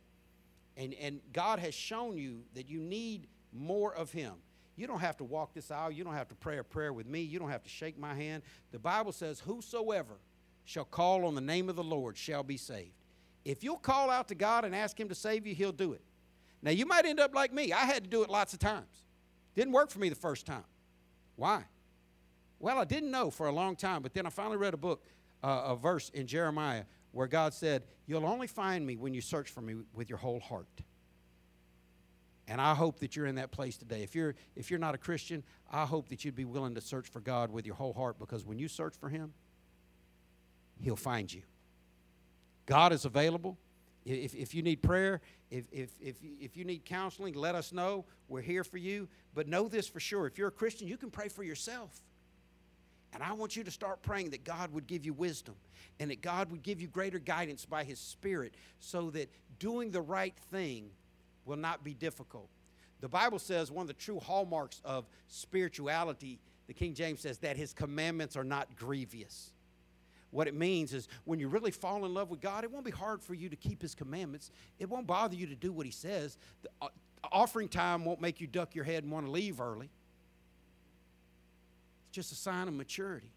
and, 0.76 0.94
and 0.96 1.20
God 1.34 1.60
has 1.60 1.74
shown 1.74 2.18
you 2.18 2.44
that 2.54 2.70
you 2.70 2.80
need 2.80 3.28
more 3.52 3.94
of 3.94 4.12
Him. 4.12 4.34
You 4.76 4.86
don't 4.86 5.00
have 5.00 5.18
to 5.18 5.24
walk 5.24 5.54
this 5.54 5.72
aisle. 5.72 5.92
You 5.92 6.04
don't 6.04 6.14
have 6.14 6.30
to 6.30 6.36
pray 6.36 6.60
a 6.60 6.64
prayer 6.64 6.94
with 6.94 7.08
me. 7.08 7.22
You 7.22 7.40
don't 7.40 7.50
have 7.50 7.64
to 7.64 7.70
shake 7.70 7.98
my 7.98 8.14
hand. 8.14 8.44
The 8.72 8.80
Bible 8.80 9.12
says, 9.12 9.40
Whosoever 9.40 10.20
shall 10.66 10.86
call 10.86 11.26
on 11.26 11.34
the 11.34 11.42
name 11.42 11.68
of 11.68 11.76
the 11.76 11.84
Lord 11.84 12.16
shall 12.16 12.44
be 12.44 12.58
saved. 12.58 12.92
If 13.48 13.64
you'll 13.64 13.78
call 13.78 14.10
out 14.10 14.28
to 14.28 14.36
God 14.36 14.66
and 14.66 14.76
ask 14.76 15.00
Him 15.00 15.08
to 15.08 15.16
save 15.16 15.48
you, 15.48 15.56
He'll 15.56 15.72
do 15.72 15.94
it. 15.94 16.02
Now, 16.62 16.72
you 16.72 16.86
might 16.86 17.06
end 17.06 17.20
up 17.20 17.34
like 17.34 17.54
me. 17.54 17.72
I 17.72 17.86
had 17.86 18.04
to 18.04 18.10
do 18.10 18.24
it 18.24 18.30
lots 18.30 18.52
of 18.52 18.60
times. 18.60 19.06
Didn't 19.56 19.72
work 19.72 19.90
for 19.90 20.00
me 20.00 20.10
the 20.10 20.16
first 20.16 20.46
time. 20.46 20.66
Why? 21.38 21.64
Well, 22.60 22.78
I 22.78 22.84
didn't 22.84 23.10
know 23.10 23.32
for 23.32 23.48
a 23.48 23.52
long 23.52 23.78
time, 23.78 24.02
but 24.02 24.14
then 24.14 24.26
I 24.26 24.32
finally 24.32 24.58
read 24.58 24.74
a 24.74 24.78
book, 24.78 25.06
uh, 25.44 25.64
a 25.68 25.76
verse 25.78 26.10
in 26.10 26.28
Jeremiah 26.28 26.84
where 27.14 27.28
God 27.28 27.54
said, 27.54 27.84
You'll 28.06 28.26
only 28.26 28.48
find 28.48 28.86
me 28.86 28.98
when 28.98 29.14
you 29.14 29.22
search 29.22 29.50
for 29.50 29.62
me 29.62 29.76
with 29.94 30.10
your 30.10 30.20
whole 30.20 30.42
heart. 30.42 30.68
And 32.50 32.60
I 32.60 32.74
hope 32.76 33.00
that 33.00 33.16
you're 33.16 33.28
in 33.28 33.36
that 33.36 33.52
place 33.52 33.78
today. 33.78 34.04
If 34.04 34.14
you're, 34.14 34.36
if 34.58 34.70
you're 34.70 34.80
not 34.80 34.94
a 34.94 34.98
Christian, 34.98 35.44
I 35.72 35.86
hope 35.86 36.10
that 36.10 36.26
you'd 36.26 36.36
be 36.36 36.46
willing 36.46 36.76
to 36.76 36.82
search 36.82 37.08
for 37.08 37.22
God 37.22 37.50
with 37.50 37.66
your 37.66 37.76
whole 37.76 37.94
heart 37.94 38.20
because 38.20 38.46
when 38.46 38.60
you 38.60 38.68
search 38.68 38.96
for 39.00 39.08
Him, 39.08 39.34
He'll 40.82 40.98
find 40.98 41.32
you. 41.32 41.44
God 42.68 42.94
is 42.94 43.06
available. 43.06 43.58
If, 44.06 44.36
if 44.36 44.54
you 44.54 44.62
need 44.62 44.82
prayer, 44.82 45.22
if, 45.50 45.66
if, 45.72 45.90
if, 46.00 46.16
if 46.40 46.56
you 46.56 46.64
need 46.64 46.86
counseling, 46.86 47.34
let 47.34 47.56
us 47.56 47.74
know. 47.74 48.06
We're 48.30 48.42
here 48.42 48.64
for 48.64 48.78
you. 48.78 49.08
But 49.34 49.48
know 49.48 49.68
this 49.68 49.88
for 49.88 50.00
sure 50.00 50.28
if 50.28 50.38
you're 50.38 50.50
a 50.50 50.52
Christian, 50.52 50.88
you 50.88 50.98
can 50.98 51.10
pray 51.10 51.30
for 51.30 51.44
yourself. 51.44 51.90
And 53.14 53.24
I 53.24 53.34
want 53.34 53.56
you 53.56 53.64
to 53.64 53.72
start 53.72 54.02
praying 54.02 54.32
that 54.32 54.44
God 54.44 54.72
would 54.74 54.86
give 54.86 55.06
you 55.06 55.14
wisdom 55.14 55.56
and 56.00 56.12
that 56.12 56.22
God 56.22 56.52
would 56.52 56.62
give 56.62 56.82
you 56.82 56.88
greater 56.88 57.20
guidance 57.20 57.66
by 57.66 57.84
His 57.84 58.00
Spirit 58.00 58.54
so 58.80 59.10
that 59.12 59.32
doing 59.60 59.92
the 59.92 60.02
right 60.02 60.36
thing 60.52 60.90
will 61.46 61.58
not 61.58 61.84
be 61.84 61.94
difficult. 61.94 62.50
The 63.00 63.08
Bible 63.08 63.40
says 63.40 63.72
one 63.72 63.84
of 63.84 63.88
the 63.88 63.94
true 63.94 64.20
hallmarks 64.20 64.82
of 64.84 65.06
spirituality, 65.28 66.40
the 66.68 66.74
King 66.74 66.94
James 66.94 67.22
says, 67.22 67.38
that 67.40 67.58
His 67.58 67.74
commandments 67.74 68.36
are 68.36 68.44
not 68.44 68.76
grievous. 68.76 69.52
What 70.32 70.48
it 70.48 70.54
means 70.54 70.94
is 70.94 71.08
when 71.26 71.40
you 71.40 71.48
really 71.48 71.72
fall 71.72 72.06
in 72.06 72.14
love 72.14 72.30
with 72.30 72.42
God, 72.42 72.64
it 72.64 72.72
won't 72.72 72.86
be 72.86 72.92
hard 72.92 73.22
for 73.22 73.34
you 73.34 73.50
to 73.50 73.56
keep 73.56 73.82
His 73.82 73.96
commandments. 73.96 74.52
It 74.78 74.90
won't 74.90 75.08
bother 75.08 75.36
you 75.36 75.48
to 75.48 75.56
do 75.56 75.72
what 75.72 75.86
He 75.86 75.92
says. 75.92 76.38
The 76.64 76.70
uh, 76.82 76.90
offering 77.32 77.70
time 77.70 78.06
won't 78.06 78.22
make 78.22 78.42
you 78.42 78.48
duck 78.48 78.76
your 78.76 78.84
head 78.84 79.04
and 79.04 79.12
want 79.12 79.26
to 79.26 79.32
leave 79.32 79.62
early. 79.62 79.90
It's 82.08 82.16
just 82.16 82.32
a 82.32 82.36
sign 82.36 82.68
of 82.68 82.74
maturity. 82.74 83.32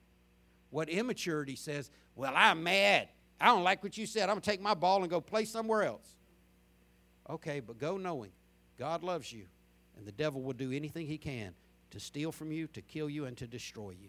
What 0.70 0.88
immaturity 0.88 1.56
says, 1.56 1.90
well, 2.14 2.32
I'm 2.34 2.62
mad. 2.62 3.08
I 3.40 3.46
don't 3.46 3.64
like 3.64 3.82
what 3.82 3.96
you 3.96 4.06
said. 4.06 4.24
I'm 4.24 4.34
going 4.34 4.42
to 4.42 4.50
take 4.50 4.60
my 4.60 4.74
ball 4.74 5.02
and 5.02 5.10
go 5.10 5.20
play 5.20 5.44
somewhere 5.44 5.82
else. 5.82 6.16
Okay, 7.28 7.60
but 7.60 7.78
go 7.78 7.96
knowing 7.96 8.30
God 8.78 9.02
loves 9.02 9.32
you, 9.32 9.46
and 9.96 10.06
the 10.06 10.12
devil 10.12 10.42
will 10.42 10.52
do 10.52 10.72
anything 10.72 11.06
he 11.06 11.18
can 11.18 11.54
to 11.90 12.00
steal 12.00 12.32
from 12.32 12.52
you, 12.52 12.66
to 12.68 12.82
kill 12.82 13.08
you, 13.08 13.24
and 13.26 13.36
to 13.36 13.46
destroy 13.46 13.90
you. 13.90 14.08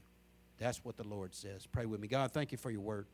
That's 0.62 0.86
what 0.86 0.95
the 0.95 1.07
Lord 1.07 1.34
says. 1.34 1.66
Pray 1.66 1.88
with 1.88 1.99
me. 1.99 2.07
God, 2.07 2.32
thank 2.32 2.51
you 2.51 2.57
for 2.57 2.70
your 2.70 2.82
word. 2.82 3.07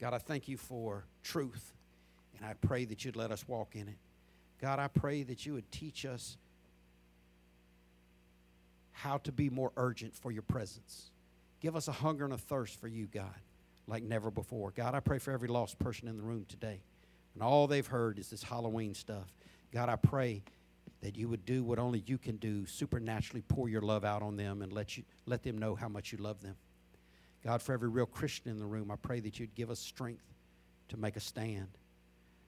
God, 0.00 0.14
I 0.14 0.18
thank 0.18 0.46
you 0.46 0.56
for 0.56 1.04
truth, 1.24 1.74
and 2.36 2.46
I 2.46 2.54
pray 2.54 2.84
that 2.84 3.04
you'd 3.04 3.16
let 3.16 3.32
us 3.32 3.46
walk 3.48 3.74
in 3.74 3.88
it. 3.88 3.98
God, 4.60 4.78
I 4.78 4.86
pray 4.86 5.24
that 5.24 5.44
you 5.44 5.54
would 5.54 5.70
teach 5.72 6.06
us 6.06 6.36
how 8.92 9.18
to 9.18 9.32
be 9.32 9.50
more 9.50 9.72
urgent 9.76 10.14
for 10.14 10.30
your 10.30 10.42
presence. 10.42 11.10
Give 11.60 11.74
us 11.74 11.88
a 11.88 11.92
hunger 11.92 12.24
and 12.24 12.32
a 12.32 12.38
thirst 12.38 12.80
for 12.80 12.86
you, 12.86 13.08
God, 13.12 13.34
like 13.88 14.04
never 14.04 14.30
before. 14.30 14.70
God, 14.70 14.94
I 14.94 15.00
pray 15.00 15.18
for 15.18 15.32
every 15.32 15.48
lost 15.48 15.76
person 15.80 16.06
in 16.06 16.16
the 16.16 16.22
room 16.22 16.46
today. 16.48 16.82
And 17.34 17.42
all 17.42 17.66
they've 17.66 17.84
heard 17.84 18.20
is 18.20 18.30
this 18.30 18.44
Halloween 18.44 18.94
stuff. 18.94 19.26
God, 19.72 19.88
I 19.88 19.96
pray 19.96 20.44
that 21.02 21.16
you 21.16 21.28
would 21.28 21.44
do 21.44 21.62
what 21.62 21.78
only 21.78 22.02
you 22.06 22.16
can 22.16 22.36
do, 22.36 22.64
supernaturally 22.64 23.42
pour 23.48 23.68
your 23.68 23.82
love 23.82 24.04
out 24.04 24.22
on 24.22 24.36
them 24.36 24.62
and 24.62 24.72
let, 24.72 24.96
you, 24.96 25.02
let 25.26 25.42
them 25.42 25.58
know 25.58 25.74
how 25.74 25.88
much 25.88 26.12
you 26.12 26.18
love 26.18 26.40
them. 26.40 26.54
God, 27.44 27.60
for 27.60 27.72
every 27.72 27.88
real 27.88 28.06
Christian 28.06 28.50
in 28.52 28.58
the 28.58 28.66
room, 28.66 28.90
I 28.90 28.96
pray 28.96 29.20
that 29.20 29.38
you'd 29.38 29.54
give 29.54 29.70
us 29.70 29.80
strength 29.80 30.24
to 30.88 30.96
make 30.96 31.16
a 31.16 31.20
stand. 31.20 31.66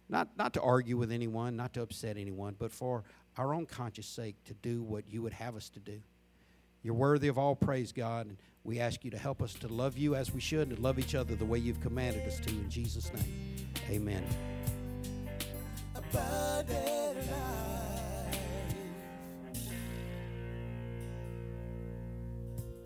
Not, 0.09 0.29
not 0.39 0.53
to 0.55 0.63
argue 0.63 0.97
with 0.97 1.11
anyone, 1.11 1.57
not 1.57 1.75
to 1.75 1.83
upset 1.83 2.17
anyone, 2.17 2.55
but 2.59 2.71
for 2.71 3.03
our 3.37 3.53
own 3.53 3.67
conscious 3.67 4.07
sake 4.07 4.37
to 4.45 4.55
do 4.55 4.83
what 4.83 5.05
you 5.09 5.21
would 5.23 5.33
have 5.33 5.57
us 5.57 5.69
to 5.71 5.81
do. 5.81 6.01
You're 6.85 6.95
worthy 6.95 7.29
of 7.29 7.39
all 7.39 7.57
praise, 7.57 7.91
God, 7.91 8.27
and 8.27 8.37
we 8.63 8.79
ask 8.79 9.05
you 9.05 9.11
to 9.11 9.19
help 9.19 9.43
us 9.43 9.55
to 9.55 9.69
love 9.69 9.99
you 9.99 10.15
as 10.15 10.33
we 10.33 10.41
should 10.41 10.69
and 10.69 10.77
to 10.77 10.83
love 10.83 10.99
each 10.99 11.15
other 11.15 11.35
the 11.35 11.45
way 11.45 11.59
you've 11.59 11.81
commanded 11.81 12.27
us 12.29 12.39
to. 12.41 12.51
In 12.51 12.71
Jesus' 12.71 13.11
name, 13.13 13.69
amen. 13.91 14.25